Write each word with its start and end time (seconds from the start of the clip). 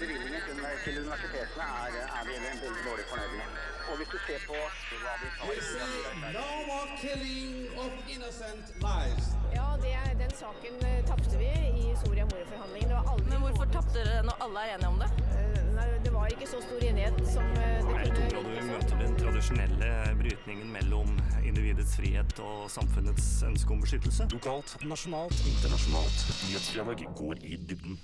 Bevilgningen 0.00 0.42
til, 0.84 0.98
universitetene 1.04 1.66
er, 1.84 1.96
er 2.18 2.22
vi 2.28 2.34
veldig 2.64 2.82
dårlig 2.88 3.04
fornøyd 3.10 3.34
med. 3.40 3.60
Og 3.90 3.96
hvis 3.98 4.10
du 4.14 4.18
ser 4.26 4.40
på 4.48 4.58
hva 5.02 5.14
vi 5.22 5.28
tar 5.38 6.32
no 6.36 6.48
more 6.68 6.88
killing 7.02 7.78
of 7.82 7.92
innocent 8.14 8.66
lives. 8.86 9.26
Ja, 9.54 9.68
det, 9.82 9.92
den 10.22 10.32
saken 10.42 10.78
eh, 10.88 11.00
tapte 11.10 11.38
vi 11.42 11.50
i 11.82 11.84
Soria 12.04 12.24
Moria-forhandlingene. 12.30 12.88
Det 12.88 12.98
var 13.00 13.10
aldri 13.12 13.30
Men 13.30 13.44
hvorfor 13.44 13.72
tapte 13.76 13.98
dere 13.98 14.22
når 14.28 14.44
alle 14.46 14.64
er 14.66 14.74
enige 14.76 14.92
om 14.94 15.02
det? 15.02 15.10
Eh, 15.40 15.58
Nei, 15.76 15.86
det 16.04 16.12
var 16.14 16.32
ikke 16.34 16.48
så 16.48 16.60
stor 16.64 16.86
enighet 16.88 17.20
som 17.32 17.44
eh, 17.58 17.78
det 17.88 17.98
Jeg 18.06 18.32
tror 18.32 18.48
du 18.48 18.56
møter 18.70 18.96
den 19.02 19.14
tradisjonelle 19.20 19.90
brytningen 20.22 20.72
mellom 20.78 21.12
individets 21.42 21.96
frihet 22.00 22.42
og 22.44 22.70
samfunnets 22.70 23.28
ønske 23.48 23.76
om 23.76 23.84
beskyttelse. 23.84 24.28
Lokalt, 24.32 24.76
nasjonalt, 24.94 25.46
internasjonalt. 25.52 26.26
Nyhetsdialog 26.48 27.06
går 27.22 27.46
i 27.48 27.60
dybden. 27.68 28.00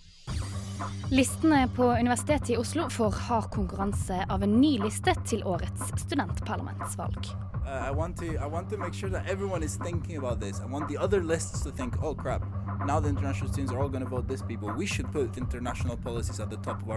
Listene 1.11 1.69
på 1.77 1.85
Universitetet 1.85 2.51
i 2.51 2.57
Oslo 2.57 2.89
får 2.91 3.11
hard 3.11 3.51
konkurranse 3.51 4.27
av 4.29 4.43
en 4.43 4.61
ny 4.61 4.75
liste 4.83 5.15
til 5.27 5.43
årets 5.49 5.93
studentparlamentsvalg. 6.05 7.31
Uh, 7.69 7.89
I 7.89 7.91
want 7.91 8.17
to 8.17 8.25
I 8.25 8.47
want 8.47 8.71
to 8.71 8.79
make 8.79 8.95
sure 8.95 9.11
that 9.11 9.27
everyone 9.29 9.63
is 9.63 9.77
thinking 9.77 10.17
about 10.17 10.41
this. 10.41 10.61
I 10.61 10.67
want 10.67 10.89
the 10.89 10.97
other 10.97 11.23
lists 11.23 11.63
to 11.65 11.71
think, 11.71 12.03
oh 12.03 12.15
crap, 12.15 12.43
now 12.87 13.01
the 13.01 13.09
international 13.09 13.53
students 13.53 13.73
are 13.73 13.83
all 13.83 13.89
going 13.89 14.05
to 14.05 14.11
vote 14.11 14.29
this 14.29 14.43
people. 14.43 14.73
We 14.73 14.87
should 14.87 15.11
put 15.13 15.37
international 15.37 15.97
policies 15.97 16.41
at 16.41 16.51
the 16.51 16.57
top 16.59 16.83
of 16.83 16.89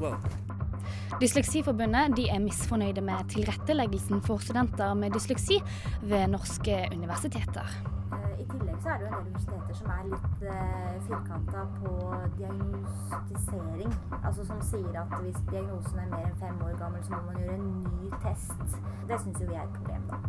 well. 0.00 0.20
Dysleksiforbundet 1.20 2.16
de 2.16 2.28
er 2.32 2.40
misfornøyde 2.42 3.02
med 3.04 3.28
tilretteleggelsen 3.30 4.22
for 4.26 4.42
studenter 4.42 4.94
med 4.98 5.14
dysleksi 5.14 5.60
ved 6.02 6.26
norske 6.32 6.88
universiteter. 6.92 7.68
Eh, 8.12 8.40
I 8.42 8.46
tillegg 8.48 8.78
så 8.82 8.94
er 8.94 8.98
det 8.98 9.06
jo 9.06 9.10
en 9.10 9.14
del 9.14 9.26
universiteter 9.26 9.76
som 9.78 9.92
er 9.94 10.08
litt 10.10 10.44
eh, 10.50 10.96
firkanta 11.06 11.64
på 11.78 11.92
diagnostisering. 12.38 13.94
Altså 14.22 14.46
som 14.48 14.60
sier 14.66 14.98
at 15.04 15.14
hvis 15.22 15.40
diagnosen 15.50 16.02
er 16.02 16.10
mer 16.12 16.26
enn 16.26 16.38
fem 16.40 16.60
år 16.66 16.74
gammel, 16.80 17.04
så 17.06 17.14
må 17.14 17.22
man 17.28 17.40
gjøre 17.42 17.58
en 17.60 17.70
ny 18.00 18.12
test. 18.24 18.78
Det 19.08 19.20
syns 19.22 19.42
jo 19.44 19.50
vi 19.52 19.58
er 19.58 19.66
et 19.68 19.78
problem, 19.78 20.10
da. 20.10 20.20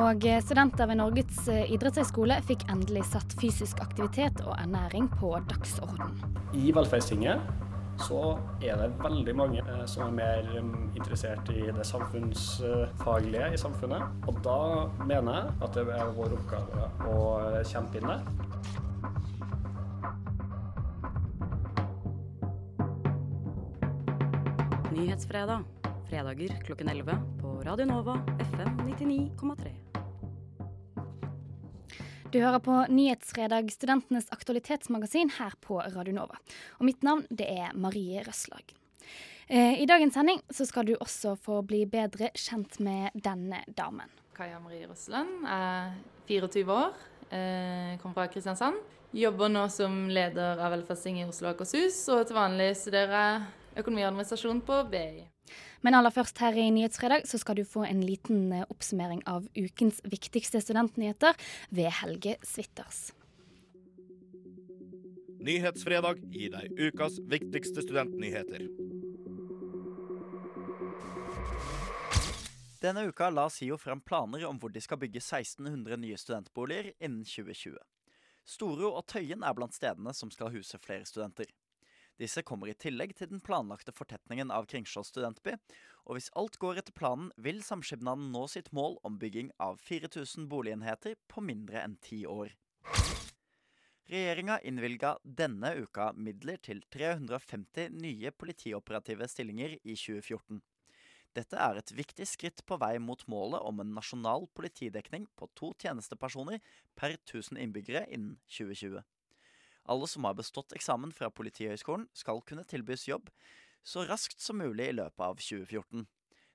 Og 0.00 0.26
eh, 0.26 0.42
studenter 0.42 0.90
ved 0.90 1.00
Norges 1.00 1.40
idrettshøyskole 1.46 1.72
idrettshøgskole 1.76 2.42
fikk 2.50 2.68
endelig 2.72 3.06
satt 3.14 3.34
fysisk 3.40 3.82
aktivitet 3.84 4.42
og 4.46 4.54
ernæring 4.58 5.10
på 5.20 5.36
dagsorden. 5.50 6.14
I 6.54 6.74
Velferdstinget 6.74 7.69
så 8.00 8.20
er 8.64 8.78
det 8.80 8.88
veldig 9.02 9.34
mange 9.36 9.62
eh, 9.64 9.82
som 9.90 10.06
er 10.08 10.16
mer 10.16 10.50
mm, 10.62 10.92
interessert 10.98 11.50
i 11.52 11.66
det 11.74 11.86
samfunnsfaglige 11.86 13.52
i 13.54 13.60
samfunnet. 13.60 14.02
Og 14.30 14.40
da 14.44 14.60
mener 15.04 15.40
jeg 15.40 15.58
at 15.66 15.76
det 15.76 15.86
er 15.96 16.14
vår 16.16 16.36
oppgave 16.38 16.88
å 17.10 17.18
kjempe 17.68 18.00
inn 18.00 18.10
det. 18.10 18.20
Nyhetsfredag. 24.90 25.68
Fredager 26.10 26.56
klokken 26.66 26.88
11 26.90 27.22
på 27.38 27.54
Radio 27.66 27.86
Nova 27.86 28.18
FM 28.50 28.82
99,3. 28.88 29.89
Du 32.30 32.38
hører 32.38 32.60
på 32.62 32.74
Nyhetsfredag, 32.86 33.72
studentenes 33.74 34.28
aktualitetsmagasin 34.30 35.32
her 35.34 35.54
på 35.66 35.80
Radio 35.82 36.12
Nova. 36.14 36.36
Og 36.78 36.86
mitt 36.86 37.02
navn 37.02 37.24
det 37.26 37.48
er 37.50 37.72
Marie 37.74 38.22
Røsslag. 38.22 38.70
Eh, 39.48 39.80
I 39.82 39.86
dagens 39.90 40.14
sending 40.14 40.38
så 40.46 40.62
skal 40.68 40.86
du 40.86 40.92
også 40.94 41.32
få 41.34 41.58
bli 41.66 41.80
bedre 41.90 42.28
kjent 42.38 42.78
med 42.86 43.18
denne 43.18 43.64
damen. 43.74 44.14
Kaja 44.36 44.60
Marie 44.62 44.86
Røsland 44.86 45.42
er 45.42 45.90
24 46.28 46.70
år, 46.70 46.94
eh, 47.34 47.98
kommer 47.98 48.14
fra 48.14 48.28
Kristiansand. 48.30 48.78
Jobber 49.10 49.50
nå 49.50 49.66
som 49.68 50.06
leder 50.06 50.62
av 50.62 50.70
velferdsting 50.70 51.18
i 51.18 51.26
Oslo 51.26 51.48
og 51.48 51.56
Akershus, 51.56 51.98
og 52.14 52.28
til 52.28 52.38
vanlig 52.38 52.76
studerer 52.78 53.16
jeg 53.18 53.82
økonomiadministrasjon 53.82 54.62
på 54.62 54.84
BI. 54.86 55.26
Men 55.80 55.96
aller 55.96 56.12
først 56.12 56.38
her 56.44 56.56
i 56.60 56.68
Nyhetsfredag 56.74 57.24
så 57.28 57.40
skal 57.40 57.56
du 57.60 57.64
få 57.64 57.86
en 57.88 58.02
liten 58.04 58.50
eh, 58.52 58.66
oppsummering 58.68 59.22
av 59.30 59.46
ukens 59.56 60.02
viktigste 60.04 60.60
studentnyheter 60.60 61.38
ved 61.72 61.88
Helge 62.02 62.36
Switters. 62.44 63.10
Nyhetsfredag 65.40 66.20
gir 66.34 66.52
deg 66.52 66.74
ukas 66.76 67.16
viktigste 67.32 67.80
studentnyheter. 67.86 68.66
Denne 72.80 73.06
uka 73.08 73.30
la 73.32 73.46
SIO 73.52 73.76
frem 73.80 74.00
planer 74.04 74.44
om 74.48 74.60
hvor 74.60 74.72
de 74.72 74.80
skal 74.84 75.00
bygge 75.00 75.20
1600 75.20 75.96
nye 76.00 76.20
studentboliger 76.20 76.92
innen 76.98 77.24
2020. 77.28 77.76
Storo 78.48 78.92
og 78.96 79.04
Tøyen 79.08 79.44
er 79.44 79.56
blant 79.56 79.76
stedene 79.76 80.12
som 80.16 80.32
skal 80.32 80.52
huse 80.52 80.80
flere 80.80 81.08
studenter. 81.08 81.48
Disse 82.20 82.42
kommer 82.44 82.68
i 82.68 82.76
tillegg 82.76 83.14
til 83.16 83.30
den 83.30 83.40
planlagte 83.40 83.94
fortetningen 83.96 84.50
av 84.52 84.66
Kringsjå 84.68 85.00
studentby, 85.08 85.54
og 86.04 86.18
hvis 86.18 86.28
alt 86.36 86.58
går 86.60 86.82
etter 86.82 86.92
planen, 86.96 87.30
vil 87.40 87.62
samskipnaden 87.64 88.28
nå 88.34 88.44
sitt 88.52 88.68
mål 88.76 88.98
om 89.08 89.16
bygging 89.20 89.48
av 89.62 89.80
4000 89.86 90.48
boligenheter 90.50 91.16
på 91.32 91.40
mindre 91.44 91.80
enn 91.80 91.96
ti 92.04 92.26
år. 92.28 92.52
Regjeringa 94.10 94.58
innvilga 94.66 95.14
denne 95.22 95.70
uka 95.78 96.10
midler 96.18 96.58
til 96.58 96.82
350 96.92 97.94
nye 98.02 98.32
politioperative 98.34 99.28
stillinger 99.30 99.76
i 99.80 99.94
2014. 99.94 100.58
Dette 101.38 101.60
er 101.62 101.78
et 101.78 101.92
viktig 101.94 102.26
skritt 102.26 102.64
på 102.66 102.76
vei 102.82 102.96
mot 102.98 103.22
målet 103.30 103.62
om 103.62 103.80
en 103.80 103.94
nasjonal 103.94 104.48
politidekning 104.58 105.28
på 105.38 105.46
to 105.54 105.70
tjenestepersoner 105.78 106.58
per 106.98 107.14
1000 107.20 107.62
innbyggere 107.62 108.02
innen 108.10 108.34
2020. 108.50 108.98
Alle 109.90 110.06
som 110.06 110.24
har 110.28 110.36
bestått 110.38 110.72
eksamen 110.76 111.10
fra 111.10 111.32
Politihøgskolen, 111.34 112.06
skal 112.14 112.44
kunne 112.46 112.62
tilbys 112.68 113.08
jobb 113.08 113.30
så 113.82 114.04
raskt 114.06 114.40
som 114.40 114.60
mulig 114.60 114.90
i 114.90 114.94
løpet 114.94 115.24
av 115.24 115.40
2014. 115.40 116.04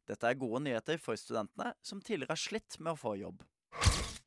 Dette 0.07 0.29
er 0.29 0.37
gode 0.39 0.61
nyheter 0.63 0.99
for 1.01 1.17
studentene 1.19 1.73
som 1.83 2.01
tidligere 2.01 2.35
har 2.35 2.41
slitt 2.41 2.77
med 2.79 2.93
å 2.93 2.99
få 3.01 3.15
jobb. 3.19 3.41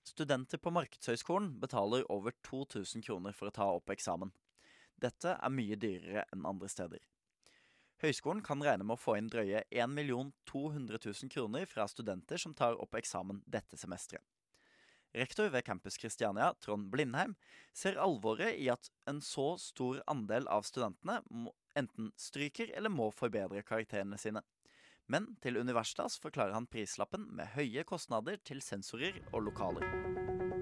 Studenter 0.08 0.58
på 0.60 0.72
Markedshøgskolen 0.74 1.52
betaler 1.62 2.04
over 2.12 2.34
2000 2.44 3.04
kroner 3.06 3.36
for 3.36 3.48
å 3.48 3.54
ta 3.54 3.68
opp 3.76 3.92
eksamen. 3.94 4.32
Dette 4.98 5.36
er 5.36 5.54
mye 5.54 5.78
dyrere 5.78 6.24
enn 6.34 6.48
andre 6.48 6.68
steder. 6.68 7.04
Høgskolen 8.02 8.42
kan 8.46 8.62
regne 8.62 8.86
med 8.86 8.98
å 8.98 9.00
få 9.00 9.16
inn 9.18 9.30
drøye 9.30 9.62
1 9.70 9.94
200 10.50 10.98
000 11.04 11.32
kroner 11.32 11.66
fra 11.70 11.86
studenter 11.90 12.38
som 12.38 12.54
tar 12.54 12.78
opp 12.78 12.98
eksamen 12.98 13.40
dette 13.46 13.78
semesteret. 13.78 14.26
Rektor 15.16 15.48
ved 15.48 15.64
Campus 15.64 15.96
Christiania, 16.00 16.52
Trond 16.60 16.90
Blindheim, 16.92 17.34
ser 17.72 17.96
alvoret 18.02 18.58
i 18.60 18.68
at 18.72 18.90
en 19.08 19.22
så 19.24 19.54
stor 19.62 20.02
andel 20.10 20.48
av 20.52 20.66
studentene 20.68 21.22
enten 21.78 22.12
stryker 22.18 22.72
eller 22.76 22.92
må 22.92 23.10
forbedre 23.14 23.64
karakterene 23.64 24.18
sine. 24.20 24.44
Men 25.08 25.30
til 25.40 25.56
Universitas 25.56 26.18
forklarer 26.20 26.52
han 26.52 26.68
prislappen 26.68 27.30
med 27.32 27.54
høye 27.54 27.86
kostnader 27.88 28.36
til 28.44 28.60
sensorer 28.64 29.22
og 29.32 29.46
lokaler. 29.48 30.57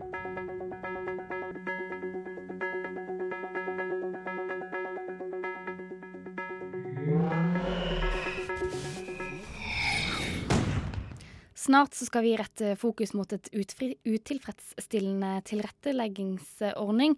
Snart 11.66 11.94
så 11.94 12.06
skal 12.06 12.22
vi 12.22 12.37
rette 12.38 12.77
fokus 12.78 13.10
mot 13.19 13.32
et 13.34 13.49
utfri, 13.59 13.88
utilfredsstillende 14.06 15.41
tilretteleggingsordning 15.49 17.16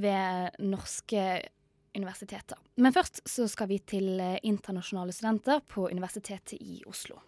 ved 0.00 0.56
norske 0.64 1.24
universiteter. 1.92 2.56
Men 2.80 2.94
først 2.96 3.20
så 3.28 3.44
skal 3.52 3.68
vi 3.68 3.78
til 3.84 4.16
eh, 4.16 4.38
internasjonale 4.48 5.12
studenter 5.12 5.60
på 5.68 5.90
Universitetet 5.92 6.56
i 6.56 6.80
Oslo. 6.88 7.20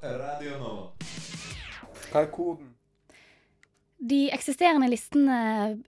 Radio 0.00 0.60
nå. 0.60 0.76
Hva 2.10 2.20
er 2.26 2.30
koden? 2.32 2.70
De 4.00 4.26
eksisterende 4.36 4.92
listene 4.92 5.40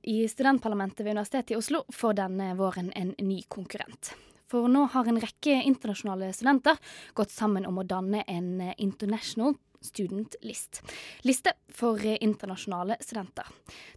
i 0.09 0.23
studentparlamentet 0.29 1.05
ved 1.05 1.19
Universitetet 1.19 1.53
i 1.53 1.61
Oslo 1.61 1.85
får 1.93 2.21
denne 2.25 2.55
våren 2.57 2.89
en 2.97 3.13
ny 3.21 3.43
konkurrent. 3.49 4.15
For 4.53 4.69
nå 4.69 4.83
har 4.93 5.09
en 5.09 5.17
rekke 5.17 5.55
internasjonale 5.65 6.27
studenter 6.37 6.77
gått 7.17 7.31
sammen 7.33 7.65
om 7.65 7.79
å 7.81 7.87
danne 7.89 8.21
en 8.29 8.51
eh, 8.61 8.75
International 8.85 9.55
Student 9.81 10.37
List. 10.45 10.83
Liste 11.25 11.55
for 11.73 11.97
eh, 12.05 12.19
internasjonale 12.21 12.99
studenter. 13.01 13.49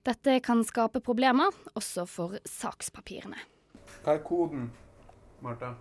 Dette 0.07 0.37
kan 0.45 0.63
skape 0.63 1.03
problemer, 1.03 1.51
også 1.75 2.07
for 2.07 2.39
sakspapirene. 2.47 3.43
Hva 4.05 4.15
er 4.15 4.23
koden, 4.23 4.69
Martha? 5.43 5.73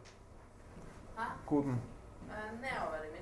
Hæ? 1.15 1.31
Koden. 1.47 1.79
Nedover 2.59 3.14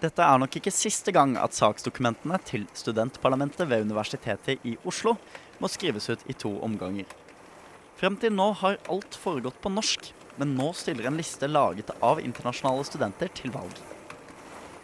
Dette 0.00 0.24
er 0.24 0.38
nok 0.40 0.54
ikke 0.56 0.72
siste 0.72 1.12
gang 1.12 1.34
at 1.36 1.52
saksdokumentene 1.52 2.38
til 2.48 2.62
studentparlamentet 2.72 3.68
ved 3.68 3.84
Universitetet 3.84 4.62
i 4.64 4.78
Oslo 4.88 5.12
må 5.60 5.68
skrives 5.68 6.08
ut 6.08 6.22
i 6.24 6.36
to 6.40 6.54
omganger. 6.64 7.04
Frem 8.00 8.16
til 8.16 8.32
nå 8.32 8.46
har 8.62 8.78
alt 8.88 9.18
foregått 9.20 9.60
på 9.60 9.72
norsk, 9.74 10.08
men 10.40 10.54
nå 10.56 10.70
stiller 10.72 11.10
en 11.10 11.20
liste 11.20 11.50
laget 11.50 11.92
av 12.00 12.22
internasjonale 12.24 12.86
studenter 12.88 13.28
til 13.36 13.52
valg. 13.52 13.76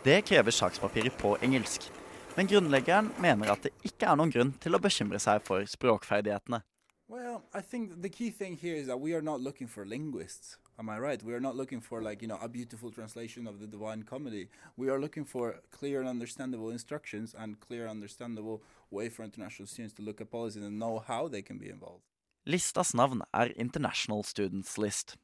Det 0.05 0.21
krever 0.29 0.53
sakspapirer 0.53 1.17
på 1.17 1.33
engelsk. 1.41 1.89
Men 2.37 2.53
grunnleggeren 2.53 3.09
mener 3.17 3.55
at 3.55 3.65
det 3.65 3.73
ikke 3.89 4.11
er 4.11 4.21
noen 4.21 4.35
grunn 4.35 4.53
til 4.61 4.77
å 4.77 4.83
bekymre 4.85 5.19
seg 5.23 5.41
for 5.49 5.65
språkferdighetene. 5.65 6.61
Well, 7.08 7.44
I 7.55 7.61
think 7.61 8.03
the 8.03 8.08
key 8.08 8.31
thing 8.31 8.56
here 8.56 8.75
is 8.75 8.88
that 8.88 9.00
we 9.00 9.14
are 9.14 9.23
not 9.23 9.41
looking 9.41 9.69
for 9.69 9.87
linguists. 9.87 10.56
Am 10.76 10.91
I 10.91 10.99
right? 10.99 11.23
We 11.23 11.35
are 11.35 11.41
not 11.41 11.55
looking 11.55 11.81
for 11.81 12.03
like, 12.03 12.20
you 12.20 12.26
know, 12.26 12.38
a 12.43 12.49
beautiful 12.49 12.91
translation 12.91 13.47
of 13.47 13.61
the 13.61 13.67
Divine 13.69 14.03
Comedy. 14.03 14.49
We 14.76 14.91
are 14.91 15.00
looking 15.00 15.25
for 15.25 15.61
clear 15.70 16.00
and 16.00 16.08
understandable 16.08 16.70
instructions 16.70 17.32
and 17.38 17.61
clear 17.61 17.87
understandable 17.87 18.61
way 18.91 19.08
for 19.08 19.23
international 19.23 19.69
students 19.69 19.94
to 19.94 20.03
look 20.03 20.20
at 20.20 20.32
policies 20.32 20.64
and 20.64 20.81
know 20.81 20.99
how 20.99 21.29
they 21.29 21.43
can 21.43 21.58
be 21.58 21.70
involved. 21.70 22.03
Listas 22.44 22.93
navn 22.94 23.23
er 23.32 23.52
International 23.56 24.25
Students 24.25 24.76
List. 24.76 25.17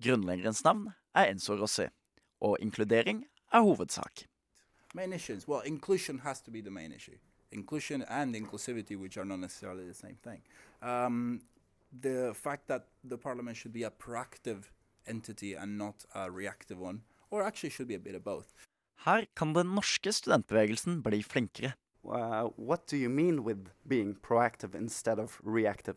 Grunnleggerens 0.00 0.64
navn 0.64 0.92
er 1.16 1.32
Enzo 1.32 1.56
Rossi. 1.56 1.88
Og 2.40 2.58
inkludering 2.60 3.24
er 3.52 3.60
hovedsak. 3.60 4.26
Main 4.94 5.12
issues. 5.12 5.48
Well, 5.48 5.60
inclusion 5.60 6.18
has 6.18 6.42
to 6.42 6.50
be 6.50 6.60
the 6.60 6.70
main 6.70 6.92
issue. 6.92 7.16
Inclusion 7.52 8.02
and 8.08 8.34
inclusivity, 8.34 8.96
which 8.96 9.16
are 9.16 9.24
not 9.24 9.40
necessarily 9.40 9.86
the 9.86 9.94
same 9.94 10.16
thing. 10.22 10.40
Um, 10.82 11.40
the 12.00 12.34
fact 12.34 12.66
that 12.68 12.86
the 13.04 13.18
parliament 13.18 13.56
should 13.56 13.72
be 13.72 13.82
a 13.82 13.90
proactive 13.90 14.70
entity 15.06 15.54
and 15.54 15.78
not 15.78 16.04
a 16.14 16.30
reactive 16.30 16.78
one, 16.78 17.02
or 17.30 17.42
actually 17.42 17.70
should 17.70 17.88
be 17.88 17.94
a 17.94 17.98
bit 17.98 18.14
of 18.14 18.24
both. 18.24 18.52
Her 19.04 19.26
kan 19.34 19.52
den 19.52 19.74
norske 19.74 20.12
studentbevegelsen 20.12 21.02
bli 21.02 21.22
flinkere. 21.22 21.74
Uh, 22.04 22.50
what 22.56 22.86
do 22.86 22.96
you 22.96 23.08
mean 23.08 23.44
with 23.44 23.68
being 23.86 24.14
proactive 24.14 24.74
instead 24.74 25.18
of 25.18 25.40
reactive? 25.44 25.96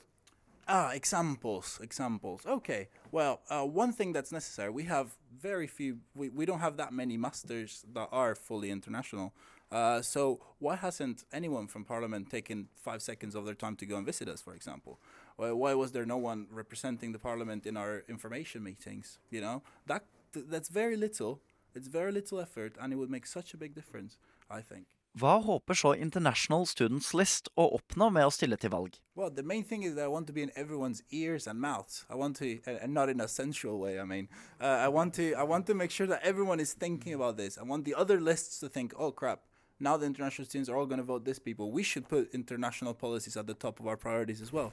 Ah, 0.68 0.92
examples, 0.94 1.80
examples. 1.82 2.46
Okay. 2.46 2.90
Well, 3.12 3.42
uh, 3.50 3.64
one 3.64 3.94
thing 3.94 4.14
that's 4.14 4.32
necessary, 4.32 4.72
we 4.72 4.84
have 4.84 5.16
very 5.40 5.68
few, 5.68 6.00
we, 6.16 6.30
we 6.30 6.46
don't 6.46 6.60
have 6.60 6.78
that 6.78 6.92
many 6.92 7.18
masters 7.18 7.86
that 7.94 8.10
are 8.12 8.34
fully 8.34 8.72
international. 8.72 9.34
Uh, 9.76 10.02
so 10.02 10.40
why 10.60 10.76
hasn't 10.78 11.26
anyone 11.34 11.68
from 11.68 11.84
Parliament 11.84 12.30
taken 12.32 12.70
five 12.78 13.02
seconds 13.02 13.36
of 13.36 13.44
their 13.46 13.54
time 13.54 13.76
to 13.76 13.86
go 13.86 13.98
and 13.98 14.06
visit 14.06 14.30
us, 14.30 14.42
for 14.42 14.56
example? 14.56 15.02
Why, 15.36 15.52
why 15.52 15.74
was 15.74 15.92
there 15.92 16.06
no 16.06 16.16
one 16.16 16.48
representing 16.50 17.12
the 17.12 17.20
Parliament 17.20 17.66
in 17.66 17.76
our 17.76 18.04
information 18.08 18.64
meetings? 18.64 19.20
You 19.30 19.42
know, 19.42 19.64
that 19.88 20.04
th- 20.34 20.46
that's 20.48 20.70
very 20.70 20.96
little. 20.96 21.42
It's 21.76 21.90
very 21.90 22.14
little 22.14 22.40
effort, 22.40 22.78
and 22.80 22.94
it 22.94 22.96
would 22.96 23.10
make 23.10 23.26
such 23.28 23.54
a 23.54 23.58
big 23.58 23.76
difference, 23.76 24.18
I 24.50 24.62
think. 24.62 24.86
Hva 25.16 25.42
håper 25.44 25.74
så 25.74 25.94
International 25.96 26.66
Students 26.66 27.14
List 27.14 27.50
å 27.56 27.70
oppnå 27.78 28.10
med 28.12 28.28
å 28.28 28.32
stille 28.32 28.56
til 28.60 28.72
valg? 28.72 28.96
Well, 29.16 29.30
the 29.30 29.44
main 29.44 29.64
thing 29.64 29.84
is 29.84 29.96
that 29.96 30.06
I 30.06 30.08
want 30.08 30.28
to 30.28 30.34
be 30.34 30.44
in 30.44 30.52
everyone's 30.56 31.04
ears 31.10 31.48
and 31.48 31.60
mouths. 31.60 32.06
I 32.10 32.16
want 32.16 32.38
to, 32.38 32.60
and 32.66 32.80
and 32.82 32.94
not 32.94 33.10
in 33.10 33.22
a 33.22 33.28
sensual 33.28 33.80
way. 33.80 34.00
I 34.00 34.06
mean, 34.06 34.28
uh, 34.62 34.88
I 34.88 34.88
want 34.88 35.14
to, 35.16 35.34
I 35.34 35.44
want 35.44 35.68
to 35.68 35.74
make 35.74 35.92
sure 35.92 36.08
that 36.08 36.22
everyone 36.24 36.62
is 36.62 36.74
thinking 36.74 37.14
about 37.14 37.36
this. 37.38 37.58
I 37.58 37.64
want 37.64 37.84
the 37.84 37.96
other 37.96 38.20
lists 38.20 38.60
to 38.60 38.70
think, 38.70 38.94
oh 38.98 39.12
crap, 39.12 39.40
now 39.80 39.98
the 39.98 40.06
international 40.06 40.46
students 40.46 40.70
are 40.70 40.78
all 40.78 40.86
going 40.86 41.00
to 41.00 41.04
vote 41.04 41.26
this 41.26 41.40
people. 41.40 41.72
We 41.72 41.84
should 41.84 42.08
put 42.08 42.34
international 42.34 42.94
policies 42.94 43.38
at 43.38 43.48
the 43.48 43.54
top 43.54 43.80
of 43.80 43.88
our 43.88 43.98
priorities 43.98 44.42
as 44.42 44.54
well. 44.54 44.72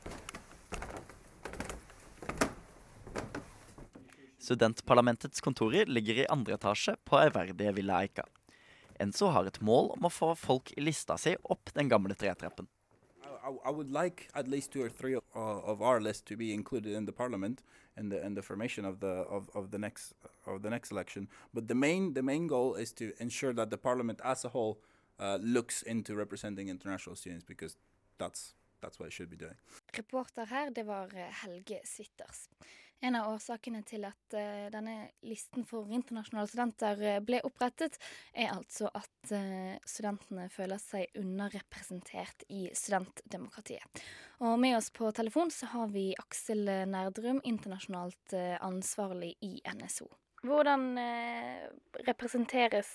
Studentparlamentets 4.39 5.41
kontorer 5.41 5.87
ligger 5.87 6.15
i 6.15 6.27
andre 6.27 6.55
etasje 6.55 6.97
på 7.05 7.19
ærverdige 7.19 7.73
Villa 7.73 8.03
Eika. 8.03 8.25
Enzo 9.01 9.31
har 9.31 9.47
et 9.47 9.61
mål 9.61 9.93
om 9.97 10.07
å 10.07 10.11
få 10.11 10.35
folk 10.35 10.73
i 10.77 10.83
lista 10.83 11.17
si 11.19 11.37
opp 11.43 11.71
den 11.75 11.89
gamle 11.89 12.15
tretrappen. 12.15 12.67
I, 13.43 13.71
would 13.71 13.91
like 13.91 14.29
at 14.35 14.47
least 14.47 14.73
two 14.73 14.85
or 14.85 14.89
three 14.89 15.15
of, 15.15 15.25
uh, 15.35 15.59
of 15.73 15.83
our 15.83 16.01
list 16.01 16.27
to 16.27 16.37
be 16.37 16.53
included 16.53 16.93
in 16.93 17.07
the 17.07 17.13
parliament 17.13 17.63
and 17.97 18.13
the 18.13 18.25
and 18.25 18.37
the 18.37 18.43
formation 18.43 18.85
of 18.85 19.01
the 19.01 19.27
of, 19.29 19.51
of 19.55 19.71
the 19.73 19.79
next 19.79 20.15
of 20.47 20.63
the 20.63 20.71
next 20.71 20.93
election. 20.93 21.29
But 21.53 21.67
the 21.67 21.75
main 21.75 22.15
the 22.15 22.23
main 22.23 22.47
goal 22.47 22.75
is 22.75 22.93
to 22.93 23.13
ensure 23.19 23.53
that 23.55 23.71
the 23.71 23.79
parliament 23.79 24.21
as 24.25 24.45
a 24.45 24.51
whole 24.51 24.79
uh, 25.19 25.39
looks 25.41 25.83
into 25.83 26.15
representing 26.15 26.69
international 26.69 27.17
students 27.17 27.45
because 27.45 27.77
that's 28.19 28.55
that's 28.81 28.99
what 28.99 29.07
it 29.07 29.13
should 29.13 29.31
be 29.31 29.37
doing. 29.37 29.55
Reporter 29.97 30.47
her, 30.47 30.71
det 30.71 30.83
var 30.83 31.15
eh, 31.15 31.31
Helge 31.43 31.81
Switters. 31.85 32.49
En 33.01 33.15
av 33.15 33.29
årsakene 33.35 33.83
til 33.87 34.05
at 34.07 34.35
uh, 34.35 34.67
denne 34.75 34.97
listen 35.27 35.63
for 35.67 35.91
internasjonale 35.91 36.51
studenter 36.51 37.03
uh, 37.03 37.21
ble 37.23 37.39
opprettet, 37.47 37.99
er 38.35 38.51
altså 38.55 38.91
at 38.95 39.33
studentene 39.87 40.49
føler 40.51 40.83
seg 40.83 41.15
underrepresentert 41.19 42.43
i 42.51 42.65
studentdemokratiet. 42.75 44.03
Og 44.43 44.59
med 44.59 44.75
oss 44.79 44.91
på 44.91 45.11
telefon 45.15 45.55
så 45.55 45.71
har 45.77 45.95
vi 45.95 46.09
Aksel 46.19 46.67
Nerdrum, 46.91 47.39
internasjonalt 47.47 48.35
ansvarlig 48.59 49.37
i 49.47 49.61
NSO. 49.79 50.11
Hvordan 50.43 50.99
representeres 52.09 52.89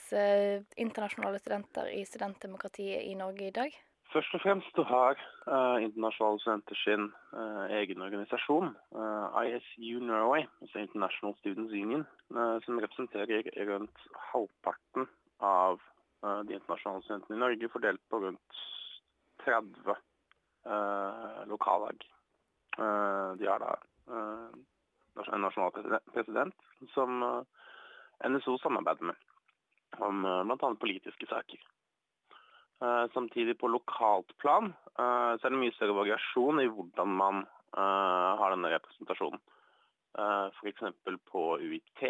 internasjonale 0.76 1.40
studenter 1.40 1.88
i 1.96 2.02
studentdemokratiet 2.06 3.06
i 3.08 3.14
Norge 3.16 3.48
i 3.48 3.56
dag? 3.56 3.78
Først 4.14 4.36
og 4.38 4.42
fremst 4.42 4.78
har 4.90 5.18
eh, 5.20 5.84
Internasjonale 5.84 6.40
Studenter 6.40 6.78
sin 6.80 7.10
uh, 7.36 7.66
egen 7.80 8.02
organisasjon, 8.02 8.70
uh, 8.96 9.40
ISU 9.44 10.00
Norway, 10.00 10.46
altså 10.62 10.80
International 10.80 11.36
Students 11.42 11.74
Union, 11.74 12.06
som 12.66 12.80
representerer 12.80 13.44
rundt 13.70 14.08
halvparten 14.32 15.08
av 15.44 15.80
de 16.22 16.56
internasjonale 16.56 17.04
studentene 17.06 17.38
i 17.38 17.40
Norge, 17.40 17.70
fordelt 17.72 18.02
på 18.10 18.20
rundt 18.24 18.62
30 19.46 19.96
lokallag. 21.48 22.04
de 23.40 23.48
har 23.48 23.62
da 23.64 23.72
nasjonal 25.18 25.72
president 26.14 26.56
som 26.94 27.24
NSO 28.28 28.58
samarbeider 28.62 29.12
med 29.12 30.00
om 30.04 30.22
bl.a. 30.22 30.70
politiske 30.80 31.28
saker. 31.30 31.62
Uh, 32.84 33.06
samtidig 33.14 33.58
på 33.58 33.70
lokalt 33.74 34.36
plan 34.38 34.74
så 34.98 35.48
er 35.48 35.54
det 35.54 35.60
mye 35.62 35.74
større 35.76 35.96
variasjon 35.98 36.62
i 36.62 36.70
hvordan 36.70 37.14
man 37.20 37.44
har 37.78 38.54
denne 38.54 38.72
representasjonen. 38.72 39.42
F.eks. 40.58 40.80
på 41.30 41.42
UiT, 41.62 42.04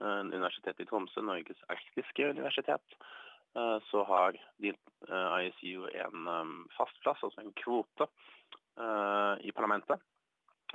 Universitetet 0.00 0.80
i 0.80 0.86
Tromsø, 0.88 1.20
Norges 1.20 1.60
arktiske 1.68 2.30
universitet, 2.30 2.96
så 3.90 4.04
har 4.08 4.38
ISU 5.42 5.84
en 5.90 6.30
fast 6.78 6.96
plass, 7.02 7.20
altså 7.26 7.42
en 7.42 7.52
kvote, 7.58 8.08
i 9.44 9.52
parlamentet. 9.52 10.00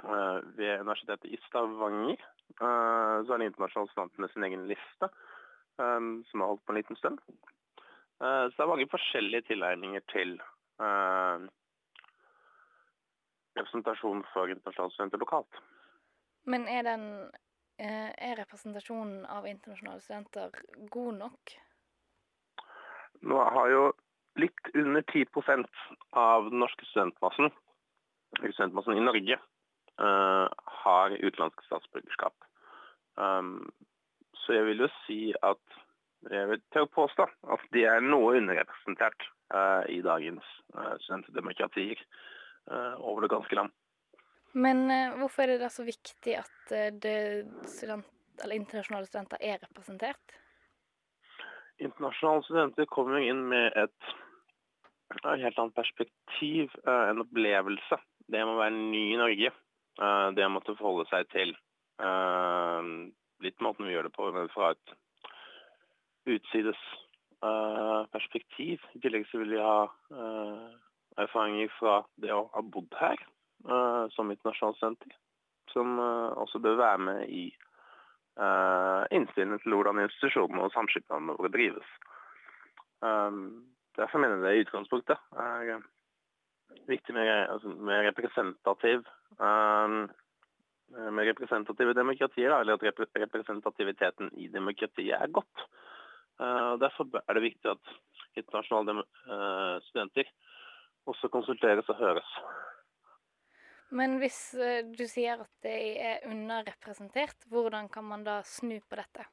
Ved 0.03 0.79
Universitetet 0.79 1.31
i 1.33 1.39
Stavanger 1.47 2.21
så 2.59 3.33
er 3.33 3.41
de 3.41 3.47
internasjonale 3.49 3.91
studentene 3.91 4.29
sin 4.31 4.45
egen 4.47 4.65
liste, 4.69 5.09
som 5.75 6.41
har 6.41 6.49
holdt 6.49 6.63
på 6.65 6.73
en 6.73 6.79
liten 6.79 6.97
stund. 6.99 7.19
Eh, 8.19 8.45
så 8.49 8.55
det 8.55 8.63
er 8.63 8.71
mange 8.71 8.87
forskjellige 8.91 9.47
tilnærminger 9.51 10.03
til 10.11 10.33
representasjon 13.59 14.23
for 14.33 14.51
internasjonale 14.51 14.95
studenter 14.95 15.21
lokalt. 15.23 15.61
Men 16.49 16.67
er, 16.67 16.83
den, 16.87 17.05
er 17.79 18.37
representasjonen 18.39 19.25
av 19.27 19.47
internasjonale 19.47 20.03
studenter 20.03 20.55
god 20.91 21.19
nok? 21.19 21.55
Nå 23.27 23.39
har 23.55 23.71
jo 23.73 23.83
litt 24.39 24.71
under 24.73 25.03
10% 25.11 25.65
av 26.15 26.47
den 26.49 26.61
norske 26.63 26.87
studentmassen, 26.87 27.51
studentmassen 28.39 28.95
i 28.95 29.03
Norge, 29.03 29.39
har 29.99 31.15
utenlandsk 31.19 31.63
statsborgerskap. 31.65 32.35
Um, 33.19 33.71
så 34.33 34.55
jeg 34.55 34.65
vil 34.69 34.85
jo 34.85 34.89
si 35.03 35.19
at 35.43 35.79
jeg 36.29 36.47
vil 36.49 36.61
til 36.73 36.85
å 36.85 36.91
påstå 36.93 37.25
at 37.53 37.67
de 37.75 37.83
er 37.87 38.03
noe 38.03 38.37
underrepresentert 38.39 39.27
uh, 39.55 39.83
i 39.91 39.99
dagens 40.05 40.45
uh, 40.75 40.95
studentdemokratier 41.05 42.03
over 42.69 43.23
det 43.23 43.31
ganske 43.31 43.55
land. 43.57 43.71
Men 44.53 44.91
hvorfor 45.17 45.41
er 45.41 45.55
det 45.55 45.63
da 45.63 45.69
så 45.73 45.81
viktig 45.87 46.35
at 46.37 46.73
student, 47.65 48.05
internasjonale 48.45 49.07
studenter 49.07 49.41
er 49.41 49.57
representert? 49.63 50.35
Internasjonale 51.81 52.45
studenter 52.45 52.85
kommer 52.93 53.25
inn 53.25 53.41
med 53.49 53.73
et 53.79 54.11
helt 55.25 55.57
annet 55.63 55.73
perspektiv, 55.79 56.77
en 56.85 57.23
opplevelse. 57.23 57.97
Det 58.29 58.43
må 58.45 58.59
være 58.59 58.75
ny 58.77 59.03
i 59.15 59.17
Norge. 59.17 59.53
Det 59.99 60.45
å 60.45 60.51
måtte 60.53 60.77
forholde 60.79 61.09
seg 61.09 61.27
til 61.33 61.53
litt 63.43 63.63
måten 63.63 63.87
vi 63.87 63.93
gjør 63.93 64.07
det 64.07 64.15
på, 64.15 64.29
men 64.35 64.51
fra 64.53 64.71
et 64.71 64.93
utsides 66.29 66.79
uh, 67.43 68.07
perspektiv. 68.13 68.83
I 68.95 69.01
tillegg 69.03 69.27
så 69.27 69.41
vil 69.41 69.55
de 69.55 69.63
ha 69.63 69.89
erfaringer 71.19 71.71
fra 71.75 71.97
det 72.23 72.31
å 72.31 72.45
ha 72.53 72.63
bodd 72.63 72.95
her 72.99 73.19
som 74.15 74.31
internasjonalt 74.31 74.79
senter, 74.79 75.15
som 75.73 75.99
også 75.99 76.61
bør 76.63 76.77
være 76.79 77.01
med 77.03 77.25
i 77.27 77.43
innstillingen 79.11 79.59
til 79.59 79.75
hvordan 79.75 79.99
institusjonene 80.05 80.63
og 80.63 80.71
samskipnadene 80.71 81.35
våre 81.35 81.51
drives. 81.51 81.89
Derfor 83.99 84.23
mener 84.23 84.39
jeg 84.39 84.45
det 84.45 84.53
i 84.55 84.63
utgangspunktet 84.63 85.19
er 85.43 85.83
viktig 86.89 87.15
med, 87.15 87.29
altså, 87.49 87.69
med 87.69 88.05
representativ 88.09 89.05
um, 89.37 90.01
med 90.89 91.27
representative 91.29 91.93
demokratier, 91.93 92.53
eller 92.55 92.73
at 92.73 93.01
representativiteten 93.21 94.31
i 94.41 94.47
demokratiet 94.49 95.13
er 95.13 95.29
godt. 95.29 95.65
Uh, 96.39 96.79
Derfor 96.81 97.09
er 97.21 97.37
det 97.37 97.43
viktig 97.43 97.69
at 97.69 97.91
internasjonale 98.37 99.03
eh, 99.03 99.75
studenter 99.89 100.29
også 101.09 101.29
konsulteres 101.33 101.89
og 101.89 101.97
høres. 101.99 102.31
Men 103.89 104.19
hvis 104.21 104.37
eh, 104.53 104.85
du 104.85 105.05
sier 105.09 105.41
at 105.41 105.51
de 105.65 105.75
er 105.97 106.25
underrepresentert, 106.29 107.47
hvordan 107.49 107.89
kan 107.89 108.05
man 108.05 108.25
da 108.27 108.39
snu 108.45 108.77
på 108.85 108.99
dette? 108.99 109.25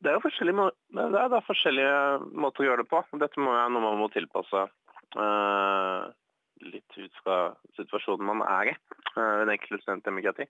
Det 0.00 0.08
er 0.14 0.22
forskjellige, 0.24 0.70
det 0.96 1.04
er, 1.04 1.34
er 1.36 1.44
forskjellige 1.44 1.96
måter 2.40 2.64
å 2.64 2.68
gjøre 2.70 2.84
det 2.84 2.88
på. 2.88 3.02
Dette 3.20 3.42
må 3.42 3.52
være 3.52 3.72
noe 3.74 3.84
man 3.84 4.00
må 4.00 4.08
tilpasse 4.14 4.62
eh, 4.64 4.70
litt 6.60 6.98
ut 6.98 7.20
fra 7.24 7.36
situasjonen 7.76 8.26
man 8.26 8.42
er 8.46 8.72
i 8.72 8.74
ved 9.16 9.40
den 9.42 9.52
enkelte 9.54 9.82
studentdemokrati. 9.82 10.46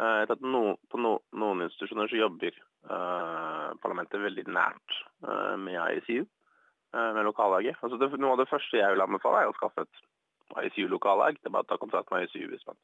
Eh, 0.00 0.12
jeg 0.20 0.26
vet 0.26 0.36
at 0.36 0.44
no, 0.46 0.62
på 0.90 1.00
no, 1.00 1.16
noen 1.36 1.64
institusjoner 1.66 2.10
så 2.10 2.20
jobber 2.20 2.54
eh, 2.54 3.66
parlamentet 3.82 4.22
veldig 4.22 4.46
nært 4.48 5.00
eh, 5.26 5.56
med 5.60 5.98
ICU, 5.98 6.22
eh, 6.22 7.10
med 7.16 7.26
lokallaget. 7.28 7.80
Altså 7.82 7.98
det, 8.00 8.12
noe 8.18 8.36
av 8.36 8.42
det 8.42 8.50
første 8.52 8.80
jeg 8.80 8.94
vil 8.94 9.04
anbefale, 9.04 9.42
er 9.44 9.52
å 9.52 9.58
skaffe 9.58 9.84
et 9.84 10.04
ICU-lokallag. 10.70 11.40
Det 11.40 11.50
er 11.50 11.56
bare 11.56 11.68
å 11.68 11.72
ta 11.72 11.80
kontakt 11.82 12.12
med 12.14 12.28
ICU 12.28 12.46
hvis 12.52 12.66
man 12.70 12.78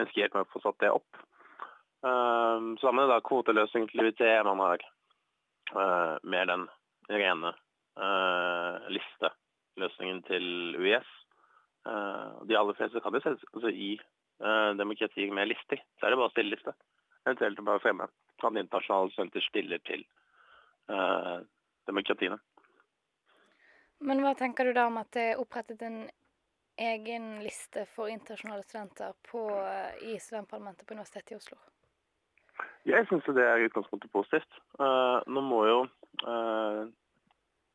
ønsker 0.00 0.22
hjelp 0.22 0.38
med 0.38 0.46
å 0.46 0.52
få 0.54 0.64
satt 0.64 0.80
det 0.82 0.94
opp. 0.94 1.24
Um, 2.00 2.78
sammen 2.80 3.02
med 3.02 3.10
da 3.12 3.18
kvoteløsning 3.20 3.90
til 3.90 4.06
UiT, 4.06 4.22
man 4.46 4.62
har 4.64 4.86
mer 6.24 6.46
den 6.48 6.62
rene 7.12 7.50
uh, 8.00 8.78
listeløsningen 9.80 10.22
til 10.28 10.76
UiS. 10.78 11.08
Uh, 11.88 12.44
de 12.48 12.56
aller 12.58 12.76
fleste 12.76 13.00
kan 13.00 13.14
jo 13.14 13.20
settes 13.24 13.44
altså, 13.54 13.68
i 13.68 13.96
uh, 14.44 14.76
demokratier 14.76 15.32
med 15.32 15.48
lister. 15.48 15.80
Så 15.98 16.06
er 16.06 16.10
det 16.12 16.20
bare 16.20 16.28
å 16.28 16.34
stille 16.34 16.54
liste. 16.54 16.74
Eventuelt 17.24 17.64
bare 17.64 17.80
fremme 17.80 18.04
at 18.04 18.44
internasjonale 18.44 19.10
studenter 19.12 19.44
stiller 19.44 19.80
til 19.84 20.04
uh, 20.92 21.40
demokratiene. 21.88 22.38
Men 24.00 24.22
hva 24.24 24.34
tenker 24.34 24.64
du 24.64 24.72
da 24.72 24.86
om 24.88 24.96
at 25.00 25.10
det 25.12 25.26
er 25.32 25.40
opprettet 25.40 25.82
en 25.84 26.06
egen 26.80 27.42
liste 27.44 27.84
for 27.94 28.08
internasjonale 28.08 28.64
studenter 28.64 29.12
på, 29.28 29.42
eh, 29.60 30.14
i 30.14 30.14
studentparlamentet 30.16 30.86
på 30.88 30.94
Universitetet 30.96 31.32
i 31.32 31.36
Oslo? 31.36 31.58
Jeg 32.88 33.04
syns 33.08 33.28
det 33.28 33.44
er 33.44 33.60
i 33.60 33.66
utgangspunktet 33.68 34.12
positivt. 34.12 34.56
Uh, 34.80 35.20
nå 35.28 35.42
må 35.44 35.60
jo 35.68 35.82
uh, 36.24 36.88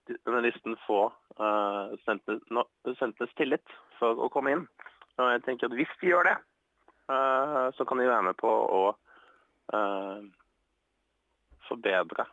denne 0.08 0.42
listen 0.46 0.78
få 0.86 1.08
uh, 1.40 1.94
studentenes 2.04 3.34
tillit 3.40 3.76
for 4.00 4.20
å 4.22 4.30
komme 4.34 4.56
inn. 4.56 4.66
Og 5.16 5.32
jeg 5.32 5.46
tenker 5.46 5.70
at 5.70 5.78
hvis 5.78 5.92
de 6.02 6.12
gjør 6.12 6.28
det, 6.28 6.36
så 7.78 7.86
kan 7.88 8.00
de 8.02 8.08
være 8.10 8.26
med 8.26 8.36
på 8.36 8.50
å 8.50 8.80
forbedre 11.70 12.26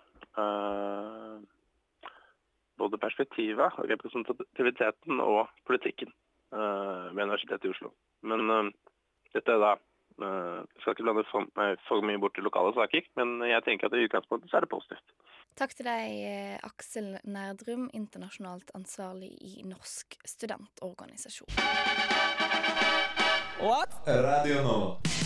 både 2.81 3.01
perspektivet, 3.05 3.79
representativiteten 3.93 5.21
og 5.23 5.53
politikken 5.69 6.11
ved 6.51 7.23
Universitetet 7.23 7.69
i 7.69 7.75
Oslo. 7.77 7.93
Men 8.27 8.73
dette 9.37 9.55
er 9.55 9.63
da 9.63 9.77
skal 10.81 10.95
ikke 10.95 11.07
blande 11.07 11.25
for, 11.31 11.49
for, 11.89 12.05
mye 12.07 12.21
bort 12.23 12.39
i 12.39 12.45
lokale 12.45 12.75
saker, 12.77 13.07
men 13.21 13.39
jeg 13.49 13.65
tenker 13.67 13.89
at 13.89 13.97
i 13.99 14.07
utgangspunktet 14.09 14.51
så 14.51 14.61
er 14.61 14.67
det 14.67 14.73
positivt. 14.73 15.17
Takk 15.59 15.75
til 15.77 15.85
deg, 15.85 16.61
Aksel 16.65 17.11
Nerdrum, 17.29 17.91
internasjonalt 17.93 18.73
ansvarlig 18.79 19.35
i 19.45 19.67
Norsk 19.69 20.17
studentorganisasjon. 20.25 21.53
What? 23.63 24.01
Radio 24.07 24.63
Nova. 24.65 25.22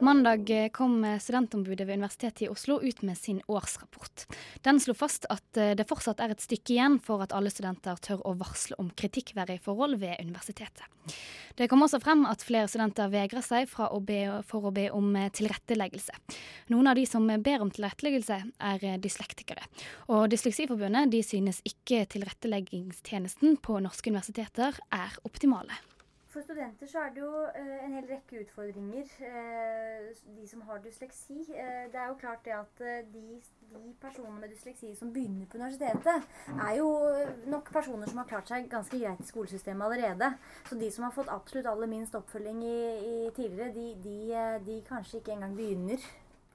Mandag 0.00 0.70
kom 0.72 1.18
studentombudet 1.20 1.86
ved 1.86 1.98
Universitetet 1.98 2.42
i 2.42 2.48
Oslo 2.48 2.76
ut 2.82 3.02
med 3.02 3.18
sin 3.18 3.40
årsrapport. 3.48 4.26
Den 4.62 4.78
slo 4.80 4.94
fast 4.94 5.26
at 5.26 5.58
det 5.58 5.86
fortsatt 5.90 6.20
er 6.22 6.30
et 6.30 6.44
stykke 6.44 6.76
igjen 6.76 6.98
for 7.02 7.24
at 7.24 7.34
alle 7.34 7.50
studenter 7.50 7.98
tør 8.04 8.22
å 8.22 8.36
varsle 8.38 8.78
om 8.78 8.92
kritikkverdige 8.94 9.64
forhold 9.64 9.98
ved 9.98 10.22
universitetet. 10.22 10.86
Det 11.58 11.66
kom 11.66 11.82
også 11.82 11.98
frem 11.98 12.22
at 12.30 12.46
flere 12.46 12.70
studenter 12.70 13.10
vegrer 13.10 13.42
seg 13.42 13.74
å 13.88 13.98
be, 13.98 14.20
for 14.46 14.70
å 14.70 14.74
be 14.74 14.86
om 14.94 15.10
tilretteleggelse. 15.34 16.14
Noen 16.70 16.92
av 16.92 16.98
de 16.98 17.06
som 17.08 17.26
ber 17.26 17.64
om 17.64 17.74
tilretteleggelse, 17.74 18.40
er 18.70 18.88
dyslektikere. 19.02 19.66
Og 20.14 20.28
Dysleksiforbundet 20.30 21.10
de 21.10 21.26
synes 21.26 21.58
ikke 21.66 22.04
tilretteleggingstjenesten 22.14 23.58
på 23.64 23.82
norske 23.82 24.14
universiteter 24.14 24.78
er 24.94 25.22
optimale. 25.26 25.74
For 26.38 26.44
studenter 26.46 26.86
så 26.86 27.00
er 27.02 27.14
det 27.16 27.18
jo 27.24 27.30
uh, 27.34 27.78
en 27.82 27.94
hel 27.96 28.04
rekke 28.06 28.44
utfordringer, 28.44 29.08
uh, 29.26 30.04
de 30.36 30.44
som 30.46 30.60
har 30.68 30.78
dysleksi. 30.84 31.40
Uh, 31.50 31.88
det 31.90 31.98
er 31.98 32.12
jo 32.12 32.18
klart 32.20 32.44
det 32.46 32.52
at 32.54 32.82
de, 33.10 33.40
de, 33.72 33.80
personene 33.98 34.38
med 34.38 34.52
dysleksi 34.54 34.92
som 34.94 35.10
begynner 35.10 35.48
på 35.50 35.58
universitetet, 35.58 36.28
er 36.54 36.76
jo 36.78 36.92
nok 37.50 37.72
personer 37.74 38.06
som 38.06 38.22
har 38.22 38.28
klart 38.30 38.52
seg 38.52 38.70
ganske 38.70 39.00
greit 39.02 39.24
i 39.24 39.26
skolesystemet 39.26 39.88
allerede. 39.88 40.30
Så 40.70 40.78
de 40.78 40.92
som 40.94 41.08
har 41.08 41.16
fått 41.16 41.34
absolutt 41.34 41.66
aller 41.72 41.90
minst 41.90 42.14
oppfølging 42.14 42.62
i, 42.62 42.78
i 43.08 43.18
tidligere, 43.34 43.74
de, 43.74 43.88
de, 44.06 44.46
de 44.70 44.78
kanskje 44.86 45.18
ikke 45.18 45.34
engang 45.34 45.58
begynner. 45.58 46.06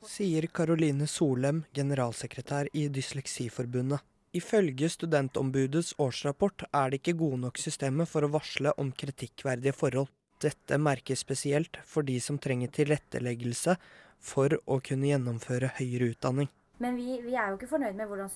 Sier 0.08 0.48
Karoline 0.48 1.12
Solem, 1.12 1.66
generalsekretær 1.76 2.72
i 2.72 2.88
Dysleksiforbundet. 2.88 4.13
Ifølge 4.34 4.88
Studentombudets 4.90 5.92
årsrapport 6.02 6.64
er 6.74 6.90
det 6.90 7.04
ikke 7.04 7.20
gode 7.20 7.38
nok 7.44 7.60
systemer 7.62 8.08
for 8.10 8.26
å 8.26 8.32
varsle 8.34 8.72
om 8.82 8.90
kritikkverdige 8.90 9.76
forhold. 9.78 10.10
Dette 10.42 10.80
merkes 10.82 11.22
spesielt 11.22 11.78
for 11.86 12.02
de 12.08 12.16
som 12.20 12.40
trenger 12.42 12.74
tilretteleggelse 12.74 13.78
for 14.24 14.58
å 14.66 14.80
kunne 14.82 15.12
gjennomføre 15.12 15.70
høyere 15.78 16.10
utdanning. 16.16 16.50
Men 16.84 16.98
vi, 17.00 17.06
vi, 17.24 17.34
er 17.40 17.48
jo 17.48 17.58
ikke 17.58 17.70
fornøyd 17.72 17.96
med 17.96 18.10
hvordan, 18.10 18.30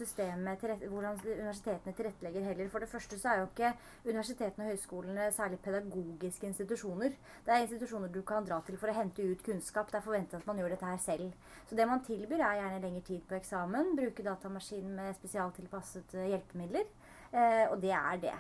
hvordan 0.88 1.20
universitetene 1.26 1.94
tilrettelegger 1.98 2.46
heller. 2.48 2.70
For 2.72 2.84
det 2.84 2.90
første 2.90 3.20
så 3.20 3.34
er 3.34 3.42
jo 3.42 3.50
ikke 3.50 3.74
universitetene 4.06 4.66
og 4.66 4.72
høyskolene 4.72 5.28
særlig 5.36 5.60
pedagogiske 5.66 6.48
institusjoner. 6.48 7.18
Det 7.46 7.54
er 7.54 7.66
institusjoner 7.66 8.14
du 8.14 8.22
kan 8.28 8.48
dra 8.48 8.62
til 8.64 8.80
for 8.80 8.94
å 8.94 8.96
hente 8.96 9.26
ut 9.28 9.44
kunnskap. 9.44 9.92
Det 9.92 10.00
er 10.00 10.08
forventet 10.08 10.40
at 10.40 10.48
man 10.48 10.62
gjør 10.62 10.76
dette 10.78 10.92
her 10.94 11.02
selv. 11.04 11.56
Så 11.68 11.76
det 11.76 11.88
man 11.92 12.04
tilbyr 12.08 12.40
er 12.40 12.62
gjerne 12.62 12.84
lengre 12.86 13.08
tid 13.12 13.26
på 13.28 13.40
eksamen, 13.42 13.96
bruke 14.00 14.24
datamaskin 14.30 14.94
med 14.96 15.18
spesialtilpassede 15.20 16.30
hjelpemidler. 16.32 16.88
Eh, 17.34 17.66
og 17.68 17.82
det 17.84 17.92
er 18.00 18.24
det. 18.30 18.38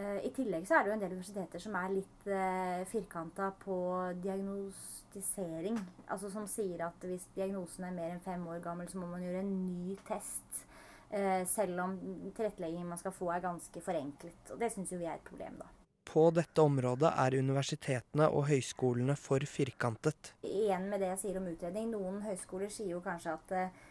I 0.00 0.30
tillegg 0.32 0.64
så 0.64 0.78
er 0.78 0.84
det 0.84 0.88
jo 0.88 0.94
en 0.94 1.02
del 1.02 1.12
universiteter 1.12 1.60
som 1.60 1.74
er 1.76 1.90
litt 1.92 2.28
eh, 2.32 2.84
firkanta 2.88 3.50
på 3.60 3.76
diagnostisering. 4.24 5.76
Altså 6.06 6.30
som 6.32 6.46
sier 6.48 6.86
at 6.86 7.04
hvis 7.04 7.26
diagnosen 7.36 7.84
er 7.84 7.96
mer 7.98 8.14
enn 8.14 8.24
fem 8.24 8.46
år 8.48 8.62
gammel, 8.64 8.88
så 8.88 9.02
må 9.02 9.10
man 9.10 9.24
gjøre 9.24 9.42
en 9.44 9.52
ny 9.66 9.98
test. 10.08 10.64
Eh, 11.12 11.44
selv 11.44 11.84
om 11.84 11.98
tilretteleggingen 12.32 12.88
man 12.88 13.00
skal 13.00 13.12
få 13.12 13.28
er 13.34 13.44
ganske 13.44 13.84
forenklet. 13.84 14.54
Og 14.54 14.60
det 14.62 14.72
syns 14.72 14.94
jo 14.94 15.00
vi 15.02 15.10
er 15.10 15.20
et 15.20 15.28
problem, 15.28 15.60
da. 15.60 15.68
På 16.08 16.30
dette 16.34 16.64
området 16.64 17.12
er 17.20 17.36
universitetene 17.38 18.26
og 18.32 18.48
høyskolene 18.48 19.14
for 19.16 19.44
firkantet. 19.48 20.32
Igjen 20.44 20.88
med 20.90 21.04
det 21.04 21.12
jeg 21.12 21.20
sier 21.22 21.38
om 21.40 21.46
utredning. 21.52 21.92
Noen 21.92 22.18
høyskoler 22.24 22.72
sier 22.72 22.96
jo 22.96 23.04
kanskje 23.04 23.36
at 23.36 23.54
eh, 23.58 23.84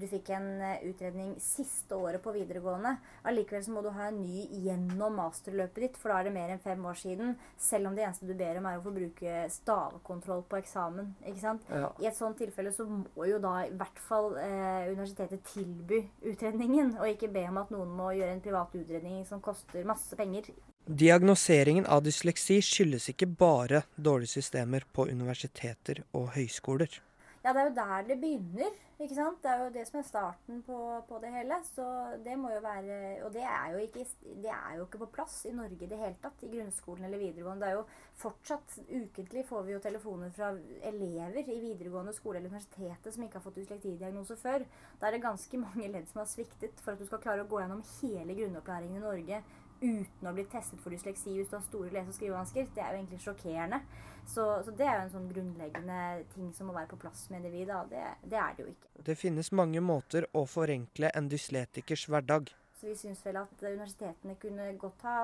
du 0.00 0.04
fikk 0.10 0.28
en 0.36 0.48
utredning 0.84 1.34
siste 1.42 1.96
året 1.96 2.22
på 2.22 2.34
videregående. 2.34 2.96
Allikevel 3.28 3.64
så 3.64 3.72
må 3.74 3.82
du 3.84 3.90
ha 3.94 4.08
en 4.10 4.20
ny 4.20 4.44
gjennom 4.64 5.16
masterløpet 5.18 5.80
ditt, 5.86 5.96
for 6.00 6.12
da 6.12 6.20
er 6.20 6.28
det 6.28 6.34
mer 6.34 6.52
enn 6.52 6.62
fem 6.62 6.84
år 6.84 6.98
siden. 7.00 7.34
Selv 7.60 7.88
om 7.88 7.96
det 7.96 8.04
eneste 8.04 8.28
du 8.28 8.34
ber 8.36 8.60
om 8.60 8.68
er 8.68 8.80
å 8.80 8.84
få 8.84 8.92
bruke 8.94 9.46
stavekontroll 9.52 10.44
på 10.50 10.60
eksamen. 10.60 11.14
ikke 11.24 11.42
sant? 11.42 11.64
Ja. 11.70 11.90
I 12.02 12.10
et 12.10 12.18
sånt 12.18 12.38
tilfelle 12.40 12.72
så 12.74 12.86
må 12.88 13.28
jo 13.28 13.40
da 13.42 13.56
i 13.64 13.72
hvert 13.72 14.04
fall 14.08 14.36
eh, 14.40 14.90
universitetet 14.92 15.44
tilby 15.54 16.02
utredningen, 16.24 16.96
og 16.98 17.10
ikke 17.10 17.32
be 17.32 17.46
om 17.48 17.62
at 17.62 17.72
noen 17.74 17.96
må 17.96 18.12
gjøre 18.16 18.36
en 18.36 18.44
privat 18.44 18.74
utredning 18.76 19.24
som 19.28 19.42
koster 19.44 19.86
masse 19.88 20.16
penger. 20.18 20.52
Diagnoseringen 20.84 21.86
av 21.88 22.02
dysleksi 22.04 22.58
skyldes 22.64 23.08
ikke 23.14 23.30
bare 23.40 23.84
dårlige 23.96 24.36
systemer 24.36 24.84
på 24.92 25.08
universiteter 25.08 26.02
og 26.12 26.34
høyskoler. 26.36 27.00
Ja, 27.44 27.52
det 27.52 27.60
er 27.60 27.66
jo 27.68 27.74
der 27.76 28.06
det 28.08 28.14
begynner. 28.22 28.76
ikke 29.04 29.14
sant? 29.14 29.42
Det 29.42 29.50
er 29.50 29.58
jo 29.60 29.72
det 29.74 29.82
som 29.84 29.98
er 30.00 30.06
starten 30.08 30.62
på, 30.64 30.76
på 31.08 31.18
det 31.20 31.32
hele. 31.34 31.58
Så 31.66 31.84
det 32.24 32.38
må 32.40 32.48
jo 32.54 32.62
være 32.64 32.94
Og 33.26 33.34
det 33.34 33.42
er, 33.42 33.66
jo 33.74 33.82
ikke, 33.82 34.06
det 34.24 34.48
er 34.48 34.78
jo 34.78 34.86
ikke 34.86 35.00
på 35.02 35.10
plass 35.18 35.42
i 35.44 35.52
Norge 35.52 35.76
i 35.84 35.88
det 35.90 35.98
hele 36.00 36.16
tatt. 36.22 36.40
I 36.40 36.48
grunnskolen 36.54 37.04
eller 37.04 37.20
videregående. 37.20 37.66
Det 37.66 37.68
er 37.68 37.76
jo 37.76 37.84
fortsatt 38.22 38.78
ukentlig 38.88 39.44
får 39.44 39.66
vi 39.66 39.74
jo 39.74 39.82
telefoner 39.84 40.32
fra 40.32 40.54
elever 40.88 41.52
i 41.52 41.58
videregående 41.66 42.16
skole 42.16 42.40
eller 42.40 42.48
universitetet 42.54 43.12
som 43.12 43.26
ikke 43.26 43.40
har 43.40 43.44
fått 43.44 43.60
dyslektidiagnose 43.60 44.38
før. 44.40 44.64
Da 45.00 45.10
er 45.10 45.18
det 45.18 45.26
ganske 45.26 45.60
mange 45.60 45.90
ledd 45.92 46.08
som 46.08 46.22
har 46.22 46.30
sviktet 46.32 46.80
for 46.80 46.94
at 46.94 47.02
du 47.02 47.04
skal 47.10 47.20
klare 47.26 47.44
å 47.44 47.50
gå 47.50 47.60
gjennom 47.60 47.84
hele 47.98 48.38
grunnopplæringen 48.40 49.02
i 49.02 49.04
Norge 49.04 49.42
uten 49.84 50.28
å 50.28 50.32
bli 50.34 50.46
testet 50.50 50.80
for 50.82 50.94
dysleksi 50.94 51.36
hvis 51.36 51.52
du 51.52 51.58
har 51.58 51.64
store 51.66 51.92
lese- 51.92 52.10
og 52.10 52.18
skrivevansker. 52.18 52.72
Det 52.74 52.82
er 52.82 52.90
jo 52.94 53.02
egentlig 53.02 53.20
sjokkerende. 53.24 53.80
Så, 54.24 54.44
så, 54.64 54.72
det 54.72 54.86
er 54.88 54.98
jo 54.98 55.04
en 55.04 55.12
sånn 55.12 55.30
grunnleggende 55.30 56.00
ting 56.32 56.50
som 56.56 56.70
må 56.70 56.74
være 56.76 56.88
på 56.94 57.00
plass, 57.04 57.26
med 57.30 57.42
individet. 57.42 57.74
da. 57.74 57.84
Det, 57.90 58.30
det 58.32 58.40
er 58.40 58.56
det 58.56 58.64
jo 58.64 58.72
ikke. 58.72 58.92
Det 59.10 59.18
finnes 59.20 59.52
mange 59.52 59.82
måter 59.84 60.26
å 60.32 60.46
forenkle 60.48 61.12
en 61.14 61.28
dysletikers 61.28 62.06
hverdag. 62.08 62.54
Så 62.74 62.88
vi 62.88 62.96
syns 62.98 63.20
vel 63.24 63.38
at 63.40 63.62
universitetene 63.62 64.34
kunne 64.40 64.70
godt 64.80 65.04
ha 65.06 65.18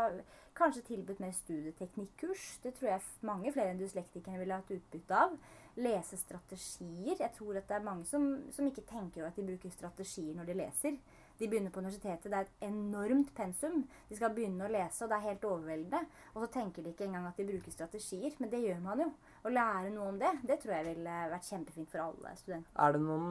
kanskje 0.57 0.85
tilbudt 0.87 1.21
mer 1.21 1.33
studieteknikkurs. 1.37 2.45
Det 2.63 2.75
tror 2.77 2.93
jeg 2.93 3.27
mange 3.27 3.53
flere 3.53 3.73
enn 3.73 3.81
dyslektikerne 3.81 4.41
ville 4.41 4.61
hatt 4.61 4.77
utbytte 4.77 5.25
av. 5.25 5.35
lesestrategier. 5.81 7.21
Jeg 7.21 7.31
tror 7.37 7.57
at 7.57 7.69
det 7.69 7.77
er 7.77 7.85
mange 7.85 8.05
som, 8.05 8.25
som 8.53 8.67
ikke 8.67 8.83
tenker 8.89 9.23
over 9.23 9.31
at 9.31 9.37
de 9.39 9.45
bruker 9.47 9.71
strategier 9.71 10.35
når 10.37 10.49
de 10.49 10.57
leser. 10.59 10.97
De 11.41 11.49
begynner 11.49 11.73
på 11.73 11.81
universitetet, 11.81 12.29
det 12.29 12.37
er 12.37 12.49
et 12.49 12.67
enormt 12.69 13.33
pensum. 13.37 13.83
De 14.11 14.17
skal 14.19 14.35
begynne 14.37 14.67
å 14.67 14.73
lese, 14.73 15.05
og 15.05 15.11
det 15.11 15.17
er 15.17 15.29
helt 15.31 15.47
overveldende. 15.49 16.03
Og 16.35 16.45
så 16.45 16.51
tenker 16.59 16.85
de 16.85 16.93
ikke 16.93 17.07
engang 17.09 17.31
at 17.31 17.41
de 17.41 17.49
bruker 17.49 17.73
strategier, 17.75 18.37
men 18.39 18.53
det 18.53 18.61
gjør 18.67 18.83
man 18.85 19.05
jo. 19.07 19.09
Å 19.41 19.53
lære 19.55 19.95
noe 19.95 20.11
om 20.13 20.19
det, 20.21 20.35
det 20.45 20.59
tror 20.61 20.77
jeg 20.77 20.89
ville 20.91 21.17
vært 21.33 21.49
kjempefint 21.49 21.93
for 21.93 22.05
alle 22.05 22.35
studenter. 22.37 22.75
Er 22.77 22.97
det 22.97 23.01
noen 23.07 23.31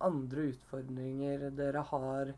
andre 0.00 0.46
utfordringer 0.52 1.50
dere 1.58 1.82
har 1.90 2.32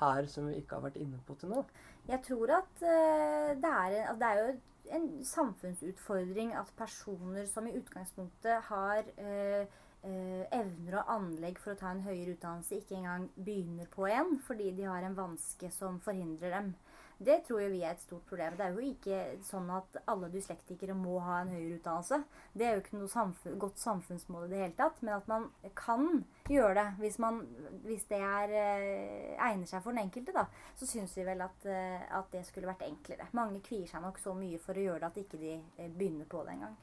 her 0.00 0.30
som 0.30 0.48
vi 0.48 0.56
ikke 0.60 0.78
har 0.78 0.86
vært 0.88 0.98
inne 1.00 1.20
på 1.26 1.36
til 1.40 1.52
nå? 1.52 1.62
Jeg 2.08 2.22
tror 2.26 2.52
at 2.58 2.82
eh, 2.84 3.52
det, 3.60 3.72
er, 3.72 3.98
at 4.10 4.18
det 4.20 4.30
er 4.30 4.40
jo 4.40 4.56
en 4.96 5.08
samfunnsutfordring 5.26 6.52
at 6.56 6.72
personer 6.78 7.46
som 7.50 7.66
i 7.66 7.74
utgangspunktet 7.76 8.68
har 8.70 9.08
eh, 9.18 9.66
evner 10.06 11.00
og 11.00 11.12
anlegg 11.16 11.58
for 11.62 11.74
å 11.74 11.80
ta 11.80 11.90
en 11.92 12.04
høyere 12.06 12.36
utdannelse, 12.36 12.80
ikke 12.80 12.98
engang 12.98 13.28
begynner 13.36 13.88
på 13.92 14.06
en 14.10 14.36
fordi 14.46 14.72
de 14.76 14.86
har 14.86 15.06
en 15.06 15.18
vanske 15.18 15.70
som 15.74 16.00
forhindrer 16.04 16.54
dem. 16.54 16.74
Det 17.18 17.38
tror 17.46 17.62
jo 17.62 17.68
vi 17.72 17.80
er 17.80 17.94
et 17.94 18.02
stort 18.04 18.26
problem. 18.28 18.56
Det 18.58 18.64
er 18.66 18.74
jo 18.76 18.90
ikke 18.90 19.18
sånn 19.46 19.70
at 19.72 19.96
alle 20.12 20.28
dyslektikere 20.32 20.92
må 20.96 21.16
ha 21.24 21.38
en 21.40 21.52
høyere 21.54 21.78
utdannelse. 21.78 22.18
Det 22.52 22.66
er 22.66 22.74
jo 22.74 22.82
ikke 22.82 22.98
noe 22.98 23.08
samfunn, 23.08 23.54
godt 23.62 23.80
samfunnsmål 23.80 24.44
i 24.44 24.50
det 24.50 24.60
hele 24.60 24.76
tatt. 24.76 25.00
Men 25.00 25.14
at 25.16 25.30
man 25.30 25.46
kan 25.78 26.26
gjøre 26.52 26.74
det 26.76 26.86
hvis, 27.00 27.16
man, 27.24 27.40
hvis 27.86 28.04
det 28.10 28.20
er, 28.20 28.52
eh, 28.52 29.32
egner 29.48 29.70
seg 29.70 29.80
for 29.80 29.96
den 29.96 30.04
enkelte, 30.04 30.36
da, 30.36 30.44
så 30.76 30.88
syns 30.90 31.16
vi 31.16 31.24
vel 31.24 31.40
at, 31.46 31.64
eh, 31.64 32.04
at 32.18 32.28
det 32.36 32.44
skulle 32.50 32.68
vært 32.68 32.84
enklere. 32.84 33.30
Mange 33.38 33.64
kvier 33.64 33.88
seg 33.88 34.04
nok 34.04 34.20
så 34.20 34.36
mye 34.36 34.60
for 34.60 34.76
å 34.76 34.84
gjøre 34.90 35.06
det 35.06 35.08
at 35.08 35.22
ikke 35.24 35.40
de 35.40 35.56
begynner 35.96 36.28
på 36.28 36.44
det 36.44 36.58
engang. 36.58 36.76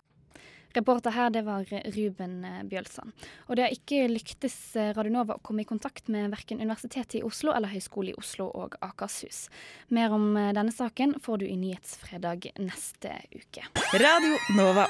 Reporter 0.75 1.13
her, 1.13 1.29
det 1.29 1.43
var 1.45 1.65
Ruben 1.95 2.45
eh, 2.45 2.63
Bjølsand. 2.69 3.13
Og 3.47 3.57
det 3.57 3.65
har 3.65 3.75
ikke 3.75 4.07
lyktes 4.09 4.55
eh, 4.79 4.93
Radionova 4.97 5.37
å 5.37 5.43
komme 5.45 5.63
i 5.63 5.69
kontakt 5.69 6.09
med 6.13 6.31
verken 6.33 6.61
Universitetet 6.63 7.19
i 7.21 7.23
Oslo 7.25 7.53
eller 7.53 7.71
Høgskolen 7.73 8.13
i 8.13 8.17
Oslo 8.17 8.49
og 8.49 8.79
Akershus. 8.81 9.45
Mer 9.93 10.15
om 10.15 10.33
eh, 10.37 10.53
denne 10.55 10.73
saken 10.73 11.19
får 11.21 11.43
du 11.43 11.47
i 11.49 11.59
Nyhetsfredag 11.61 12.49
neste 12.57 13.15
uke. 13.37 13.69
Radio 13.93 14.35
Nova. 14.57 14.89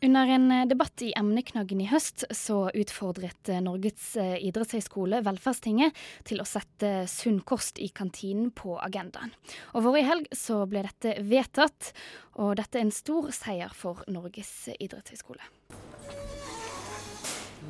Under 0.00 0.26
en 0.26 0.52
eh, 0.52 0.66
debatt 0.66 1.02
i 1.02 1.08
emneknaggen 1.18 1.80
i 1.82 1.88
høst 1.90 2.22
så 2.30 2.68
utfordret 2.70 3.48
eh, 3.50 3.58
Norges 3.58 4.12
eh, 4.20 4.36
idrettshøgskole 4.46 5.24
Velferdstinget 5.26 5.96
til 6.28 6.38
å 6.38 6.46
sette 6.46 7.08
sunn 7.10 7.40
kost 7.42 7.80
i 7.82 7.88
kantinen 7.90 8.52
på 8.54 8.76
agendaen. 8.78 9.34
Og 9.74 9.82
Forrige 9.88 10.06
helg 10.06 10.30
så 10.38 10.60
ble 10.70 10.84
dette 10.86 11.16
vedtatt, 11.26 11.90
og 12.38 12.54
dette 12.62 12.78
er 12.78 12.86
en 12.86 12.94
stor 12.94 13.32
seier 13.34 13.74
for 13.74 14.06
Norges 14.06 14.52
idrettshøgskole. 14.78 15.42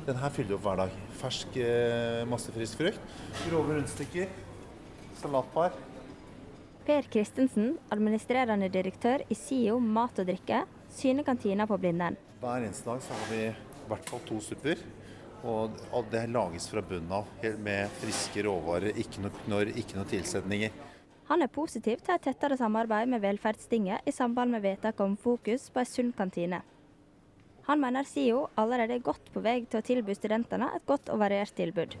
Den 0.05 0.21
her 0.21 0.29
fyller 0.29 0.53
du 0.53 0.57
opp 0.59 0.67
hver 0.67 0.83
dag. 0.85 0.97
Fersk, 1.17 1.57
masse 2.29 2.53
frisk 2.53 2.77
frukt. 2.79 3.13
Grove 3.47 3.73
rundstykker. 3.73 4.29
Salatpar. 5.17 5.73
Per 6.85 7.09
Kristensen, 7.11 7.73
administrerende 7.93 8.69
direktør 8.73 9.25
i 9.29 9.37
SIO 9.37 9.81
mat 9.81 10.21
og 10.21 10.29
drikke, 10.29 10.63
syner 10.99 11.23
kantina 11.27 11.67
på 11.67 11.77
Blindern. 11.79 12.17
Hver 12.43 12.65
eneste 12.67 12.89
dag 12.89 13.03
så 13.03 13.15
har 13.15 13.31
vi 13.31 13.43
i 13.47 13.89
hvert 13.89 14.09
fall 14.11 14.23
to 14.27 14.39
supper. 14.43 14.81
Og 15.47 16.09
det 16.11 16.25
lages 16.33 16.67
fra 16.67 16.83
bunnen 16.83 17.13
av 17.15 17.29
helt 17.39 17.61
med 17.63 17.91
friske 18.01 18.43
råvarer. 18.43 18.97
Ikke 18.99 19.23
noe 19.23 19.31
knorr, 19.45 19.71
ikke 19.71 19.95
noe 19.95 20.09
tilsetninger. 20.11 20.73
Han 21.29 21.45
er 21.45 21.51
positiv 21.53 22.01
til 22.01 22.15
et 22.15 22.23
tettere 22.25 22.57
samarbeid 22.57 23.07
med 23.11 23.21
Velferdstinget 23.23 24.07
i 24.09 24.11
samband 24.11 24.51
med 24.51 24.65
vedtak 24.65 24.99
om 25.05 25.15
fokus 25.17 25.69
på 25.69 25.83
en 25.83 25.87
sunn 25.87 26.11
kantine. 26.17 26.63
Han 27.69 27.79
mener 27.79 28.07
SIO 28.09 28.47
allerede 28.57 28.95
er 28.97 29.03
godt 29.05 29.29
på 29.29 29.43
vei 29.45 29.59
til 29.69 29.77
å 29.77 29.85
tilby 29.85 30.15
studentene 30.17 30.71
et 30.73 30.87
godt 30.89 31.11
og 31.13 31.21
variert 31.21 31.53
tilbud. 31.53 31.93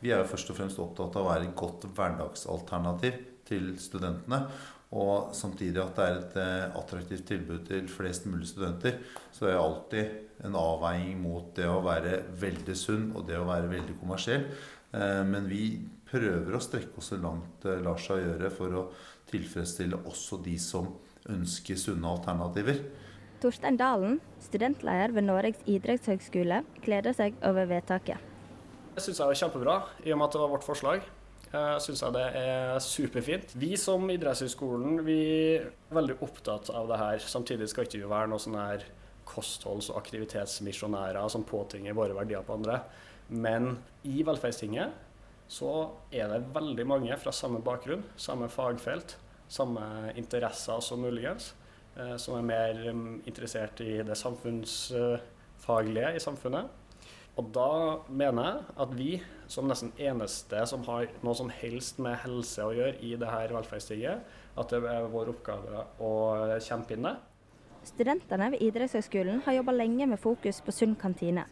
Vi 0.00 0.10
er 0.10 0.24
jo 0.24 0.30
først 0.32 0.50
og 0.50 0.58
fremst 0.58 0.80
opptatt 0.82 1.14
av 1.14 1.22
å 1.22 1.30
være 1.30 1.46
et 1.46 1.56
godt 1.56 1.86
hverdagsalternativ 1.94 3.20
til 3.46 3.70
studentene. 3.78 4.42
Og 4.90 5.30
samtidig 5.38 5.78
at 5.78 5.94
det 5.94 6.06
er 6.06 6.16
et 6.18 6.36
eh, 6.42 6.78
attraktivt 6.80 7.28
tilbud 7.28 7.62
til 7.68 7.86
flest 7.90 8.26
mulig 8.26 8.48
studenter. 8.50 8.98
Så 9.30 9.46
det 9.46 9.52
er 9.54 9.62
alltid 9.62 10.46
en 10.48 10.56
avveining 10.58 11.20
mot 11.22 11.52
det 11.54 11.68
å 11.70 11.78
være 11.84 12.24
veldig 12.40 12.74
sunn 12.78 13.10
og 13.14 13.28
det 13.28 13.38
å 13.38 13.46
være 13.46 13.70
veldig 13.70 13.94
kommersiell. 14.00 14.48
Eh, 14.90 15.22
men 15.28 15.46
vi 15.50 15.78
prøver 16.10 16.56
å 16.56 16.62
strekke 16.62 16.98
oss 16.98 17.12
så 17.12 17.20
langt 17.22 17.62
det 17.62 17.76
lar 17.84 18.02
seg 18.02 18.24
gjøre 18.24 18.50
for 18.54 18.80
å 18.80 18.88
tilfredsstille 19.30 20.02
også 20.10 20.40
de 20.42 20.56
som 20.58 20.90
ønsker 21.30 21.78
sunne 21.78 22.10
alternativer. 22.10 22.82
Torstein 23.40 23.78
Dalen, 23.80 24.18
studentleder 24.42 25.14
ved 25.16 25.24
Norges 25.28 25.62
idrettshøgskole, 25.70 26.64
gleder 26.82 27.14
seg 27.16 27.38
over 27.46 27.70
vedtaket. 27.70 28.18
Det 28.96 29.06
syns 29.06 29.22
jeg 29.22 29.32
er 29.32 29.40
kjempebra, 29.44 29.78
i 30.02 30.10
og 30.12 30.18
med 30.18 30.26
at 30.26 30.34
det 30.34 30.42
var 30.42 30.52
vårt 30.58 30.66
forslag. 30.66 31.06
Jeg 31.50 31.82
syns 31.82 32.04
jeg 32.04 32.14
det 32.14 32.26
er 32.38 32.76
superfint. 32.84 33.52
Vi 33.58 33.72
som 33.80 34.04
idrettshøyskolen 34.12 35.00
vi 35.02 35.18
er 35.56 35.70
veldig 35.90 36.20
opptatt 36.22 36.70
av 36.70 36.86
det 36.90 36.98
her. 37.00 37.22
Samtidig 37.26 37.66
skal 37.72 37.88
ikke 37.88 38.04
vi 38.04 38.10
være 38.10 38.30
noen 38.30 38.42
sånne 38.44 38.66
her 38.68 38.84
kostholds- 39.26 39.90
og 39.90 39.98
aktivitetsmisjonærer 39.98 41.26
som 41.32 41.46
påtvinger 41.46 41.96
våre 41.98 42.14
verdier 42.14 42.46
på 42.46 42.54
andre. 42.54 42.80
Men 43.30 43.72
i 44.06 44.22
Velferdstinget 44.26 44.94
så 45.50 45.72
er 46.14 46.30
det 46.30 46.52
veldig 46.54 46.86
mange 46.86 47.18
fra 47.18 47.32
samme 47.34 47.58
bakgrunn, 47.66 48.04
samme 48.14 48.46
fagfelt, 48.50 49.16
samme 49.50 50.12
interesser 50.18 50.78
som 50.86 51.02
muligens, 51.02 51.52
eh, 51.96 52.14
som 52.14 52.38
er 52.38 52.46
mer 52.46 52.84
mm, 52.94 53.22
interessert 53.26 53.82
i 53.82 53.98
det 54.06 54.18
samfunnsfaglige 54.18 56.14
i 56.14 56.22
samfunnet. 56.22 56.70
Og 57.38 57.50
da 57.54 57.70
mener 58.06 58.46
jeg 58.46 58.78
at 58.84 58.94
vi, 58.98 59.10
som 59.50 59.68
nesten 59.68 59.90
eneste 59.98 60.62
som 60.70 60.84
har 60.86 61.08
noe 61.26 61.34
som 61.36 61.50
helst 61.60 61.98
med 62.02 62.18
helse 62.22 62.64
å 62.64 62.74
gjøre 62.76 63.00
i 63.02 63.16
det 63.18 63.30
her 63.30 63.54
velferdsstiget, 63.56 64.22
at 64.60 64.72
det 64.72 64.82
er 64.86 65.08
vår 65.10 65.32
oppgave 65.34 65.86
å 66.02 66.12
kjempe 66.62 66.94
inn 66.96 67.08
det. 67.08 67.16
Studentene 67.88 68.50
ved 68.52 68.62
idrettshøgskolen 68.62 69.40
har 69.46 69.56
jobba 69.56 69.72
lenge 69.72 70.06
med 70.10 70.20
fokus 70.20 70.60
på 70.62 70.74
sunn 70.74 70.94
kantine. 71.00 71.46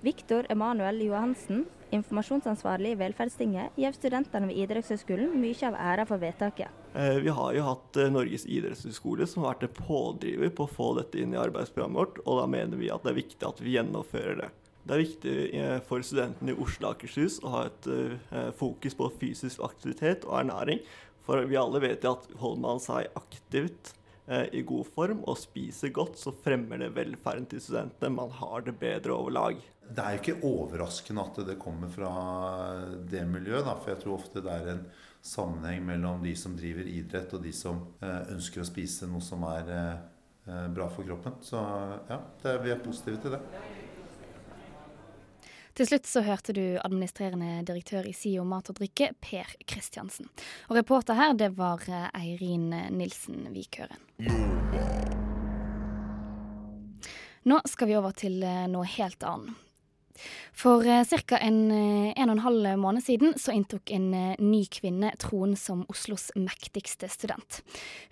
Viktor 0.00 0.46
Emanuel 0.48 1.02
Johansen, 1.04 1.66
informasjonsansvarlig 1.92 2.94
i 2.94 2.98
Velferdstinget, 3.02 3.74
gir 3.76 3.92
studentene 3.92 4.48
ved 4.48 4.62
idrettshøgskolen 4.62 5.34
mye 5.42 5.66
av 5.68 5.76
æra 5.76 6.06
for 6.08 6.22
vedtaket. 6.22 6.70
Eh, 6.94 7.18
Vi 7.20 7.34
har 7.36 7.52
jo 7.52 7.66
hatt 7.66 7.98
eh, 8.00 8.08
Norges 8.08 8.46
idrettshøgskole 8.46 9.26
som 9.28 9.42
har 9.42 9.58
vært 9.58 9.66
en 9.68 9.76
pådriver 9.82 10.54
på 10.56 10.64
å 10.64 10.72
få 10.72 10.94
dette 11.02 11.20
inn 11.20 11.34
i 11.34 11.42
arbeidsprogrammet 11.42 12.00
vårt, 12.00 12.22
og 12.24 12.40
da 12.40 12.46
mener 12.48 12.80
vi 12.80 12.88
at 12.94 13.04
det 13.04 13.12
er 13.12 13.20
viktig 13.20 13.48
at 13.50 13.60
vi 13.60 13.76
gjennomfører 13.76 14.40
det. 14.40 14.50
Det 14.80 14.96
er 14.96 15.02
viktig 15.02 15.36
eh, 15.56 15.78
for 15.86 16.04
studentene 16.04 16.54
i 16.54 16.58
Oslo 16.60 16.88
og 16.88 16.96
Akershus 16.96 17.38
å 17.44 17.52
ha 17.52 17.62
et 17.68 17.88
eh, 17.92 18.50
fokus 18.56 18.96
på 18.96 19.10
fysisk 19.20 19.62
aktivitet 19.66 20.24
og 20.28 20.38
ernæring, 20.40 20.80
for 21.26 21.44
vi 21.48 21.58
alle 21.60 21.82
vet 21.84 22.06
at 22.08 22.30
holder 22.40 22.62
man 22.64 22.80
seg 22.82 23.10
aktivt 23.18 23.92
eh, 24.26 24.46
i 24.56 24.62
god 24.66 24.88
form 24.94 25.20
og 25.28 25.36
spiser 25.38 25.92
godt, 25.94 26.16
så 26.18 26.32
fremmer 26.32 26.80
det 26.80 26.94
velferden 26.96 27.48
til 27.50 27.62
studentene. 27.62 28.14
Man 28.16 28.32
har 28.40 28.64
det 28.66 28.78
bedre 28.80 29.18
over 29.18 29.36
lag. 29.36 29.60
Det 29.90 30.06
er 30.06 30.16
jo 30.16 30.22
ikke 30.22 30.48
overraskende 30.48 31.26
at 31.28 31.42
det 31.50 31.58
kommer 31.60 31.90
fra 31.92 32.10
det 33.10 33.24
miljøet, 33.28 33.66
da, 33.66 33.76
for 33.76 33.92
jeg 33.92 34.00
tror 34.04 34.16
ofte 34.16 34.42
det 34.46 34.54
er 34.54 34.72
en 34.76 34.84
sammenheng 35.20 35.84
mellom 35.84 36.24
de 36.24 36.32
som 36.38 36.54
driver 36.56 36.88
idrett 36.88 37.34
og 37.36 37.42
de 37.44 37.52
som 37.52 37.82
ønsker 38.00 38.62
å 38.62 38.68
spise 38.70 39.10
noe 39.10 39.20
som 39.20 39.42
er 39.50 39.66
bra 40.72 40.86
for 40.94 41.04
kroppen. 41.04 41.36
Så 41.44 41.60
ja, 42.08 42.22
vi 42.62 42.72
er 42.72 42.80
positive 42.86 43.18
til 43.20 43.34
det. 43.34 43.89
Til 45.78 45.88
slutt 45.88 46.08
så 46.10 46.22
hørte 46.26 46.54
du 46.56 46.62
administrerende 46.82 47.62
direktør 47.68 48.08
i 48.08 48.14
SIO 48.16 48.44
mat 48.48 48.70
og 48.72 48.80
drikke, 48.80 49.12
Per 49.22 49.54
Kristiansen. 49.68 50.28
Og 50.68 50.76
reporter 50.80 51.18
her, 51.18 51.34
det 51.38 51.52
var 51.58 51.86
eh, 51.88 52.08
Eirin 52.20 52.68
Nilsen 52.96 53.46
Vikøren. 53.54 54.06
Nå 57.48 57.62
skal 57.70 57.88
vi 57.88 57.96
over 57.96 58.12
til 58.16 58.42
eh, 58.44 58.66
noe 58.68 58.88
helt 58.98 59.24
annet. 59.24 59.66
For 60.52 60.84
ca. 60.84 61.38
En, 61.38 61.70
eh, 61.70 62.12
en 62.16 62.28
og 62.30 62.36
en 62.36 62.44
halv 62.44 62.78
måned 62.78 63.04
siden 63.04 63.36
så 63.38 63.54
inntok 63.56 63.90
en 63.94 64.12
eh, 64.14 64.40
ny 64.42 64.64
kvinne 64.72 65.12
tronen 65.22 65.56
som 65.56 65.86
Oslos 65.88 66.30
mektigste 66.36 67.08
student. 67.08 67.62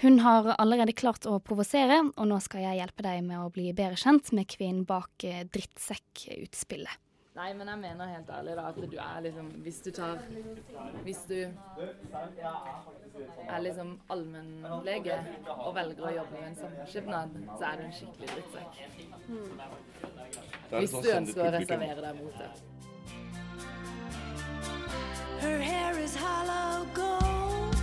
Hun 0.02 0.20
har 0.24 0.54
allerede 0.56 0.96
klart 0.96 1.28
å 1.28 1.38
provosere, 1.44 2.00
og 2.16 2.30
nå 2.30 2.40
skal 2.44 2.64
jeg 2.64 2.80
hjelpe 2.80 3.04
deg 3.06 3.20
med 3.26 3.42
å 3.42 3.52
bli 3.52 3.72
bedre 3.72 3.98
kjent 4.00 4.32
med 4.32 4.48
kvinnen 4.48 4.86
bak 4.88 5.28
eh, 5.28 5.44
drittsekkutspillet. 5.52 7.07
Nei, 7.38 7.52
men 7.54 7.68
jeg 7.70 7.78
mener 7.78 8.06
helt 8.10 8.30
ærlig 8.34 8.54
da, 8.58 8.62
at 8.68 8.78
du 8.90 8.96
er 8.98 9.20
liksom 9.22 9.46
Hvis 9.62 9.80
du 9.80 9.90
tar 9.90 10.18
Hvis 11.04 11.20
du 11.28 11.34
er 13.48 13.60
liksom 13.60 14.00
allmennlege 14.10 15.18
og 15.46 15.74
velger 15.74 16.06
å 16.08 16.10
jobbe 16.16 16.40
med 16.40 16.48
en 16.48 16.56
samskipnad, 16.58 17.36
så 17.58 17.64
er 17.70 17.80
du 17.80 17.84
en 17.86 17.94
skikkelig 17.98 18.28
drittsekk. 18.32 18.72
er 20.70 20.78
Hvis 20.78 20.90
sånn 20.94 21.02
du 21.02 21.08
sånn 21.08 21.20
ønsker 21.22 21.42
å 21.42 21.52
reservere 21.56 22.00
deg 22.04 22.20
mot 22.22 22.34
det. 22.38 22.50
Her 25.42 25.60
hair 25.66 26.00
is 26.04 26.16
hollow 26.22 26.86
gold. 26.94 27.74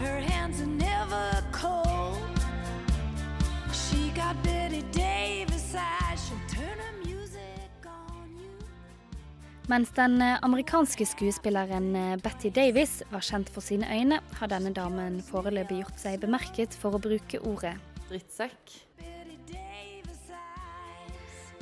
Her 0.00 0.20
hands 0.30 0.60
are 0.60 0.66
never 0.66 1.26
cold. 1.52 2.40
She 3.72 4.10
got 4.16 4.42
Betty 4.42 4.82
Davis 4.92 5.74
eyes. 5.74 6.03
Mens 9.66 9.90
den 9.96 10.18
eh, 10.22 10.36
amerikanske 10.44 11.06
skuespilleren 11.08 11.94
eh, 11.96 12.16
Betty 12.20 12.50
Davis 12.52 12.98
var 13.08 13.22
kjent 13.24 13.48
for 13.48 13.64
sine 13.64 13.88
øyne, 13.88 14.18
har 14.36 14.50
denne 14.52 14.74
damen 14.76 15.22
foreløpig 15.24 15.78
gjort 15.78 16.02
seg 16.02 16.18
bemerket 16.20 16.76
for 16.76 16.92
å 16.92 17.00
bruke 17.00 17.40
ordet 17.48 17.72
Drittsekk. 18.10 18.74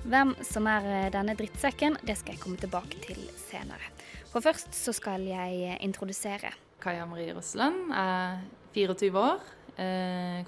Hvem 0.03 0.33
som 0.43 0.67
er 0.67 0.89
eh, 0.91 1.13
denne 1.15 1.37
drittsekken, 1.39 2.01
det 2.03 2.17
skal 2.19 2.35
jeg 2.35 2.43
komme 2.43 2.59
tilbake 2.59 2.99
til 3.05 3.23
senere. 3.39 3.93
For 4.33 4.43
først 4.43 4.75
så 4.75 4.91
skal 4.97 5.23
jeg 5.29 5.79
introdusere. 5.87 6.51
Kaja 6.83 7.07
Marie 7.07 7.37
Røsland 7.37 7.95
er 7.95 8.43
24 8.75 9.15
år, 9.15 9.47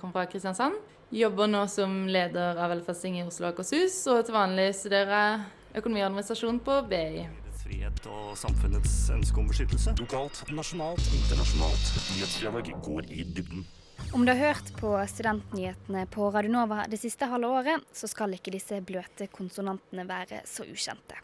kommer 0.01 0.17
fra 0.17 0.27
Kristiansand. 0.27 0.83
Jobber 1.15 1.47
nå 1.47 1.63
som 1.71 2.03
leder 2.11 2.59
av 2.59 2.75
Velferdsting 2.75 3.21
i 3.21 3.25
Oslo 3.29 3.47
og 3.47 3.55
Akershus, 3.55 4.01
og 4.11 4.25
til 4.27 4.35
vanlig 4.35 4.73
studerer 4.75 5.15
jeg 5.15 5.81
økonomi 5.85 6.03
og 6.03 6.11
administrasjon 6.11 6.63
på 6.67 6.83
BI. 6.91 7.44
Frihet 7.65 8.07
og 8.13 8.35
samfunnets 8.37 8.93
ønske 9.15 9.41
om 9.41 9.47
beskyttelse. 9.49 9.95
Lokalt, 9.97 10.43
nasjonalt, 10.53 11.07
internasjonalt. 11.17 11.87
Nyhetsdialog 12.13 12.69
går 12.85 13.09
i 13.09 13.25
dybden. 13.25 13.65
Om 14.13 14.27
du 14.27 14.33
har 14.35 14.41
hørt 14.53 14.69
på 14.77 14.91
studentnyhetene 15.09 16.03
på 16.13 16.29
Radionova 16.35 16.85
det 16.91 16.99
siste 17.01 17.29
halve 17.31 17.49
året, 17.49 17.87
så 17.97 18.11
skal 18.11 18.37
ikke 18.37 18.53
disse 18.53 18.83
bløte 18.85 19.31
konsonantene 19.33 20.05
være 20.09 20.43
så 20.49 20.67
ukjente. 20.69 21.17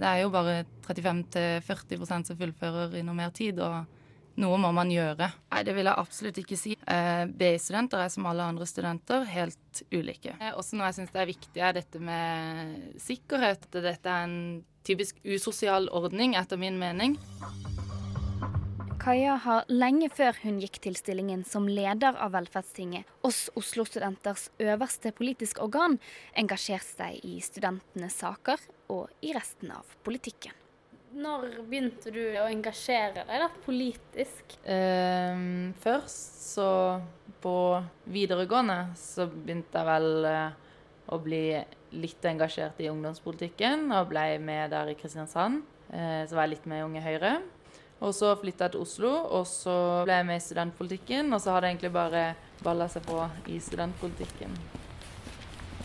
Det 0.00 0.08
er 0.08 0.20
jo 0.22 0.30
bare 0.32 0.66
35-40 0.86 2.04
som 2.28 2.36
fullfører 2.36 2.98
i 3.00 3.04
noe 3.06 3.16
mer 3.16 3.32
tid, 3.36 3.60
og 3.64 3.88
noe 4.40 4.58
må 4.60 4.70
man 4.76 4.92
gjøre. 4.92 5.30
Nei, 5.52 5.62
det 5.64 5.74
vil 5.76 5.88
jeg 5.88 6.00
absolutt 6.02 6.40
ikke 6.40 6.58
si. 6.60 6.76
Eh, 6.88 7.24
BI-studenter 7.24 8.04
er 8.04 8.12
som 8.12 8.28
alle 8.28 8.46
andre 8.52 8.68
studenter 8.68 9.24
helt 9.32 9.82
ulike. 9.92 10.36
Eh, 10.40 10.52
Også 10.56 10.76
noe 10.76 10.88
jeg 10.90 11.00
syns 11.00 11.16
er 11.16 11.28
viktig, 11.28 11.60
er 11.60 11.76
dette 11.76 12.00
med 12.04 13.00
sikkerhet. 13.00 13.68
Dette 13.72 14.12
er 14.12 14.28
en 14.28 14.38
typisk 14.86 15.20
usosial 15.24 15.88
ordning, 15.92 16.36
etter 16.38 16.60
min 16.60 16.78
mening. 16.80 17.18
Kaja 19.00 19.38
har 19.40 19.68
lenge 19.72 20.10
før 20.12 20.36
hun 20.42 20.58
gikk 20.60 20.76
til 20.84 20.96
stillingen 20.98 21.40
som 21.48 21.64
leder 21.64 22.18
av 22.20 22.34
Velferdstinget, 22.34 23.08
oss 23.24 23.46
Oslo-studenters 23.56 24.50
øverste 24.60 25.14
politiske 25.16 25.62
organ, 25.64 25.96
engasjert 26.36 26.84
seg 26.84 27.16
i 27.24 27.38
studentenes 27.40 28.18
saker 28.20 28.60
og 28.92 29.08
i 29.24 29.32
resten 29.32 29.72
av 29.72 29.88
politikken. 30.04 30.52
Når 31.16 31.62
begynte 31.64 32.12
du 32.12 32.20
å 32.38 32.44
engasjere 32.46 33.24
deg 33.24 33.40
da, 33.42 33.48
politisk? 33.64 34.58
Eh, 34.68 35.72
først 35.80 36.44
så 36.52 36.68
på 37.40 37.56
videregående 38.04 38.92
så 39.00 39.24
begynte 39.32 39.80
jeg 39.80 39.88
vel 39.88 40.28
eh, 40.28 40.76
å 41.08 41.18
bli 41.24 41.44
litt 41.92 42.24
engasjert 42.28 42.78
i 42.82 42.88
ungdomspolitikken 42.90 43.90
og 43.94 44.10
ble 44.12 44.26
med 44.42 44.70
der 44.74 44.92
i 44.92 44.96
Kristiansand. 44.98 45.62
Eh, 45.90 46.22
så 46.28 46.36
var 46.36 46.46
jeg 46.46 46.56
litt 46.56 46.68
med 46.70 46.82
i 46.82 46.86
Unge 46.86 47.02
Høyre. 47.04 47.32
Og 48.00 48.14
så 48.16 48.32
flytta 48.40 48.66
jeg 48.66 48.74
til 48.74 48.84
Oslo, 48.84 49.10
og 49.36 49.42
så 49.48 49.74
ble 50.06 50.20
jeg 50.20 50.28
med 50.30 50.40
i 50.40 50.44
studentpolitikken. 50.44 51.34
Og 51.36 51.42
så 51.42 51.52
har 51.52 51.64
det 51.64 51.74
egentlig 51.74 51.92
bare 51.92 52.22
balla 52.64 52.86
seg 52.88 53.04
på 53.08 53.18
i 53.52 53.58
studentpolitikken. 53.60 54.54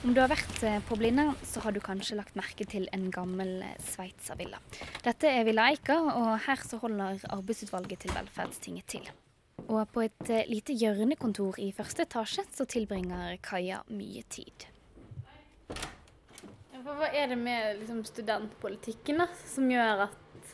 Om 0.06 0.14
du 0.14 0.22
har 0.22 0.30
vært 0.30 0.62
eh, 0.64 0.78
på 0.86 0.96
Blindern, 1.00 1.34
så 1.44 1.64
har 1.66 1.74
du 1.74 1.82
kanskje 1.84 2.20
lagt 2.20 2.38
merke 2.38 2.68
til 2.70 2.86
en 2.96 3.10
gammel 3.12 3.58
eh, 3.66 3.76
sveitservilla. 3.90 4.62
Dette 5.04 5.32
er 5.32 5.48
Villa 5.48 5.68
Eika, 5.74 5.98
og 6.14 6.36
her 6.46 6.62
så 6.62 6.80
holder 6.84 7.26
arbeidsutvalget 7.34 8.06
til 8.06 8.14
Velferdstinget 8.14 8.88
til. 8.96 9.10
Og 9.66 9.82
på 9.90 10.04
et 10.06 10.30
lite 10.52 10.76
hjørnekontor 10.78 11.58
i 11.64 11.72
første 11.74 12.06
etasje 12.06 12.46
så 12.54 12.68
tilbringer 12.70 13.40
Kaja 13.42 13.82
mye 13.90 14.22
tid. 14.30 14.68
Hva 16.86 17.08
er 17.10 17.32
det 17.32 17.38
med 17.42 17.80
liksom, 17.80 18.04
studentpolitikken 18.06 19.24
da, 19.24 19.26
som 19.50 19.66
gjør 19.72 20.04
at 20.06 20.52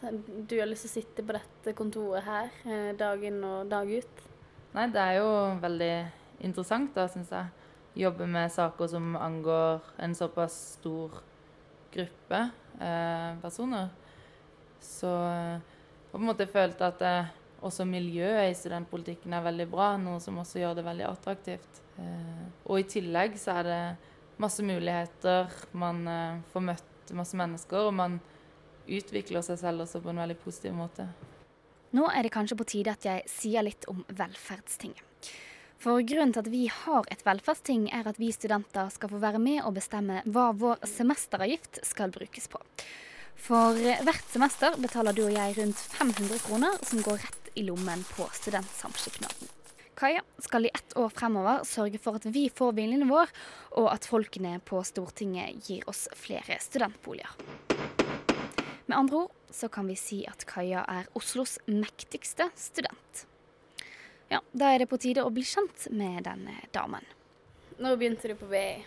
du 0.47 0.53
har 0.55 0.69
lyst 0.69 0.85
til 0.87 0.91
å 0.91 0.93
sitte 0.93 1.23
på 1.27 1.33
dette 1.35 1.73
kontoret 1.75 2.23
her 2.23 2.53
eh, 2.63 2.91
dag 2.95 3.23
inn 3.27 3.41
og 3.43 3.67
dag 3.67 3.89
ut? 3.91 4.21
Nei, 4.71 4.85
det 4.93 5.01
er 5.03 5.17
jo 5.17 5.33
veldig 5.59 5.89
interessant, 6.47 6.93
da, 6.95 7.09
syns 7.11 7.33
jeg. 7.35 7.51
Jobbe 7.99 8.29
med 8.31 8.53
saker 8.53 8.87
som 8.93 9.17
angår 9.19 9.83
en 9.99 10.15
såpass 10.15 10.55
stor 10.77 11.17
gruppe 11.91 12.39
eh, 12.79 13.33
personer. 13.43 13.91
Så 14.79 15.11
eh, 15.11 15.59
jeg 15.59 16.13
har 16.13 16.15
på 16.15 16.21
en 16.21 16.29
måte 16.29 16.47
følt 16.47 16.79
at 16.87 17.03
eh, 17.09 17.33
også 17.59 17.83
miljøet 17.85 18.53
i 18.53 18.55
studentpolitikken 18.55 19.35
er 19.35 19.43
veldig 19.49 19.67
bra, 19.75 19.91
noe 19.99 20.23
som 20.23 20.39
også 20.39 20.63
gjør 20.63 20.79
det 20.79 20.87
veldig 20.87 21.09
attraktivt. 21.11 21.83
Eh, 21.99 22.47
og 22.63 22.79
i 22.79 22.87
tillegg 22.95 23.35
så 23.35 23.59
er 23.59 23.67
det 23.67 23.83
masse 24.41 24.65
muligheter. 24.65 25.51
Man 25.77 26.01
eh, 26.09 26.41
får 26.53 26.65
møtt 26.71 27.13
masse 27.17 27.37
mennesker, 27.37 27.89
og 27.89 27.95
man 27.97 28.19
utvikler 28.91 29.45
seg 29.45 29.59
selv 29.61 29.85
også 29.85 30.01
på 30.03 30.11
en 30.11 30.23
veldig 30.23 30.39
positiv 30.41 30.75
måte. 30.75 31.07
Nå 31.95 32.07
er 32.09 32.23
det 32.23 32.33
kanskje 32.33 32.57
på 32.59 32.67
tide 32.71 32.93
at 32.95 33.05
jeg 33.05 33.23
sier 33.29 33.65
litt 33.67 33.87
om 33.91 34.03
Velferdstinget. 34.15 35.31
For 35.81 36.03
grunnen 36.05 36.29
til 36.33 36.43
at 36.43 36.51
vi 36.53 36.65
har 36.69 37.07
et 37.09 37.23
velferdsting, 37.25 37.87
er 37.89 38.05
at 38.05 38.19
vi 38.21 38.29
studenter 38.35 38.91
skal 38.93 39.09
få 39.09 39.21
være 39.23 39.39
med 39.41 39.63
og 39.65 39.73
bestemme 39.79 40.19
hva 40.29 40.51
vår 40.53 40.83
semesteravgift 40.85 41.79
skal 41.87 42.13
brukes 42.13 42.45
på. 42.53 42.61
For 43.41 43.79
hvert 44.05 44.27
semester 44.29 44.77
betaler 44.77 45.17
du 45.17 45.23
og 45.25 45.33
jeg 45.33 45.57
rundt 45.57 45.81
500 45.95 46.43
kroner, 46.45 46.77
som 46.85 47.01
går 47.01 47.23
rett 47.25 47.49
i 47.57 47.65
lommen 47.65 48.05
på 48.13 48.29
studentsamskipnaden. 48.37 49.49
Kaja 50.01 50.21
skal 50.37 50.65
i 50.65 50.69
ett 50.73 50.97
år 50.97 51.09
fremover 51.13 51.61
sørge 51.63 51.99
for 52.01 52.17
at 52.17 52.23
vi 52.33 52.47
får 52.49 52.71
viljen 52.73 53.05
vår, 53.05 53.29
og 53.77 53.85
at 53.91 54.07
folkene 54.09 54.55
på 54.65 54.79
Stortinget 54.81 55.67
gir 55.67 55.83
oss 55.89 56.07
flere 56.17 56.55
studentboliger. 56.57 57.29
Med 58.87 58.95
andre 58.97 59.19
ord 59.19 59.53
så 59.53 59.69
kan 59.69 59.85
vi 59.85 59.93
si 60.01 60.23
at 60.25 60.41
Kaja 60.49 60.81
er 60.89 61.05
Oslos 61.13 61.59
mektigste 61.67 62.47
student. 62.57 63.27
Ja, 64.31 64.39
da 64.57 64.71
er 64.73 64.81
det 64.81 64.87
på 64.89 64.97
tide 65.03 65.21
å 65.21 65.29
bli 65.29 65.43
kjent 65.45 65.85
med 65.93 66.25
denne 66.25 66.55
damen. 66.73 67.05
Når 67.77 67.99
begynte 68.01 68.31
du 68.31 68.33
på 68.39 68.49
BI? 68.49 68.81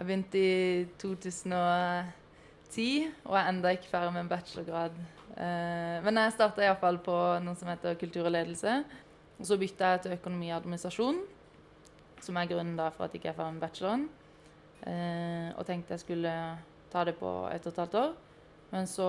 Jeg 0.00 0.08
begynte 0.08 0.40
i 0.40 0.82
2010 0.98 2.88
og 3.22 3.38
er 3.38 3.52
enda 3.52 3.70
ikke 3.76 3.92
ferdig 3.92 4.16
med 4.16 4.24
en 4.24 4.32
bachelorgrad. 4.34 4.98
Eh, 5.36 6.02
men 6.02 6.18
jeg 6.24 6.34
starta 6.34 6.66
iallfall 6.66 6.98
på 7.06 7.14
noe 7.46 7.54
som 7.54 7.70
heter 7.70 7.94
kultur 8.02 8.24
og 8.24 8.34
ledelse. 8.34 8.80
Og 9.40 9.46
så 9.48 9.56
bytta 9.60 9.94
jeg 9.94 10.02
til 10.04 10.14
økonomi 10.18 10.50
og 10.50 10.58
administrasjon, 10.60 11.20
som 12.20 12.36
er 12.36 12.48
grunnen 12.50 12.76
da 12.76 12.90
for 12.92 13.06
at 13.06 13.14
jeg 13.14 13.22
ikke 13.22 13.32
er 13.32 13.38
ferdig 13.38 13.56
med 13.56 13.64
bacheloren. 13.64 14.08
Eh, 14.84 15.48
og 15.56 15.64
tenkte 15.68 15.96
jeg 15.96 16.04
skulle 16.04 16.34
ta 16.92 17.04
det 17.08 17.16
på 17.16 17.30
ett 17.48 17.64
og 17.64 17.72
et 17.72 17.80
halvt 17.80 18.00
år. 18.02 18.16
Men 18.70 18.88
så 18.88 19.08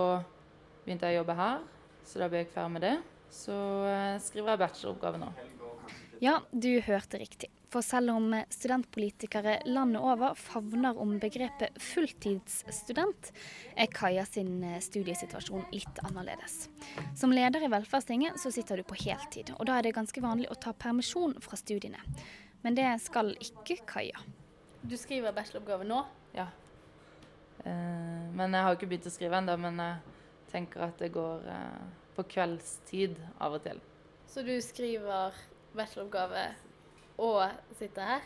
begynte 0.85 1.11
jeg 1.11 1.19
å 1.19 1.21
jobbe 1.21 1.37
her, 1.37 1.65
så 2.07 2.23
da 2.23 2.29
ble 2.31 2.45
jeg 2.45 2.53
ferdig 2.55 2.75
med 2.77 2.87
det. 2.87 2.95
Så 3.31 3.57
eh, 3.87 4.19
skriver 4.23 4.55
jeg 4.55 4.63
bacheloroppgave 4.63 5.19
nå. 5.21 5.31
Ja, 6.23 6.39
du 6.51 6.71
hørte 6.85 7.19
riktig. 7.19 7.51
For 7.71 7.85
selv 7.85 8.11
om 8.11 8.33
studentpolitikere 8.51 9.61
landet 9.65 10.03
over 10.03 10.35
favner 10.35 10.97
om 10.99 11.13
begrepet 11.21 11.77
fulltidsstudent, 11.79 13.29
er 13.79 13.87
Kaja 13.95 14.25
sin 14.27 14.57
eh, 14.67 14.81
studiesituasjon 14.83 15.63
litt 15.71 16.01
annerledes. 16.03 16.65
Som 17.15 17.31
leder 17.31 17.63
i 17.63 17.69
Velferdstinget 17.71 18.41
så 18.43 18.51
sitter 18.51 18.81
du 18.81 18.83
på 18.87 18.97
heltid, 18.99 19.53
og 19.55 19.69
da 19.69 19.77
er 19.77 19.87
det 19.87 19.93
ganske 19.95 20.23
vanlig 20.23 20.49
å 20.51 20.57
ta 20.59 20.73
permisjon 20.75 21.37
fra 21.43 21.59
studiene. 21.59 22.01
Men 22.65 22.75
det 22.75 22.89
skal 23.05 23.31
ikke 23.39 23.77
Kaja. 23.87 24.19
Du 24.81 24.97
skriver 24.99 25.31
bacheloroppgave 25.31 25.87
nå? 25.87 26.01
Ja. 26.35 26.49
Eh, 27.63 28.25
men 28.35 28.51
jeg 28.51 28.65
har 28.67 28.75
ikke 28.75 28.89
begynt 28.91 29.07
å 29.07 29.13
skrive 29.13 29.39
ennå, 29.39 29.55
men 29.63 29.79
jeg 29.79 30.51
tenker 30.51 30.89
at 30.89 30.99
det 30.99 31.13
går 31.15 31.47
eh, 31.55 31.79
på 32.17 32.27
kveldstid 32.35 33.15
av 33.39 33.55
og 33.55 33.63
til. 33.63 33.79
Så 34.27 34.43
du 34.43 34.57
skriver 34.59 35.39
bacheloroppgave 35.71 36.49
og 37.21 37.75
sitte 37.77 38.05
her? 38.05 38.25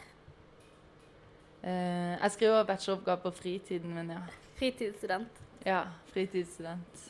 Eh, 1.66 2.16
jeg 2.22 2.32
skriver 2.36 2.68
bacheloroppgave 2.70 3.24
på 3.26 3.34
fritiden 3.42 3.94
min, 3.96 4.14
ja. 4.14 4.24
Fritidsstudent? 4.60 5.44
Ja, 5.66 5.82
fritidsstudent. 6.14 7.06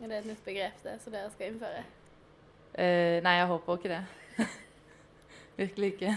Er 0.00 0.10
det 0.10 0.18
et 0.18 0.26
nytt 0.28 0.44
begrep 0.44 0.82
det, 0.84 0.98
som 1.00 1.14
dere 1.14 1.30
skal 1.32 1.52
innføre? 1.52 1.84
Eh, 2.76 3.22
nei, 3.24 3.36
jeg 3.38 3.48
håper 3.48 3.78
ikke 3.78 3.92
det. 3.94 4.00
Virkelig 5.62 5.92
ikke. 5.94 6.16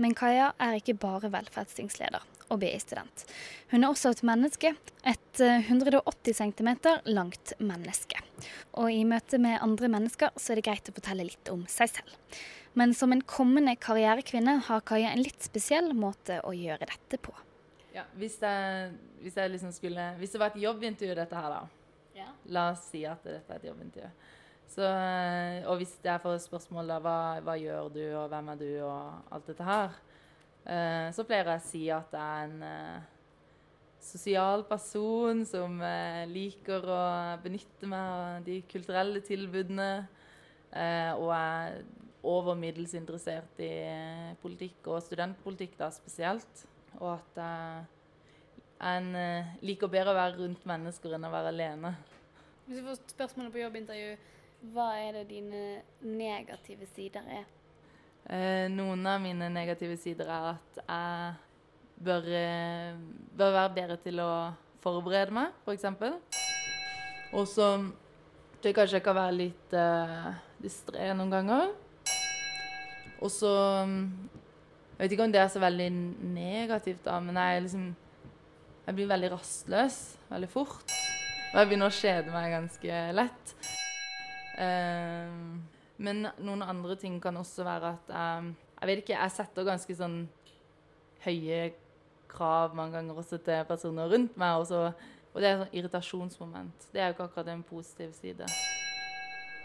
Men 0.00 0.14
Kaja 0.16 0.52
er 0.62 0.78
ikke 0.78 0.96
bare 0.96 1.28
velferdstingsleder 1.34 2.24
og 2.48 2.60
BI-student. 2.62 3.26
Hun 3.72 3.84
er 3.84 3.92
også 3.92 4.14
et 4.14 4.22
menneske. 4.24 4.72
Et 5.04 5.42
eh, 5.44 5.68
180 5.68 6.38
cm 6.38 6.70
langt 7.12 7.52
menneske. 7.60 8.21
Og 8.80 8.90
i 8.92 9.04
møte 9.08 9.40
med 9.42 9.60
andre 9.64 9.90
mennesker 9.92 10.34
så 10.36 10.52
er 10.52 10.60
det 10.60 10.66
greit 10.66 10.90
å 10.90 10.94
fortelle 10.96 11.26
litt 11.28 11.52
om 11.52 11.64
seg 11.70 11.92
selv. 11.92 12.42
Men 12.78 12.94
som 12.96 13.12
en 13.12 13.24
kommende 13.28 13.74
karrierekvinne 13.76 14.58
har 14.68 14.84
Kaja 14.88 15.12
en 15.12 15.24
litt 15.24 15.44
spesiell 15.44 15.92
måte 15.96 16.40
å 16.48 16.54
gjøre 16.56 16.88
dette 16.88 17.20
på. 17.20 17.34
Ja, 17.92 18.06
hvis, 18.16 18.38
jeg, 18.40 18.92
hvis, 19.20 19.36
jeg 19.36 19.52
liksom 19.52 19.74
skulle, 19.76 20.12
hvis 20.20 20.32
det 20.32 20.40
var 20.40 20.54
et 20.54 20.62
jobbintervju, 20.62 21.16
dette 21.18 21.42
her, 21.42 21.58
da. 21.58 21.98
Ja. 22.16 22.30
La 22.56 22.70
oss 22.72 22.86
si 22.88 23.02
at 23.08 23.20
dette 23.28 23.52
er 23.52 23.60
et 23.60 23.68
jobbintervju. 23.68 24.08
Så, 24.72 24.86
eh, 24.88 25.66
og 25.68 25.76
hvis 25.82 25.98
jeg 26.00 26.22
får 26.22 26.38
spørsmål 26.46 26.94
da, 26.94 26.96
hva, 27.04 27.18
hva 27.44 27.58
gjør 27.60 27.92
du, 27.92 28.06
og 28.22 28.32
hvem 28.32 28.48
er 28.54 28.62
du, 28.62 28.70
og 28.86 29.34
alt 29.36 29.52
dette 29.52 29.66
her, 29.68 30.00
Eh, 30.62 31.08
så 31.10 31.24
pleier 31.26 31.48
jeg 31.50 31.58
å 31.58 31.66
si 31.66 31.82
at 31.90 32.12
jeg 32.14 32.22
er 32.22 32.44
en 32.46 32.60
eh, 32.66 33.06
sosial 34.02 34.64
person 34.68 35.44
som 35.48 35.78
eh, 35.86 36.24
liker 36.30 36.86
å 36.90 37.02
benytte 37.42 37.88
meg 37.88 38.12
av 38.18 38.46
de 38.46 38.60
kulturelle 38.70 39.22
tilbudene. 39.24 39.90
Eh, 40.72 41.12
og 41.14 41.32
er 41.36 41.82
over 42.22 42.56
middels 42.58 42.94
interessert 42.98 43.58
i 43.62 43.72
eh, 43.86 44.28
politikk, 44.42 44.86
og 44.90 45.02
studentpolitikk 45.04 45.78
da 45.80 45.90
spesielt. 45.94 46.66
Og 47.00 47.14
at 47.16 47.42
jeg 48.82 49.14
eh, 49.14 49.54
liker 49.62 49.90
bedre 49.90 50.10
å 50.10 50.18
være 50.18 50.38
rundt 50.40 50.66
mennesker 50.66 51.14
enn 51.14 51.26
å 51.28 51.32
være 51.32 51.52
alene. 51.52 51.94
Hvis 52.66 52.80
du 52.80 52.86
får 52.86 53.00
spørsmålet 53.12 53.54
på 53.54 53.62
jobbintervju, 53.62 54.12
hva 54.74 54.88
er 54.98 55.18
det 55.18 55.28
dine 55.30 55.62
negative 56.02 56.86
sider 56.94 57.26
er? 57.40 57.46
Eh, 58.30 58.66
noen 58.70 59.06
av 59.06 59.22
mine 59.22 59.48
negative 59.50 59.96
sider 59.98 60.30
er 60.30 60.52
at 60.52 60.82
jeg 60.82 61.32
bør, 62.04 62.26
eh, 62.26 62.94
bør 63.38 63.52
være 63.56 63.74
bedre 63.74 63.96
til 64.02 64.20
å 64.22 64.32
forberede 64.82 65.34
meg, 65.34 65.52
f.eks. 65.64 65.84
Og 67.32 67.46
så 67.48 67.68
tror 68.62 68.70
jeg 68.70 68.76
kanskje 68.76 68.98
jeg 68.98 69.06
kan 69.06 69.16
være 69.16 69.38
litt 69.38 69.74
uh, 69.74 70.32
distré 70.62 71.08
noen 71.16 71.32
ganger. 71.32 71.72
Og 73.22 73.30
så 73.30 73.50
mm, 73.86 74.04
Jeg 74.92 75.08
vet 75.08 75.12
ikke 75.14 75.24
om 75.24 75.32
det 75.34 75.40
er 75.40 75.50
så 75.50 75.62
veldig 75.62 75.88
negativt, 76.34 77.04
da, 77.06 77.18
men 77.22 77.38
jeg 77.38 77.62
liksom 77.64 77.86
Jeg 78.86 78.94
blir 78.94 79.10
veldig 79.10 79.30
rastløs 79.32 79.98
veldig 80.30 80.50
fort. 80.50 80.94
Og 81.52 81.58
jeg 81.60 81.68
begynner 81.68 81.90
å 81.90 81.94
kjede 81.94 82.32
meg 82.34 82.54
ganske 82.54 83.00
lett. 83.14 83.54
Uh, 84.58 85.58
men 86.02 86.26
noen 86.42 86.64
andre 86.66 86.96
ting 86.98 87.20
kan 87.22 87.36
også 87.38 87.64
være 87.66 87.94
at 87.94 88.12
jeg, 88.14 88.54
jeg 88.80 88.90
vet 88.90 89.02
ikke, 89.02 89.18
jeg 89.18 89.34
setter 89.36 89.68
ganske 89.68 89.96
sånn 89.96 90.16
høye 91.22 91.58
krav 92.32 92.74
mange 92.76 92.96
ganger 92.96 93.20
også 93.22 93.38
til 93.44 93.64
personer 93.68 94.10
rundt 94.12 94.36
meg. 94.40 94.56
Og, 94.62 94.66
så, 94.66 94.90
og 95.32 95.40
det 95.40 95.48
er 95.48 95.54
et 95.54 95.62
sånn 95.64 95.78
irritasjonsmoment. 95.78 96.88
Det 96.92 97.02
er 97.02 97.10
jo 97.10 97.16
ikke 97.16 97.28
akkurat 97.28 97.52
en 97.52 97.64
positiv 97.66 98.12
side. 98.16 98.48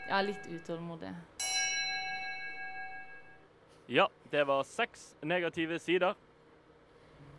Jeg 0.08 0.15
er 0.19 0.30
litt 0.30 0.47
utålmodig. 0.51 1.12
Ja, 3.91 4.08
det 4.32 4.43
var 4.47 4.63
seks 4.67 5.13
negative 5.23 5.80
sider. 5.80 6.15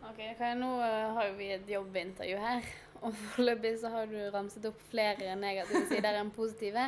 Ok, 0.09 0.19
Nå 0.57 0.69
eh, 0.81 1.13
har 1.13 1.27
jo 1.27 1.33
vi 1.37 1.51
et 1.53 1.69
jobbintervju 1.69 2.37
her, 2.41 2.67
og 3.03 3.13
foreløpig 3.13 3.75
så 3.81 3.91
har 3.93 4.09
du 4.09 4.17
ramset 4.33 4.65
opp 4.69 4.79
flere 4.89 5.35
negative 5.37 5.85
sider 5.91 6.17
enn 6.17 6.31
positive. 6.33 6.87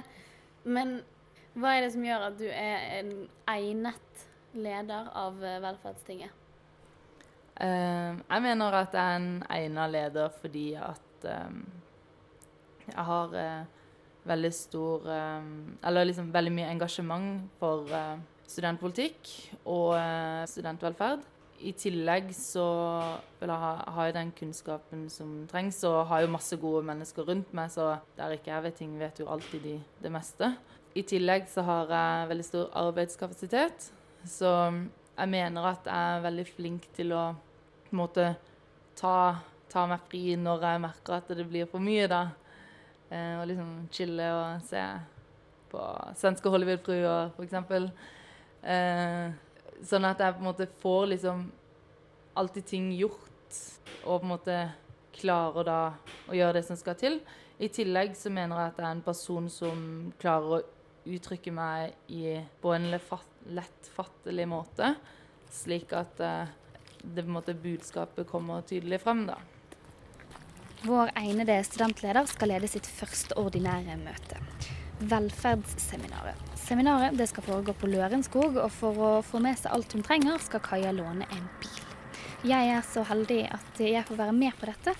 Men 0.63 1.01
hva 1.53 1.75
er 1.75 1.85
det 1.85 1.91
som 1.93 2.05
gjør 2.05 2.29
at 2.29 2.37
du 2.39 2.47
er 2.47 2.85
en 3.01 3.11
egnet 3.51 4.27
leder 4.53 5.11
av 5.17 5.41
eh, 5.43 5.59
Velferdstinget? 5.61 6.40
Eh, 7.61 8.17
jeg 8.17 8.41
mener 8.41 8.73
at 8.73 8.95
jeg 8.97 9.05
er 9.05 9.19
en 9.19 9.43
egnet 9.53 9.93
leder 9.93 10.31
fordi 10.41 10.73
at 10.81 11.25
eh, 11.29 11.59
jeg 12.87 13.05
har 13.05 13.35
eh, 13.37 13.81
veldig 14.25 14.51
stor 14.53 15.05
eh, 15.05 15.49
Eller 15.85 16.07
liksom 16.09 16.31
veldig 16.33 16.53
mye 16.55 16.71
engasjement 16.71 17.43
for 17.59 17.85
eh, 17.93 18.17
studentpolitikk 18.49 19.29
og 19.65 19.93
eh, 19.99 20.47
studentvelferd. 20.49 21.21
I 21.61 21.75
tillegg 21.77 22.31
så 22.33 22.65
jeg 23.39 23.49
ha, 23.53 23.71
har 23.93 24.07
jeg 24.09 24.15
den 24.15 24.31
kunnskapen 24.33 25.05
som 25.13 25.43
trengs, 25.51 25.83
og 25.85 26.07
har 26.09 26.23
jo 26.23 26.31
masse 26.33 26.57
gode 26.57 26.81
mennesker 26.87 27.27
rundt 27.29 27.53
meg, 27.53 27.69
så 27.69 27.99
der 28.17 28.33
ikke 28.33 28.49
jeg 28.49 28.65
vet 28.65 28.79
ting, 28.81 28.95
vet 28.97 29.21
jo 29.21 29.29
alltid 29.29 29.61
de 29.67 29.75
det 30.01 30.11
meste. 30.11 30.49
I 30.97 31.05
tillegg 31.05 31.45
så 31.53 31.61
har 31.67 31.93
jeg 31.93 32.31
veldig 32.33 32.47
stor 32.47 32.73
arbeidskapasitet, 32.81 33.91
så 34.25 34.49
jeg 35.21 35.29
mener 35.29 35.69
at 35.69 35.85
jeg 35.85 36.17
er 36.17 36.25
veldig 36.25 36.47
flink 36.49 36.89
til 36.97 37.13
å 37.13 37.23
på 37.91 37.97
en 37.97 38.01
måte 38.05 38.25
ta, 38.95 39.15
ta 39.71 39.83
meg 39.91 40.03
fri 40.07 40.37
når 40.39 40.63
jeg 40.63 40.81
merker 40.85 41.17
at 41.17 41.31
det 41.35 41.45
blir 41.49 41.67
for 41.69 41.83
mye, 41.83 42.07
da. 42.07 42.21
Eh, 43.11 43.41
og 43.41 43.47
liksom 43.49 43.71
chille 43.91 44.27
og 44.31 44.63
se 44.63 44.81
på 45.71 45.81
svenske 46.19 46.51
Hollywood-fruer, 46.51 47.33
f.eks. 47.35 47.57
Eh, 48.63 49.25
sånn 49.83 50.07
at 50.07 50.23
jeg 50.23 50.37
på 50.37 50.43
en 50.43 50.47
måte 50.47 50.69
får 50.81 51.09
liksom 51.13 51.45
alltid 52.39 52.67
ting 52.71 52.91
gjort, 52.95 53.59
og 54.05 54.21
på 54.21 54.23
en 54.23 54.31
måte 54.31 54.57
klarer 55.19 55.67
da 55.67 55.79
å 56.31 56.37
gjøre 56.37 56.61
det 56.61 56.65
som 56.69 56.79
skal 56.79 56.95
til. 56.99 57.19
I 57.61 57.67
tillegg 57.69 58.15
så 58.17 58.31
mener 58.33 58.55
jeg 58.55 58.71
at 58.71 58.79
jeg 58.79 58.87
er 58.87 58.95
en 58.95 59.03
person 59.05 59.51
som 59.51 59.83
klarer 60.21 60.55
å 60.55 60.63
uttrykke 61.11 61.51
meg 61.53 62.13
i, 62.13 62.39
på 62.61 62.71
en 62.75 62.87
lefatt- 62.93 63.43
lettfattelig 63.51 64.47
måte, 64.49 64.93
slik 65.51 65.91
at 65.97 66.23
eh, 66.23 66.55
det 67.03 67.23
på 67.23 67.29
en 67.29 67.37
måte 67.39 67.57
budskapet 67.57 68.29
kommer 68.29 68.61
tydelig 68.67 69.01
frem, 69.01 69.25
da. 69.29 69.39
Vår 70.81 71.11
egnede 71.15 71.59
studentleder 71.63 72.25
skal 72.25 72.49
lede 72.53 72.69
sitt 72.69 72.87
første 72.89 73.37
ordinære 73.37 73.99
møte. 74.01 74.39
Velferdsseminaret. 75.01 76.39
Seminaret 76.61 77.17
det 77.17 77.27
skal 77.29 77.45
foregå 77.45 77.75
på 77.77 77.89
Lørenskog, 77.89 78.57
og 78.57 78.71
for 78.73 78.97
å 79.01 79.11
få 79.25 79.41
med 79.43 79.59
seg 79.59 79.75
alt 79.75 79.93
hun 79.93 80.05
trenger, 80.05 80.41
skal 80.41 80.63
Kaja 80.65 80.93
låne 80.95 81.27
en 81.29 81.45
bil. 81.61 81.83
Jeg 82.49 82.71
er 82.73 82.81
så 82.85 83.03
heldig 83.05 83.43
at 83.53 83.81
jeg 83.85 84.05
får 84.07 84.17
være 84.23 84.33
med 84.33 84.57
på 84.57 84.69
dette. 84.69 84.95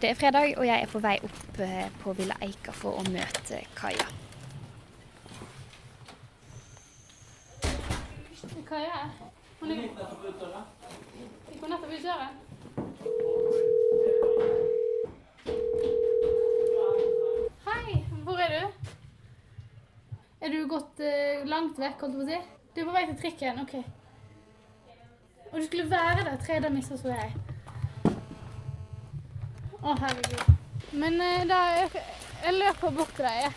Det 0.00 0.08
er 0.08 0.16
fredag, 0.16 0.54
og 0.56 0.64
jeg 0.64 0.80
er 0.80 0.88
på 0.88 1.04
vei 1.04 1.18
opp 1.20 1.60
eh, 1.60 1.92
på 2.00 2.16
Villa 2.16 2.38
Eika 2.40 2.72
for 2.72 2.96
å 2.96 3.04
møte 3.12 3.60
Kaja. 3.76 4.08
Kaja, 8.70 9.02
er 9.02 9.10
det? 9.10 9.30
Hun 9.60 11.09
hun 11.60 11.70
nettopp 11.70 11.92
ut 11.92 12.02
døren? 12.02 12.34
Hei, 17.66 18.04
hvor 18.24 18.38
er 18.40 18.50
du? 18.54 18.62
Er 20.40 20.54
du 20.54 20.60
gått 20.68 21.00
eh, 21.04 21.46
langt 21.48 21.78
vekk, 21.78 22.00
holdt 22.00 22.16
jeg 22.16 22.20
på 22.20 22.24
å 22.24 22.30
si? 22.30 22.38
Du 22.74 22.80
er 22.80 22.88
på 22.88 22.94
vei 22.96 23.04
til 23.10 23.18
trikken, 23.20 23.60
ok. 23.64 23.74
Og 25.50 25.58
du 25.58 25.66
skulle 25.66 25.90
være 25.90 26.24
der 26.24 26.38
tre, 26.44 26.60
da 26.64 26.70
misforsto 26.72 27.10
jeg. 27.12 27.30
Å, 29.80 29.96
herregud. 30.04 30.44
Men 30.92 31.20
eh, 31.24 31.44
da 31.50 31.60
jeg, 31.76 32.04
jeg 32.44 32.56
løper 32.56 32.96
bort 33.00 33.14
til 33.18 33.28
deg, 33.28 33.36
jeg. 33.44 33.52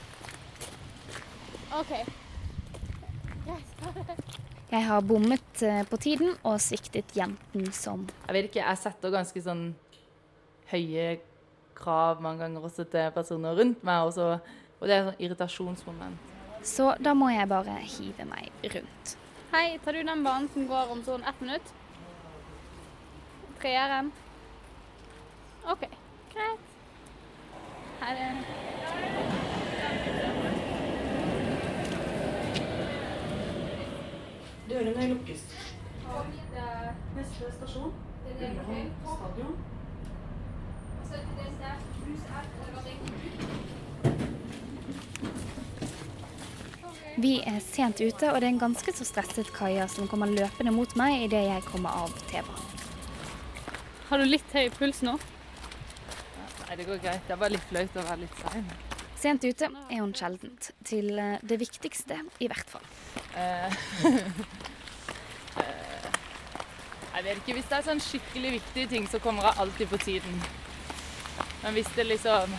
OK. 1.74 1.94
Greit. 3.46 4.52
Jeg 4.74 4.88
har 4.88 5.04
bommet 5.06 5.62
eh, 5.62 5.84
på 5.86 5.98
tiden 6.02 6.32
og 6.42 6.56
sviktet 6.62 7.12
jenten 7.14 7.68
som 7.78 8.08
Jeg 8.26 8.34
vet 8.34 8.48
ikke, 8.48 8.64
jeg 8.64 8.80
setter 8.82 9.12
ganske 9.14 9.42
sånn 9.46 9.68
høye 10.72 11.20
krav 11.78 12.24
mange 12.26 12.42
ganger 12.42 12.66
også 12.66 12.88
til 12.90 13.12
personer 13.14 13.54
rundt 13.60 13.84
meg, 13.86 14.08
og, 14.08 14.16
så, 14.16 14.40
og 14.80 14.88
det 14.90 14.96
er 14.96 15.04
et 15.04 15.10
sånn 15.12 15.22
irritasjonsmoment. 15.28 16.32
Så 16.66 16.88
da 17.06 17.14
må 17.14 17.30
jeg 17.30 17.46
bare 17.52 17.76
hive 17.84 18.26
meg 18.26 18.66
rundt. 18.74 19.14
Hei, 19.54 19.78
tar 19.86 19.94
du 19.94 20.02
den 20.02 20.26
banen 20.26 20.50
som 20.56 20.66
går 20.72 20.96
om 20.96 21.06
sånn 21.06 21.28
ett 21.30 21.44
minutt? 21.44 21.74
Treeren? 23.62 24.10
OK, 25.70 25.86
greit. 26.34 26.74
Her 28.02 28.26
er 28.26 28.83
Dørene 34.70 35.08
lukkes. 35.12 35.44
Neste 37.18 37.52
stasjon. 37.58 37.94
Ullevål 38.34 38.90
stadion. 39.04 39.56
Vi 47.24 47.36
er 47.46 47.60
sent 47.62 48.02
ute, 48.02 48.32
og 48.32 48.40
det 48.42 48.48
er 48.48 48.52
en 48.56 48.60
ganske 48.60 48.94
så 48.96 49.06
stresset 49.06 49.52
Kaja 49.54 49.86
som 49.92 50.08
kommer 50.10 50.32
løpende 50.32 50.74
mot 50.74 50.96
meg 51.00 51.28
idet 51.28 51.44
jeg 51.46 51.68
kommer 51.68 51.94
av 52.08 52.16
T-banen. 52.32 52.82
Har 54.10 54.20
du 54.20 54.26
litt 54.28 54.50
høy 54.58 54.68
puls 54.74 55.04
nå? 55.06 55.14
Nei, 56.64 56.76
det 56.80 56.88
går 56.90 57.04
greit. 57.04 57.22
Det 57.28 57.36
er 57.36 57.40
bare 57.46 57.54
litt 57.54 57.70
flaut 57.70 58.02
å 58.02 58.08
være 58.10 58.24
litt 58.26 58.42
sein. 58.42 58.66
Sent 59.24 59.46
ute 59.48 59.70
er 59.72 60.02
hun 60.02 60.12
sjeldent. 60.12 60.74
Til 60.84 61.14
eh, 61.16 61.40
det 61.48 61.56
viktigste, 61.62 62.18
i 62.44 62.48
hvert 62.52 62.68
fall. 62.68 62.84
Eh, 63.40 63.76
eh, 65.62 66.10
jeg 67.16 67.24
vet 67.24 67.38
ikke. 67.38 67.56
Hvis 67.56 67.70
det 67.70 67.78
er 67.78 67.86
sånn 67.86 68.04
skikkelig 68.04 68.52
viktige 68.58 68.90
ting, 68.92 69.08
så 69.08 69.22
kommer 69.24 69.48
jeg 69.48 69.64
alltid 69.64 69.92
på 69.94 70.02
tiden. 70.04 70.44
Men 71.62 71.78
hvis 71.78 71.94
det 71.96 72.08
liksom 72.10 72.58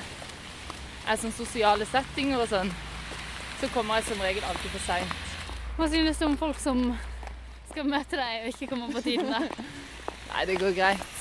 er 1.05 1.21
sånn 1.21 1.37
sosiale 1.37 1.85
settinger 1.91 2.47
og 2.47 2.49
sånn, 2.55 2.73
så 3.61 3.69
kommer 3.77 4.01
jeg 4.01 4.09
som 4.09 4.25
regel 4.25 4.49
alltid 4.49 4.73
for 4.79 4.87
seint. 4.87 5.37
Hva 5.77 5.91
synes 5.93 6.17
du 6.17 6.27
om 6.31 6.41
folk 6.41 6.57
som 6.63 6.83
skal 7.75 7.93
møte 7.93 8.17
deg 8.17 8.47
og 8.47 8.55
ikke 8.55 8.71
kommer 8.73 8.97
på 8.97 9.05
tiden? 9.05 9.29
da? 9.29 9.45
Nei, 10.33 10.49
det 10.49 10.57
går 10.65 10.73
greit. 10.81 11.21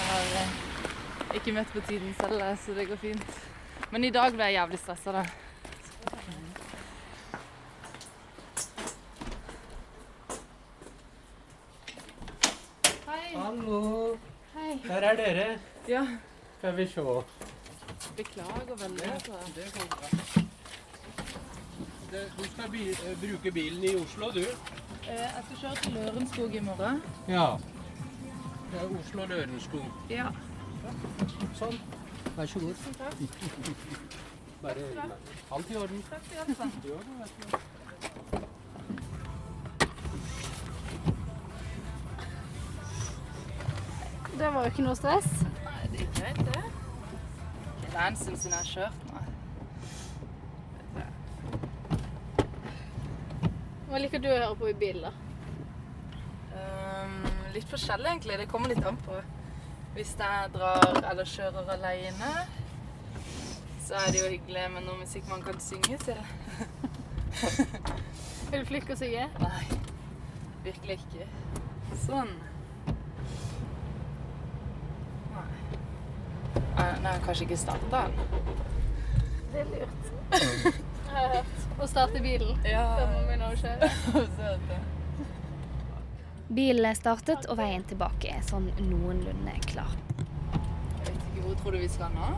Jeg 0.00 0.08
har 0.08 1.36
ikke 1.36 1.58
møtt 1.60 1.76
på 1.76 1.88
tiden 1.92 2.16
selv, 2.24 2.40
så 2.64 2.80
det 2.80 2.88
går 2.88 3.04
fint. 3.04 3.49
Men 3.90 4.04
i 4.04 4.10
dag 4.14 4.32
ble 4.34 4.44
jeg 4.46 4.54
jævlig 4.54 4.78
stressa, 4.78 5.12
da. 5.12 5.24
Hei. 13.06 13.36
Hallo. 13.36 14.16
Hei. 14.54 14.80
Der 14.86 14.94
er 15.10 15.16
dere. 15.16 15.58
Ja. 15.88 16.06
Skal 16.58 16.76
vi 16.76 16.86
se. 16.86 17.00
Beklager 18.16 18.76
veldig. 18.82 19.04
Ja, 19.04 19.12
altså. 19.12 19.32
det 19.56 19.64
går 19.74 19.86
bra. 19.90 20.08
Du 22.38 22.44
skal 22.44 22.70
bi 22.70 22.88
eh, 22.90 23.18
bruke 23.20 23.50
bilen 23.52 23.84
i 23.84 23.94
Oslo, 23.96 24.30
du? 24.34 24.40
Eh, 24.40 25.18
Jeg 25.18 25.44
skal 25.44 25.56
kjøre 25.60 25.74
til 25.82 25.92
Lørenskog 25.92 26.54
i 26.54 26.60
morgen. 26.60 27.02
Ja. 27.28 27.46
Det 28.72 28.80
er 28.80 28.98
Oslo-Lørenskog. 29.00 29.86
Ja. 30.10 30.26
Sånn. 31.58 31.78
Vær 32.36 32.46
så 32.46 32.58
god. 32.58 32.74
Bare 34.62 34.74
alt 35.52 35.70
i 35.70 35.76
orden. 35.76 36.04
Det 44.40 44.48
var 44.54 44.60
jo 44.64 44.70
ikke 44.70 44.82
noe 44.86 44.94
stress. 44.96 45.26
Nei, 45.66 45.80
det 45.92 46.00
er 46.00 46.06
greit, 46.16 46.38
det. 46.46 46.62
Det 47.82 47.90
er 47.92 48.06
en 48.06 48.16
stund 48.16 48.36
siden 48.40 48.54
jeg 48.54 48.58
har 48.58 48.70
kjørt 48.70 49.00
nå. 49.10 49.18
Hva 53.90 53.96
liker 54.00 54.18
du 54.22 54.28
å 54.30 54.38
høre 54.38 54.56
på 54.56 54.64
i 54.70 54.78
bil, 54.80 54.98
da? 55.02 55.10
Um, 56.54 57.24
litt 57.52 57.68
forskjellig, 57.68 58.08
egentlig. 58.14 58.38
Det 58.40 58.48
kommer 58.48 58.68
litt 58.72 58.86
an 58.86 58.96
på. 59.04 59.12
Hvis 59.94 60.12
jeg 60.18 60.50
drar 60.54 61.00
eller 61.10 61.24
kjører 61.26 61.70
alene, 61.74 62.30
så 63.84 63.94
er 63.98 64.12
det 64.14 64.20
jo 64.22 64.28
hyggelig 64.30 64.66
med 64.74 64.84
noe 64.86 65.00
musikk 65.00 65.26
man 65.30 65.42
kan 65.42 65.58
synge 65.60 65.98
til. 66.04 66.20
Er 68.52 68.58
du 68.58 68.66
flink 68.66 68.86
til 68.88 68.94
å 68.96 68.98
synge? 68.98 69.26
Nei, 69.38 69.64
virkelig 70.64 70.96
ikke. 70.98 71.26
Sånn. 72.04 72.30
Nei. 75.30 75.48
Nei, 77.04 77.14
kanskje 77.26 77.46
ikke 77.46 77.58
starta 77.60 78.04
den. 78.06 78.14
Det 79.52 79.62
er 79.64 79.70
lurt. 79.74 80.02
Jeg 81.10 81.14
har 81.16 81.34
hørt. 81.36 81.54
Å 81.80 81.86
starte 81.90 82.20
bilen 82.22 82.58
Ja. 82.68 82.82
før 82.98 83.06
man 83.14 83.28
begynner 83.30 83.54
å 83.54 83.60
kjøre. 83.62 83.82
Bilen 86.50 86.82
er 86.82 86.96
startet, 86.98 87.44
og 87.46 87.60
veien 87.60 87.84
tilbake 87.86 88.26
er 88.34 88.40
sånn 88.42 88.64
noenlunde 88.82 89.52
klar. 89.70 89.92
Jeg 90.50 91.04
vet 91.04 91.20
ikke 91.28 91.44
hvor 91.44 91.54
tror 91.60 91.76
du 91.76 91.78
vi 91.78 91.90
skal 91.92 92.10
nå? 92.10 92.30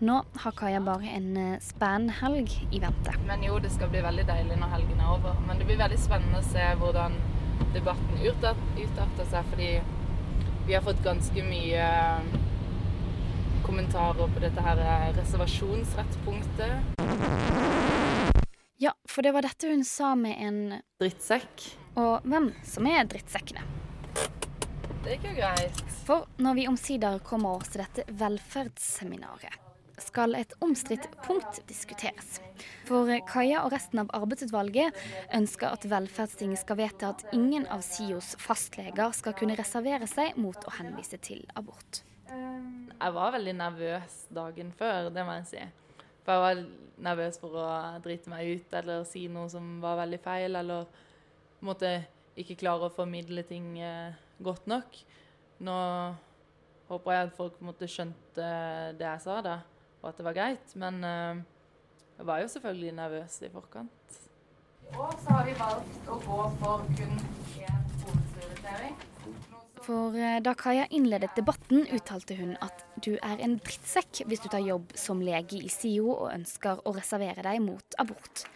Nå 0.00 0.14
har 0.40 0.54
Kaja 0.56 0.80
bare 0.80 1.04
en 1.12 1.28
spennhelg 1.60 1.66
spennende 1.68 2.16
helg 2.22 2.72
i 2.72 2.80
vente. 2.80 3.12
Men 3.28 3.44
jo, 3.44 3.58
det 3.60 3.74
skal 3.76 3.92
bli 3.92 4.00
veldig 4.00 4.24
deilig 4.32 4.56
når 4.62 4.72
helgen 4.78 5.04
er 5.04 5.12
over. 5.12 5.36
Men 5.44 5.60
det 5.60 5.68
blir 5.68 5.80
veldig 5.82 6.00
spennende 6.00 6.40
å 6.40 6.48
se 6.48 6.64
hvordan 6.80 7.20
debatten 7.76 8.16
utarter 8.24 9.28
seg, 9.28 9.52
fordi 9.52 9.70
vi 10.64 10.72
har 10.72 10.84
fått 10.88 11.04
ganske 11.04 11.48
mye 11.52 11.84
kommentarer 13.68 14.24
på 14.24 14.40
dette 14.48 14.60
her 14.64 14.84
reservasjonsrettpunktet. 15.20 16.72
Ja, 18.80 18.96
for 19.04 19.20
det 19.20 19.36
var 19.36 19.44
dette 19.44 19.68
hun 19.68 19.84
sa 19.84 20.16
med 20.16 20.40
en 20.40 20.80
Drittsekk. 21.00 21.76
Og 21.96 22.24
hvem 22.28 22.50
som 22.66 22.86
er 22.90 23.06
drittsekkene? 23.08 23.62
Det 25.04 25.14
gikk 25.14 25.30
jo 25.30 25.36
greit. 25.38 25.84
For 26.06 26.26
når 26.42 26.58
vi 26.58 26.66
omsider 26.68 27.22
kommer 27.24 27.56
oss 27.56 27.70
til 27.72 27.80
dette 27.84 28.04
velferdsseminaret, 28.20 29.62
skal 30.02 30.36
et 30.36 30.52
omstridt 30.60 31.06
punkt 31.24 31.62
diskuteres. 31.70 32.40
For 32.84 33.08
Kaja 33.30 33.62
og 33.64 33.72
resten 33.72 34.02
av 34.02 34.10
arbeidsutvalget 34.16 34.98
ønsker 35.34 35.72
at 35.72 35.86
Velferdstinget 35.88 36.60
skal 36.60 36.78
vedta 36.82 37.14
at 37.14 37.24
ingen 37.32 37.64
av 37.72 37.80
SIOs 37.86 38.34
fastleger 38.40 39.14
skal 39.16 39.36
kunne 39.38 39.56
reservere 39.56 40.08
seg 40.10 40.36
mot 40.36 40.68
å 40.68 40.74
henvise 40.76 41.16
til 41.24 41.46
abort. 41.56 42.02
Jeg 42.28 43.16
var 43.16 43.32
veldig 43.36 43.56
nervøs 43.56 44.20
dagen 44.36 44.72
før, 44.76 45.08
det 45.12 45.24
må 45.24 45.38
jeg 45.40 45.48
si. 45.48 45.64
For 46.26 46.36
jeg 46.36 46.44
var 46.44 46.62
nervøs 47.08 47.40
for 47.40 47.56
å 47.60 47.66
drite 48.04 48.32
meg 48.32 48.56
ut 48.56 48.78
eller 48.80 49.04
si 49.08 49.26
noe 49.32 49.48
som 49.52 49.78
var 49.80 50.00
veldig 50.04 50.20
feil, 50.24 50.60
eller 50.60 50.88
måte 51.64 51.90
ikke 52.36 52.58
klare 52.60 52.88
å 52.88 52.92
formidle 52.92 53.44
ting 53.48 53.76
eh, 53.80 54.16
godt 54.44 54.68
nok. 54.68 54.98
Nå 55.64 55.76
håper 56.90 57.14
jeg 57.14 57.26
at 57.26 57.36
folk 57.36 57.58
måtte 57.60 57.86
måte 57.86 57.90
skjønte 57.90 58.50
det 58.98 59.06
jeg 59.06 59.24
sa, 59.24 59.40
da, 59.44 59.56
og 60.02 60.10
at 60.10 60.20
det 60.20 60.26
var 60.28 60.36
greit. 60.36 60.76
Men 60.78 61.02
eh, 61.04 61.42
jeg 62.18 62.28
var 62.28 62.42
jo 62.42 62.52
selvfølgelig 62.52 62.94
nervøs 63.00 63.40
i 63.42 63.52
forkant. 63.52 64.22
Og 64.94 65.12
så 65.24 65.34
har 65.34 65.44
vi 65.48 65.56
valgt 65.58 66.08
å 66.08 66.20
gå 66.22 66.40
for 66.60 66.86
kun 66.96 67.20
én 67.58 67.84
hovedprioritering. 68.04 68.98
For 69.86 70.16
eh, 70.18 70.38
da 70.42 70.54
Kaja 70.58 70.86
innledet 70.94 71.34
debatten, 71.38 71.84
uttalte 71.94 72.36
hun 72.38 72.56
at 72.64 72.84
du 73.04 73.14
er 73.16 73.42
en 73.44 73.58
drittsekk 73.62 74.24
hvis 74.26 74.42
du 74.42 74.48
tar 74.50 74.64
jobb 74.64 74.94
som 74.98 75.22
lege 75.22 75.60
i 75.60 75.70
SIO 75.70 76.10
og 76.14 76.32
ønsker 76.32 76.82
å 76.86 76.94
reservere 76.96 77.44
deg 77.46 77.62
mot 77.62 77.98
abort. 78.02 78.46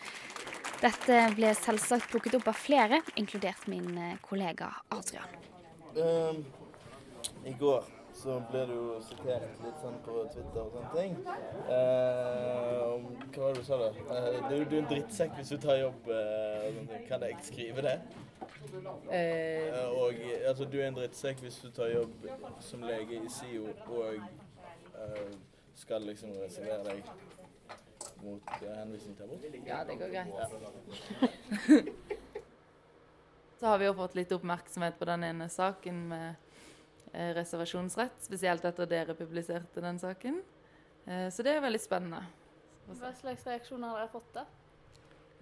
Dette 0.80 1.16
ble 1.36 1.52
selvsagt 1.58 2.08
plukket 2.08 2.38
opp 2.38 2.46
av 2.48 2.56
flere, 2.56 3.02
inkludert 3.20 3.66
min 3.68 3.90
eh, 4.00 4.14
kollega 4.24 4.70
Adrian. 4.96 5.34
Um, 5.96 6.44
I 7.44 7.52
går 7.60 7.84
så 8.16 8.38
ble 8.50 8.62
du 8.68 8.72
jo 8.74 8.96
sitert 9.04 9.60
litt 9.64 9.76
sånn 9.80 9.98
på 10.04 10.22
Twitter 10.32 10.62
og 10.62 10.72
sånne 10.74 10.90
ting. 10.96 11.14
Uh, 11.68 12.96
hva 13.30 13.44
var 13.44 13.54
det 13.54 13.60
du 13.60 13.68
sa 13.68 13.78
da? 13.80 13.92
Uh, 14.08 14.40
du, 14.48 14.56
du 14.64 14.74
er 14.78 14.80
en 14.82 14.90
drittsekk 14.90 15.36
hvis 15.36 15.52
du 15.52 15.60
tar 15.62 15.80
jobb 15.82 16.10
eh, 16.16 16.66
ting. 16.70 17.06
Kan 17.08 17.28
jeg 17.28 17.38
skrive 17.48 17.84
det? 17.86 17.96
Eh, 19.12 19.88
og 19.88 20.14
altså, 20.48 20.64
du 20.64 20.80
er 20.80 20.88
en 20.88 20.96
drittsekk 20.96 21.44
hvis 21.44 21.60
du 21.64 21.70
tar 21.76 21.92
jobb 21.92 22.26
som 22.64 22.84
lege 22.84 23.20
i 23.20 23.30
SIO 23.32 23.68
og 23.88 24.16
eh, 24.16 25.30
skal 25.80 26.04
liksom 26.08 26.34
reservere 26.40 26.82
deg 26.88 27.12
mot 28.24 28.42
eh, 28.62 28.76
henvisning 28.76 29.16
til 29.16 29.24
abort? 29.24 29.44
Ja, 29.66 29.84
det 29.84 29.96
går 30.00 30.08
greit. 30.12 30.28
Ja. 30.34 31.80
Så 33.60 33.66
har 33.66 33.78
vi 33.80 33.88
jo 33.88 33.96
fått 33.96 34.14
litt 34.16 34.32
oppmerksomhet 34.32 34.96
på 34.98 35.08
den 35.08 35.24
ene 35.26 35.48
saken 35.52 35.98
med 36.08 36.28
eh, 37.12 37.32
reservasjonsrett, 37.36 38.16
spesielt 38.24 38.64
etter 38.64 38.88
dere 38.88 39.16
publiserte 39.18 39.84
den 39.84 40.00
saken. 40.00 40.40
Eh, 41.04 41.28
så 41.28 41.44
det 41.44 41.52
er 41.56 41.64
veldig 41.66 41.82
spennende. 41.82 42.22
Hva 42.88 43.12
slags 43.20 43.44
reaksjoner 43.46 43.92
har 43.92 44.00
dere 44.00 44.12
fått 44.14 44.30
da? 44.34 44.46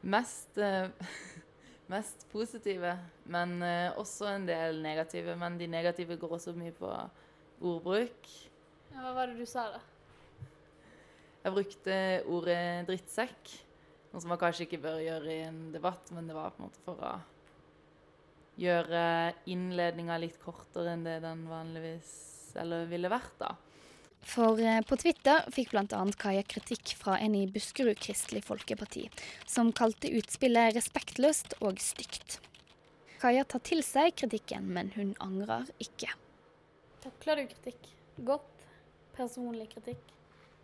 Mest, 0.02 0.58
mest 1.94 2.26
positive, 2.32 2.96
men 3.30 3.62
også 3.98 4.28
en 4.34 4.46
del 4.50 4.82
negative. 4.82 5.36
Men 5.38 5.58
de 5.58 5.70
negative 5.70 6.18
går 6.18 6.34
også 6.38 6.52
mye 6.58 6.74
på 6.74 6.90
ordbruk. 7.62 8.28
Ja, 8.92 8.98
hva 9.04 9.14
var 9.14 9.30
det 9.30 9.38
du 9.38 9.46
sa 9.46 9.70
da? 9.76 9.80
Jeg 11.48 11.54
brukte 11.56 11.94
ordet 12.28 12.84
drittsekk, 12.84 13.50
noe 14.12 14.20
som 14.20 14.28
man 14.28 14.40
kanskje 14.40 14.66
ikke 14.66 14.82
bør 14.82 14.98
gjøre 15.00 15.28
i 15.32 15.44
en 15.46 15.61
debatt, 15.72 16.11
men 16.12 16.26
det 16.28 16.34
var 16.37 16.50
på 16.52 16.61
en 16.61 16.66
måte 16.66 16.82
for 16.84 17.00
å 17.00 17.12
gjøre 18.61 19.04
innledninga 19.48 20.18
litt 20.20 20.37
kortere 20.42 20.92
enn 20.92 21.06
det 21.06 21.22
den 21.22 21.46
vanligvis 21.48 22.11
eller 22.61 22.84
ville 22.90 23.08
vært, 23.08 23.32
da. 23.40 23.54
For 24.28 24.61
eh, 24.61 24.82
på 24.84 24.98
Twitter 25.00 25.48
fikk 25.54 25.72
bl.a. 25.72 26.02
Kaja 26.20 26.44
kritikk 26.52 26.92
fra 27.00 27.16
en 27.16 27.38
i 27.38 27.46
Buskerud 27.48 27.96
Kristelig 28.04 28.44
Folkeparti, 28.44 29.06
som 29.48 29.72
kalte 29.72 30.12
utspillet 30.20 30.76
respektløst 30.76 31.56
og 31.62 31.80
stygt. 31.80 32.42
Kaja 33.22 33.48
tar 33.48 33.64
til 33.64 33.80
seg 33.87 34.12
kritikken, 34.20 34.68
men 34.76 34.92
hun 34.98 35.16
angrer 35.24 35.72
ikke. 35.80 36.12
Takler 37.08 37.40
du 37.40 37.48
kritikk 37.54 37.90
godt? 38.28 38.68
Personlig 39.16 39.70
kritikk? 39.72 40.17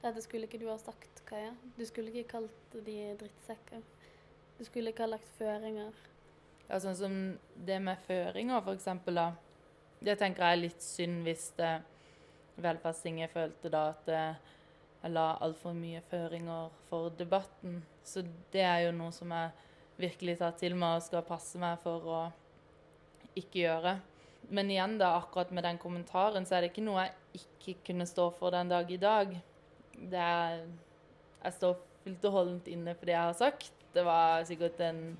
Dette 0.04 0.20
skulle 0.20 0.44
ikke 0.44 0.60
du 0.60 0.66
ha 0.68 0.76
sagt, 0.76 1.22
Kaja. 1.24 1.54
Du 1.78 1.84
skulle 1.88 2.12
ikke 2.12 2.34
kalt 2.36 2.74
de 2.84 2.96
drittsekker. 3.20 3.80
Du 4.58 4.64
skulle 4.66 4.92
ikke 4.92 5.06
ha 5.06 5.14
lagt 5.14 5.30
føringer. 5.38 5.94
Ja, 6.68 6.76
sånn 6.80 6.98
som 6.98 7.14
det 7.56 7.78
med 7.80 8.02
føringer, 8.04 8.60
for 8.66 8.76
eksempel, 8.76 9.16
da. 9.16 9.30
Det 10.04 10.18
tenker 10.20 10.44
jeg 10.44 10.58
er 10.58 10.60
litt 10.60 10.84
synd 10.84 11.24
hvis 11.24 11.46
det 11.56 11.72
Velferdstinget 12.60 13.32
følte 13.32 13.70
da 13.72 13.86
at 13.94 14.04
det, 14.06 14.20
jeg 15.00 15.12
la 15.12 15.24
altfor 15.42 15.72
mye 15.76 16.02
føringer 16.10 16.76
for 16.90 17.08
debatten. 17.18 17.80
Så 18.04 18.22
det 18.52 18.62
er 18.62 18.84
jo 18.84 18.92
noe 18.94 19.12
som 19.12 19.32
jeg 19.32 19.50
virkelig 19.98 20.36
tar 20.42 20.54
til 20.60 20.76
meg 20.78 20.98
og 20.98 21.06
skal 21.08 21.24
passe 21.26 21.58
meg 21.60 21.80
for 21.82 22.06
å 22.12 22.20
ikke 23.34 23.64
gjøre. 23.64 23.96
Men 24.54 24.70
igjen, 24.70 24.98
da, 25.00 25.14
akkurat 25.16 25.50
med 25.56 25.64
den 25.64 25.80
kommentaren, 25.80 26.44
så 26.46 26.58
er 26.58 26.64
det 26.64 26.74
ikke 26.74 26.86
noe 26.86 27.08
jeg 27.08 27.42
ikke 27.42 27.88
kunne 27.88 28.06
stå 28.06 28.28
for 28.36 28.54
den 28.54 28.70
dag 28.70 28.92
i 28.92 29.00
dag. 29.00 29.34
Det 29.98 30.20
er 30.20 30.64
Jeg 31.44 31.52
står 31.58 31.78
fullt 32.04 32.24
og 32.24 32.32
holdent 32.32 32.68
inne 32.72 32.94
for 32.96 33.08
det 33.08 33.14
jeg 33.14 33.30
har 33.30 33.36
sagt. 33.36 33.72
Det 33.94 34.04
var 34.04 34.44
sikkert 34.48 34.80
en 34.80 35.16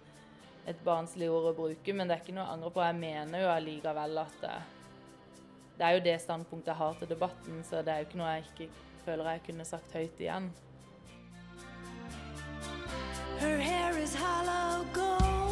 et 0.67 0.81
barnslig 0.85 1.29
ord 1.31 1.51
å 1.51 1.57
bruke, 1.57 1.93
men 1.93 2.09
det 2.09 2.17
er 2.17 2.23
ikke 2.23 2.37
noe 2.37 2.47
jeg 2.47 2.57
angrer 2.57 2.75
på. 2.75 2.85
Jeg 2.87 2.97
mener 3.01 3.43
jo 3.43 3.53
allikevel 3.53 4.21
at 4.23 4.39
det, 4.41 4.55
det 5.79 5.87
er 5.87 5.97
jo 5.99 6.05
det 6.09 6.17
standpunktet 6.25 6.73
jeg 6.73 6.81
har 6.81 6.99
til 7.01 7.13
debatten, 7.13 7.63
så 7.69 7.85
det 7.85 7.93
er 7.93 8.03
jo 8.03 8.09
ikke 8.09 8.23
noe 8.23 8.35
jeg 8.37 8.49
ikke 8.49 8.69
føler 9.05 9.33
jeg 9.35 9.47
kunne 9.51 9.69
sagt 9.69 9.97
høyt 9.99 10.25
igjen. 10.25 10.51
Her 13.41 13.59
hair 13.59 14.03
is 14.03 14.17
hollow 14.17 14.87
gold. 14.95 15.44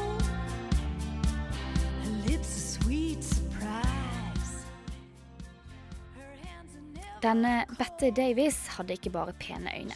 Denne 7.23 7.67
Bette 7.79 8.09
Davies 8.11 8.57
hadde 8.75 8.97
ikke 8.97 9.13
bare 9.15 9.35
pene 9.39 9.71
øyne. 9.71 9.95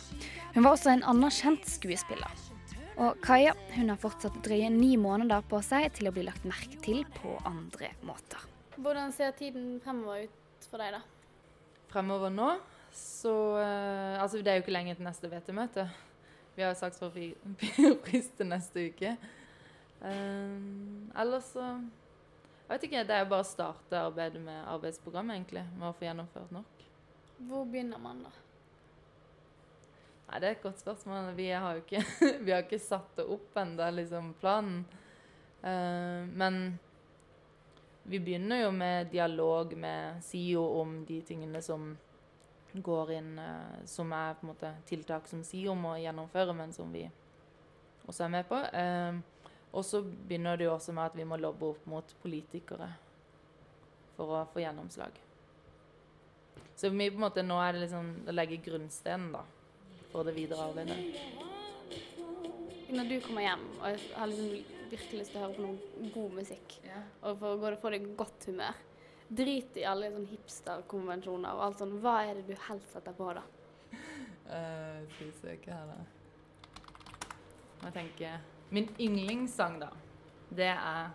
Hun 0.55 0.63
var 0.63 0.77
også 0.77 0.93
en 0.93 1.03
anerkjent 1.11 1.65
skuespiller. 1.67 2.45
Og 3.03 3.19
Kaja 3.25 3.51
hun 3.75 3.91
har 3.91 3.99
fortsatt 4.01 4.39
drøye 4.47 4.69
ni 4.71 4.93
måneder 5.01 5.43
på 5.51 5.59
seg 5.67 5.89
til 5.97 6.07
å 6.07 6.13
bli 6.15 6.23
lagt 6.29 6.47
merke 6.47 6.79
til 6.85 7.03
på 7.19 7.35
andre 7.49 7.91
måter. 8.07 8.45
Hvordan 8.77 9.11
ser 9.13 9.35
tiden 9.35 9.81
fremover 9.83 10.29
ut 10.29 10.69
for 10.71 10.81
deg, 10.81 10.95
da? 10.95 11.03
Fremover 11.91 12.31
nå, 12.31 12.53
så 12.95 13.35
eh, 13.59 14.23
Altså, 14.23 14.39
det 14.39 14.53
er 14.53 14.61
jo 14.61 14.65
ikke 14.65 14.77
lenge 14.77 14.95
til 14.95 15.09
neste 15.09 15.33
VT-møte. 15.33 15.89
Vi 16.55 16.63
har 16.63 16.73
jo 16.73 16.79
sagt 16.79 17.01
for 17.03 17.13
pris 18.07 18.31
til 18.39 18.49
neste 18.49 18.87
uke. 18.87 19.17
Um, 20.01 21.11
ellers 21.17 21.51
så 21.57 21.67
Jeg 21.67 22.71
vet 22.71 22.87
ikke. 22.87 23.05
Det 23.09 23.19
er 23.19 23.27
jo 23.27 23.33
bare 23.35 23.45
å 23.45 23.51
starte 23.51 23.99
arbeidet 23.99 24.41
med 24.43 24.63
arbeidsprogrammet, 24.73 25.41
egentlig. 25.41 25.67
Med 25.75 25.91
å 25.91 25.95
få 25.99 26.07
gjennomført 26.07 26.55
nok. 26.55 26.76
Hvor 27.37 27.65
begynner 27.65 27.99
man, 28.01 28.23
da? 28.25 28.31
Nei, 30.27 30.41
det 30.41 30.49
er 30.49 30.57
et 30.57 30.63
godt 30.65 30.81
spørsmål. 30.81 31.35
Vi 31.37 31.51
har 31.53 31.77
jo 31.77 31.85
ikke, 31.85 32.03
har 32.49 32.65
ikke 32.65 32.81
satt 32.83 33.13
det 33.19 33.27
opp 33.31 33.59
ennå, 33.61 33.91
liksom, 33.95 34.33
planen. 34.41 34.81
Uh, 35.63 36.27
men 36.33 36.79
vi 38.07 38.21
begynner 38.23 38.65
jo 38.65 38.73
med 38.75 39.13
dialog 39.13 39.77
med 39.77 40.23
SIO 40.23 40.65
om 40.81 40.99
de 41.07 41.21
tingene 41.27 41.63
som 41.65 41.89
går 42.77 43.13
inn 43.17 43.39
uh, 43.41 43.79
Som 43.89 44.13
er 44.13 44.37
på 44.37 44.45
en 44.45 44.53
måte 44.53 44.73
tiltak 44.87 45.27
som 45.27 45.45
SIO 45.45 45.75
må 45.75 45.97
gjennomføre, 46.03 46.55
men 46.55 46.75
som 46.77 46.93
vi 46.93 47.07
også 48.07 48.27
er 48.27 48.35
med 48.35 48.49
på. 48.49 48.61
Uh, 48.73 49.53
og 49.77 49.85
så 49.85 50.01
begynner 50.03 50.57
det 50.57 50.69
jo 50.69 50.75
også 50.75 50.95
med 50.97 51.11
at 51.11 51.19
vi 51.19 51.29
må 51.29 51.37
lobbe 51.37 51.75
opp 51.75 51.87
mot 51.91 52.17
politikere 52.23 52.89
for 54.17 54.39
å 54.39 54.45
få 54.53 54.63
gjennomslag. 54.65 55.26
Så 56.77 56.91
vi 56.93 57.11
på 57.11 57.17
en 57.17 57.25
måte 57.25 57.45
nå 57.45 57.57
er 57.63 57.75
det 57.75 57.87
liksom 57.87 58.11
å 58.29 58.35
legge 58.37 58.61
grunnstenen, 58.65 59.31
da 59.33 59.45
for 60.17 60.25
det 60.25 60.33
videre 60.33 60.65
arbeidet. 60.65 60.97
Når 62.89 63.09
du 63.11 63.17
kommer 63.21 63.43
hjem 63.45 63.65
og 63.77 64.05
har 64.17 64.31
liksom 64.31 64.53
virkelig 64.91 65.19
lyst 65.21 65.33
til 65.35 65.41
å 65.41 65.43
høre 65.43 65.57
på 65.57 65.65
noe 65.65 66.11
god 66.15 66.37
musikk, 66.39 66.77
og 67.21 67.41
for 67.43 67.67
å 67.69 67.81
få 67.83 67.91
deg 67.93 68.07
i 68.07 68.15
godt 68.17 68.47
humør, 68.49 68.79
drit 69.27 69.77
i 69.77 69.85
alle 69.91 70.09
sånn 70.15 70.29
hipsterkonvensjoner 70.31 71.59
og 71.59 71.65
alt 71.67 71.83
sånt, 71.83 71.99
hva 72.01 72.15
er 72.25 72.39
det 72.39 72.47
du 72.49 72.55
helst 72.69 72.95
setter 72.95 73.17
på 73.19 73.33
da? 73.37 73.43
Uh, 74.47 75.03
skal 75.11 75.27
vi 75.27 75.33
se 75.41 75.57
hva 75.65 75.77
er 75.81 75.89
det 75.91 75.97
Må 77.81 77.89
jeg 77.89 77.95
tenke 77.97 78.29
Min 78.71 78.87
yndlingssang, 79.03 79.81
da, 79.83 79.89
det 80.55 80.71
er 80.71 81.11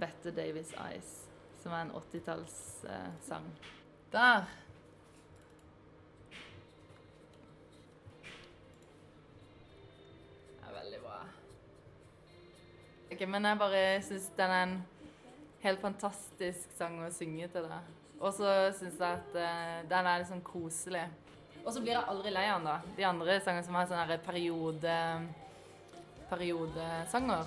Bette 0.00 0.32
Davis 0.32 0.72
Eyes, 0.80 1.12
som 1.60 1.76
er 1.76 1.84
en 1.84 1.94
80-tallssang. 2.00 3.52
Der! 4.14 4.48
Ok, 13.20 13.28
Men 13.28 13.44
jeg 13.44 13.58
bare 13.60 14.00
syns 14.00 14.30
den 14.32 14.50
er 14.50 14.62
en 14.64 14.70
helt 15.60 15.80
fantastisk 15.82 16.70
sang 16.72 16.94
å 17.04 17.10
synge 17.12 17.50
til 17.52 17.66
det. 17.68 17.80
Og 18.16 18.32
så 18.32 18.72
syns 18.78 18.96
jeg 18.96 19.18
at 19.18 19.34
uh, 19.36 19.82
den 19.90 20.08
er 20.08 20.22
litt 20.22 20.30
sånn 20.30 20.40
koselig. 20.40 21.02
Og 21.60 21.68
så 21.68 21.82
blir 21.84 21.98
jeg 21.98 22.08
aldri 22.08 22.32
lei 22.32 22.46
av 22.48 22.62
den, 22.62 22.70
da. 22.70 22.94
De 22.96 23.04
andre 23.04 23.36
sangene 23.44 23.66
som 23.66 23.76
har 23.76 23.90
sånne 23.90 24.16
periode 24.24 24.94
periodesanger. 26.30 27.44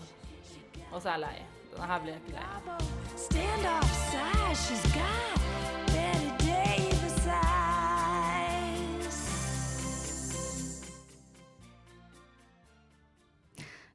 Og 0.92 1.02
så 1.02 1.08
er 1.08 1.16
jeg 1.16 1.24
lei. 1.26 1.38
Denne 1.72 1.90
her 1.90 2.06
blir 2.06 2.14
jeg 2.14 2.22
ikke 2.22 2.38
lei. 2.38 2.46
Stand 3.26 3.66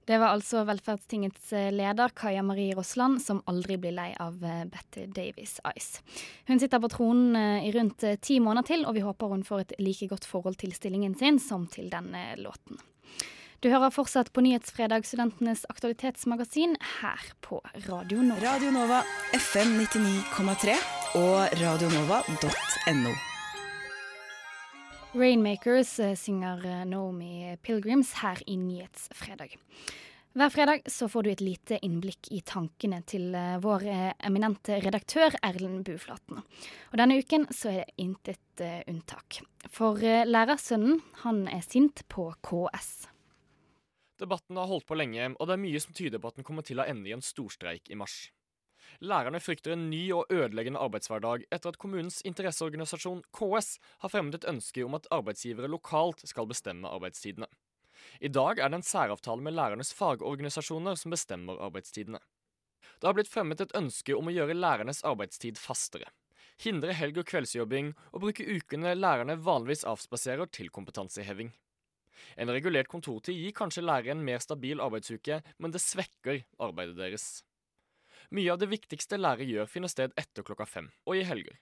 Det 0.08 0.16
var 0.16 0.32
altså 0.32 0.62
Velferdstingets 0.64 1.50
eh, 1.52 1.68
leder 1.68 2.08
Kaja 2.16 2.40
Marie 2.42 2.72
Rossland 2.72 3.20
som 3.20 3.42
aldri 3.50 3.76
blir 3.76 3.92
lei 3.92 4.08
av 4.16 4.38
Bette 4.40 4.70
Betty 4.72 5.04
Davies 5.12 5.58
Ice. 5.76 6.00
Hun 6.48 6.60
sitter 6.62 6.80
på 6.80 6.88
tronen 6.88 7.36
eh, 7.36 7.68
i 7.68 7.72
rundt 7.76 8.06
eh, 8.08 8.16
ti 8.16 8.38
måneder 8.40 8.70
til, 8.70 8.86
og 8.88 8.96
vi 8.96 9.04
håper 9.04 9.34
hun 9.34 9.44
får 9.44 9.66
et 9.66 9.76
like 9.84 10.08
godt 10.08 10.24
forhold 10.24 10.56
til 10.64 10.72
stillingen 10.72 11.12
sin 11.18 11.36
som 11.36 11.68
til 11.68 11.92
denne 11.92 12.24
låten. 12.40 12.80
Du 13.60 13.68
hører 13.68 13.92
fortsatt 13.92 14.32
på 14.32 14.40
Nyhetsfredag, 14.46 15.04
studentenes 15.04 15.66
aktualitetsmagasin, 15.68 16.78
her 17.02 17.32
på 17.44 17.60
Radio 17.84 18.22
Nova. 18.24 18.54
Radio 18.54 18.72
Nova 18.72 19.02
FM 19.36 19.76
99,3 19.82 20.78
og 21.20 21.58
radionova.no. 21.60 23.18
Rainmakers 25.12 25.98
eh, 26.00 26.14
synger 26.14 26.66
eh, 26.66 26.84
Naomi 26.84 27.56
Pilgrims 27.62 28.12
her 28.12 28.42
i 28.46 28.56
Nyhetsfredag. 28.56 29.56
Hver 30.36 30.50
fredag 30.52 30.82
så 30.92 31.08
får 31.08 31.24
du 31.24 31.30
et 31.30 31.40
lite 31.40 31.78
innblikk 31.82 32.28
i 32.36 32.42
tankene 32.44 33.00
til 33.08 33.32
eh, 33.32 33.56
vår 33.64 33.86
eminente 34.28 34.76
redaktør 34.84 35.32
Erlend 35.40 35.86
Buflaten. 35.88 36.42
Og 36.92 37.00
denne 37.00 37.16
uken 37.22 37.48
så 37.48 37.72
er 37.72 37.88
det 37.88 38.04
intet 38.04 38.64
unntak. 38.90 39.40
For 39.72 39.96
lærersønnen, 40.28 41.00
han 41.24 41.46
er 41.48 41.64
sint 41.64 42.04
på 42.12 42.28
KS. 42.44 43.08
Debatten 44.20 44.60
har 44.60 44.68
holdt 44.68 44.86
på 44.88 44.98
lenge, 44.98 45.32
og 45.38 45.48
det 45.48 45.56
er 45.56 45.62
mye 45.62 45.80
som 45.80 45.96
tyder 45.96 46.20
på 46.20 46.28
at 46.28 46.36
den 46.36 46.44
kommer 46.44 46.66
til 46.66 46.82
å 46.82 46.86
ende 46.88 47.08
i 47.08 47.16
en 47.16 47.24
storstreik 47.24 47.88
i 47.88 47.96
mars. 47.96 48.26
Lærerne 48.98 49.38
frykter 49.38 49.76
en 49.76 49.84
ny 49.92 50.08
og 50.10 50.26
ødeleggende 50.34 50.80
arbeidshverdag 50.82 51.44
etter 51.54 51.70
at 51.70 51.78
kommunens 51.78 52.18
interesseorganisasjon 52.26 53.20
KS 53.30 53.76
har 54.02 54.10
fremmet 54.10 54.40
et 54.40 54.46
ønske 54.50 54.82
om 54.82 54.96
at 54.98 55.06
arbeidsgivere 55.14 55.70
lokalt 55.70 56.24
skal 56.26 56.48
bestemme 56.50 56.90
arbeidstidene. 56.90 57.46
I 58.18 58.28
dag 58.28 58.58
er 58.58 58.72
det 58.72 58.80
en 58.80 58.86
særavtale 58.86 59.42
med 59.42 59.54
lærernes 59.54 59.94
fagorganisasjoner 59.94 60.98
som 60.98 61.14
bestemmer 61.14 61.62
arbeidstidene. 61.62 62.18
Det 62.98 63.06
har 63.06 63.14
blitt 63.14 63.30
fremmet 63.30 63.62
et 63.62 63.74
ønske 63.78 64.16
om 64.18 64.26
å 64.26 64.34
gjøre 64.34 64.58
lærernes 64.58 65.04
arbeidstid 65.06 65.62
fastere. 65.62 66.10
Hindre 66.58 66.90
helg- 66.98 67.20
og 67.22 67.30
kveldsjobbing 67.30 67.94
og 68.10 68.22
bruke 68.24 68.42
ukene 68.42 68.96
lærerne 68.98 69.38
vanligvis 69.38 69.86
avspaserer 69.86 70.50
til 70.50 70.74
kompetanseheving. 70.74 71.52
En 72.34 72.50
regulert 72.50 72.90
kontortid 72.90 73.38
gir 73.38 73.54
kanskje 73.54 73.86
lærere 73.86 74.16
en 74.16 74.24
mer 74.26 74.42
stabil 74.42 74.82
arbeidsuke, 74.82 75.38
men 75.58 75.70
det 75.70 75.84
svekker 75.84 76.42
arbeidet 76.58 76.98
deres. 76.98 77.28
Mye 78.30 78.52
av 78.52 78.60
det 78.60 78.68
viktigste 78.68 79.16
lærere 79.16 79.46
gjør, 79.48 79.68
finner 79.72 79.88
sted 79.88 80.12
etter 80.20 80.44
klokka 80.44 80.66
fem, 80.68 80.90
og 81.08 81.16
i 81.16 81.24
helger. 81.24 81.56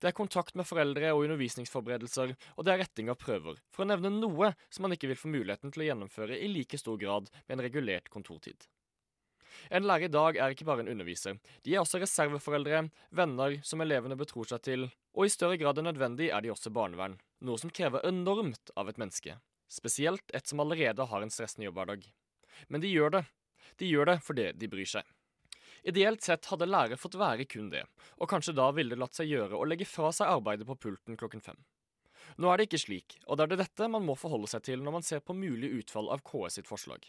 Det 0.00 0.08
er 0.08 0.16
kontakt 0.16 0.56
med 0.58 0.66
foreldre 0.66 1.12
og 1.14 1.24
undervisningsforberedelser, 1.26 2.34
og 2.56 2.66
det 2.66 2.72
er 2.72 2.80
retting 2.82 3.10
av 3.12 3.18
prøver, 3.20 3.60
for 3.70 3.84
å 3.84 3.90
nevne 3.92 4.10
noe 4.10 4.54
som 4.72 4.86
man 4.86 4.96
ikke 4.96 5.12
vil 5.12 5.20
få 5.20 5.30
muligheten 5.30 5.74
til 5.74 5.84
å 5.84 5.88
gjennomføre 5.90 6.38
i 6.40 6.48
like 6.50 6.80
stor 6.80 6.98
grad 6.98 7.30
med 7.44 7.56
en 7.56 7.64
regulert 7.66 8.10
kontortid. 8.10 8.66
En 9.70 9.86
lærer 9.86 10.08
i 10.08 10.12
dag 10.12 10.36
er 10.40 10.54
ikke 10.54 10.66
bare 10.66 10.82
en 10.82 10.90
underviser, 10.90 11.38
de 11.62 11.76
er 11.76 11.84
også 11.84 12.00
reserveforeldre, 12.02 12.88
venner 13.14 13.60
som 13.62 13.84
elevene 13.84 14.18
betror 14.18 14.50
seg 14.50 14.64
til, 14.66 14.88
og 15.14 15.28
i 15.28 15.32
større 15.32 15.60
grad 15.60 15.78
enn 15.78 15.86
nødvendig 15.92 16.32
er 16.34 16.42
de 16.42 16.50
også 16.50 16.74
barnevern, 16.74 17.20
noe 17.46 17.60
som 17.60 17.70
krever 17.70 18.02
enormt 18.08 18.74
av 18.74 18.90
et 18.90 18.98
menneske, 18.98 19.38
spesielt 19.70 20.34
et 20.34 20.50
som 20.50 20.64
allerede 20.64 21.06
har 21.06 21.22
en 21.22 21.30
stressende 21.30 21.68
jobbhverdag. 21.68 22.02
Men 22.66 22.82
de 22.82 22.90
gjør 22.90 23.20
det. 23.20 23.26
De 23.78 23.86
gjør 23.86 24.10
det 24.10 24.22
fordi 24.26 24.50
de 24.58 24.70
bryr 24.70 24.90
seg. 24.90 25.06
Ideelt 25.84 26.24
sett 26.24 26.46
hadde 26.48 26.68
lærer 26.68 26.96
fått 26.96 27.18
være 27.20 27.44
kun 27.44 27.68
det, 27.72 27.82
og 28.16 28.30
kanskje 28.30 28.54
da 28.56 28.70
ville 28.72 28.94
det 28.94 29.00
latt 29.02 29.18
seg 29.18 29.28
gjøre 29.28 29.58
å 29.58 29.66
legge 29.68 29.84
fra 29.88 30.12
seg 30.16 30.30
arbeidet 30.32 30.64
på 30.68 30.78
pulten 30.80 31.18
klokken 31.20 31.44
fem. 31.44 31.58
Nå 32.40 32.48
er 32.48 32.58
det 32.58 32.70
ikke 32.70 32.80
slik, 32.80 33.18
og 33.28 33.36
det 33.36 33.44
er 33.44 33.52
det 33.52 33.60
dette 33.60 33.90
man 33.92 34.06
må 34.06 34.16
forholde 34.16 34.48
seg 34.50 34.64
til 34.64 34.80
når 34.80 34.96
man 34.96 35.04
ser 35.04 35.20
på 35.20 35.36
mulig 35.36 35.70
utfall 35.82 36.08
av 36.14 36.24
KS 36.24 36.58
sitt 36.58 36.70
forslag. 36.70 37.04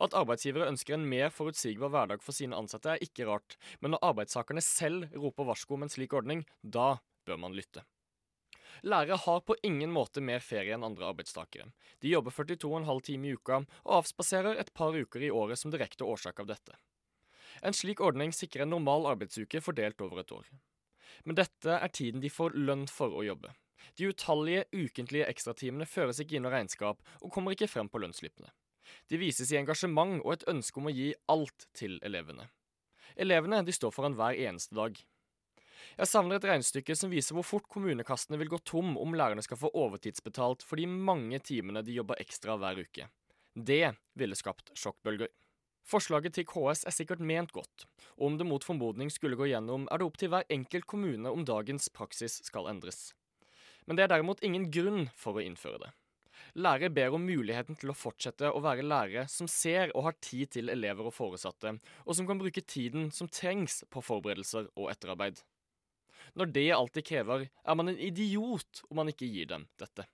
At 0.00 0.16
arbeidsgivere 0.16 0.68
ønsker 0.72 0.96
en 0.96 1.06
mer 1.12 1.28
forutsigbar 1.32 1.92
hverdag 1.92 2.24
for 2.24 2.36
sine 2.36 2.56
ansatte 2.56 2.94
er 2.94 3.04
ikke 3.04 3.28
rart, 3.28 3.56
men 3.80 3.94
når 3.94 4.04
arbeidstakerne 4.10 4.64
selv 4.64 5.12
roper 5.16 5.48
varsko 5.52 5.76
om 5.76 5.86
en 5.86 5.92
slik 5.92 6.16
ordning, 6.16 6.44
da 6.62 6.98
bør 7.28 7.40
man 7.44 7.56
lytte. 7.56 7.84
Lærere 8.80 9.18
har 9.20 9.40
på 9.44 9.56
ingen 9.66 9.92
måte 9.92 10.22
mer 10.24 10.40
ferie 10.40 10.72
enn 10.72 10.86
andre 10.86 11.10
arbeidstakere. 11.10 11.68
De 12.00 12.12
jobber 12.12 12.32
42,5 12.32 13.02
timer 13.10 13.28
i 13.28 13.36
uka 13.36 13.60
og 13.60 13.96
avspaserer 14.00 14.60
et 14.60 14.72
par 14.72 14.96
uker 14.96 15.26
i 15.26 15.32
året 15.32 15.60
som 15.60 15.72
direkte 15.72 16.06
årsak 16.06 16.40
av 16.40 16.48
dette. 16.48 16.78
En 17.62 17.76
slik 17.76 18.00
ordning 18.00 18.32
sikrer 18.32 18.64
en 18.64 18.74
normal 18.74 19.08
arbeidsuke 19.12 19.60
fordelt 19.64 20.00
over 20.00 20.22
et 20.22 20.32
år. 20.32 20.46
Men 21.24 21.36
dette 21.36 21.76
er 21.76 21.92
tiden 21.92 22.22
de 22.22 22.30
får 22.32 22.56
lønn 22.56 22.86
for 22.88 23.12
å 23.12 23.24
jobbe. 23.26 23.52
De 23.96 24.08
utallige 24.12 24.64
ukentlige 24.72 25.28
ekstratimene 25.28 25.88
føres 25.88 26.20
ikke 26.22 26.38
inn 26.38 26.48
i 26.48 26.52
regnskap 26.52 27.00
og 27.20 27.32
kommer 27.32 27.56
ikke 27.56 27.68
frem 27.70 27.88
på 27.90 28.00
lønnsslippene. 28.00 28.50
De 29.08 29.20
vises 29.20 29.50
i 29.52 29.58
engasjement 29.60 30.18
og 30.24 30.34
et 30.34 30.46
ønske 30.50 30.80
om 30.80 30.88
å 30.90 30.94
gi 30.94 31.12
alt 31.30 31.68
til 31.76 31.98
elevene. 32.06 32.48
Elevene 33.20 33.62
de 33.66 33.74
står 33.74 33.92
foran 33.94 34.16
hver 34.18 34.38
eneste 34.38 34.76
dag. 34.76 34.96
Jeg 35.96 36.08
savner 36.08 36.38
et 36.38 36.46
regnestykke 36.46 36.94
som 36.96 37.12
viser 37.12 37.36
hvor 37.36 37.46
fort 37.46 37.68
kommunekassene 37.72 38.38
vil 38.40 38.52
gå 38.52 38.60
tom 38.68 38.96
om 39.00 39.16
lærerne 39.16 39.44
skal 39.44 39.58
få 39.60 39.72
overtidsbetalt 39.76 40.64
for 40.66 40.80
de 40.80 40.86
mange 40.90 41.40
timene 41.44 41.82
de 41.84 41.96
jobber 41.96 42.20
ekstra 42.22 42.56
hver 42.60 42.82
uke. 42.84 43.08
Det 43.54 43.84
ville 44.18 44.38
skapt 44.38 44.72
sjokkbølger. 44.78 45.30
Forslaget 45.90 46.36
til 46.36 46.46
KS 46.46 46.84
er 46.86 46.94
sikkert 46.94 47.22
ment 47.24 47.50
godt, 47.50 47.86
og 48.16 48.28
om 48.28 48.36
det 48.38 48.46
mot 48.46 48.62
formodning 48.62 49.10
skulle 49.10 49.38
gå 49.38 49.48
gjennom, 49.50 49.88
er 49.90 49.98
det 49.98 50.06
opp 50.06 50.20
til 50.20 50.30
hver 50.30 50.46
enkelt 50.52 50.86
kommune 50.86 51.32
om 51.32 51.42
dagens 51.46 51.90
praksis 51.90 52.36
skal 52.46 52.68
endres. 52.70 53.08
Men 53.88 53.98
det 53.98 54.04
er 54.04 54.12
derimot 54.12 54.44
ingen 54.46 54.68
grunn 54.70 55.08
for 55.18 55.40
å 55.40 55.42
innføre 55.42 55.80
det. 55.82 55.90
Lærere 56.54 56.90
ber 56.94 57.14
om 57.14 57.26
muligheten 57.26 57.78
til 57.78 57.90
å 57.90 57.96
fortsette 57.96 58.52
å 58.54 58.62
være 58.62 58.86
lærere 58.86 59.26
som 59.30 59.50
ser 59.50 59.90
og 59.94 60.06
har 60.06 60.18
tid 60.22 60.54
til 60.54 60.70
elever 60.72 61.10
og 61.10 61.14
foresatte, 61.14 61.74
og 62.06 62.16
som 62.16 62.28
kan 62.28 62.38
bruke 62.38 62.62
tiden 62.62 63.10
som 63.14 63.30
trengs 63.30 63.82
på 63.90 64.02
forberedelser 64.02 64.70
og 64.76 64.92
etterarbeid. 64.94 65.42
Når 66.38 66.54
det 66.54 66.68
alltid 66.76 67.06
krever, 67.06 67.48
er 67.50 67.78
man 67.78 67.90
en 67.90 67.98
idiot 67.98 68.84
om 68.90 69.02
man 69.02 69.10
ikke 69.10 69.26
gir 69.30 69.50
dem 69.50 69.66
dette. 69.80 70.06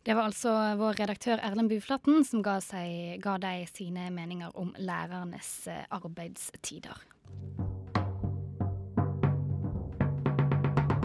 Det 0.00 0.14
var 0.16 0.30
altså 0.30 0.50
vår 0.80 0.96
redaktør 0.96 1.42
Erlend 1.44 1.68
Buflaten 1.68 2.22
som 2.24 2.40
ga, 2.40 2.54
seg, 2.64 3.18
ga 3.20 3.34
deg 3.36 3.66
sine 3.68 4.06
meninger 4.14 4.54
om 4.56 4.70
lærernes 4.80 5.50
eh, 5.68 5.82
arbeidstider. 5.92 7.02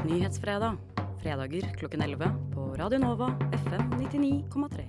Nyhetsfredag. 0.06 0.80
Fredager 1.20 1.68
klokken 1.76 2.06
11 2.06 2.30
på 2.54 2.70
Radio 2.80 3.02
Nova 3.04 3.28
FM 3.66 3.98
99,3. 4.00 4.86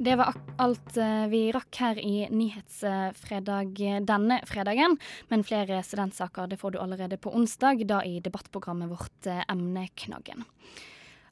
Det 0.00 0.14
var 0.16 0.32
alt 0.64 0.96
eh, 0.96 1.26
vi 1.28 1.42
rakk 1.52 1.80
her 1.82 2.00
i 2.00 2.14
Nyhetsfredag 2.32 3.84
denne 4.08 4.40
fredagen. 4.48 4.96
Men 5.28 5.44
flere 5.44 5.84
studentsaker 5.84 6.48
det 6.48 6.56
får 6.64 6.72
du 6.72 6.80
allerede 6.80 7.20
på 7.20 7.34
onsdag, 7.36 7.84
da 7.84 8.00
i 8.00 8.16
debattprogrammet 8.24 8.88
vårt 8.96 9.28
eh, 9.28 9.44
Emneknaggen. 9.52 10.48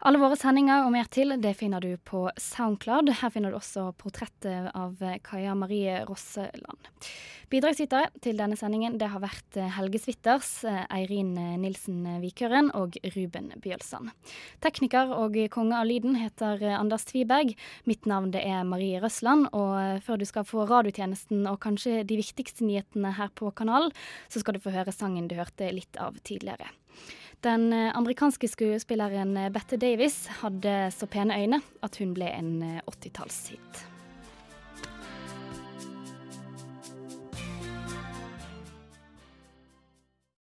Alle 0.01 0.17
våre 0.17 0.37
sendinger 0.39 0.87
og 0.87 0.95
mer 0.95 1.09
til 1.13 1.35
det 1.45 1.51
finner 1.59 1.83
du 1.85 1.91
på 2.09 2.23
Soundcloud. 2.41 3.11
Her 3.21 3.33
finner 3.35 3.53
du 3.53 3.59
også 3.59 3.91
portrettet 4.01 4.71
av 4.73 4.97
Kaja 5.27 5.53
Marie 5.53 5.99
Rosseland. 6.09 6.89
Bidragsytere 7.53 8.09
til 8.25 8.41
denne 8.41 8.57
sendingen 8.57 8.97
det 8.97 9.11
har 9.13 9.21
vært 9.21 9.59
Helge 9.77 10.01
Switters, 10.01 10.63
Eirin 10.65 11.35
Nilsen 11.61 12.09
Vikøren 12.23 12.73
og 12.79 12.97
Ruben 13.13 13.53
Bjølsand. 13.61 14.09
Tekniker 14.65 15.13
og 15.19 15.37
konge 15.53 15.77
av 15.77 15.91
lyden 15.91 16.17
heter 16.17 16.65
Anders 16.79 17.05
Tviberg. 17.11 17.53
Mitt 17.85 18.09
navn 18.09 18.33
det 18.33 18.47
er 18.49 18.65
Marie 18.65 19.05
Røsland. 19.05 19.51
Og 19.53 20.01
før 20.07 20.17
du 20.17 20.25
skal 20.25 20.49
få 20.49 20.65
radiotjenesten 20.71 21.45
og 21.51 21.61
kanskje 21.61 22.07
de 22.09 22.23
viktigste 22.23 22.65
nyhetene 22.65 23.19
her 23.21 23.35
på 23.37 23.53
kanalen, 23.53 23.93
så 24.33 24.41
skal 24.41 24.57
du 24.57 24.65
få 24.65 24.73
høre 24.73 24.97
sangen 24.97 25.29
du 25.29 25.37
hørte 25.37 25.69
litt 25.77 26.01
av 26.01 26.17
tidligere. 26.25 26.73
Den 27.41 27.73
eh, 27.73 27.97
amerikanske 27.97 28.49
skuespilleren 28.53 29.37
eh, 29.37 29.49
Bette 29.53 29.79
Davis 29.81 30.27
hadde 30.43 30.91
så 30.93 31.09
pene 31.09 31.39
øyne 31.41 31.63
at 31.81 31.97
hun 31.97 32.13
ble 32.13 32.29
en 32.37 32.51
eh, 32.63 32.83
80-tallshit. 32.85 33.90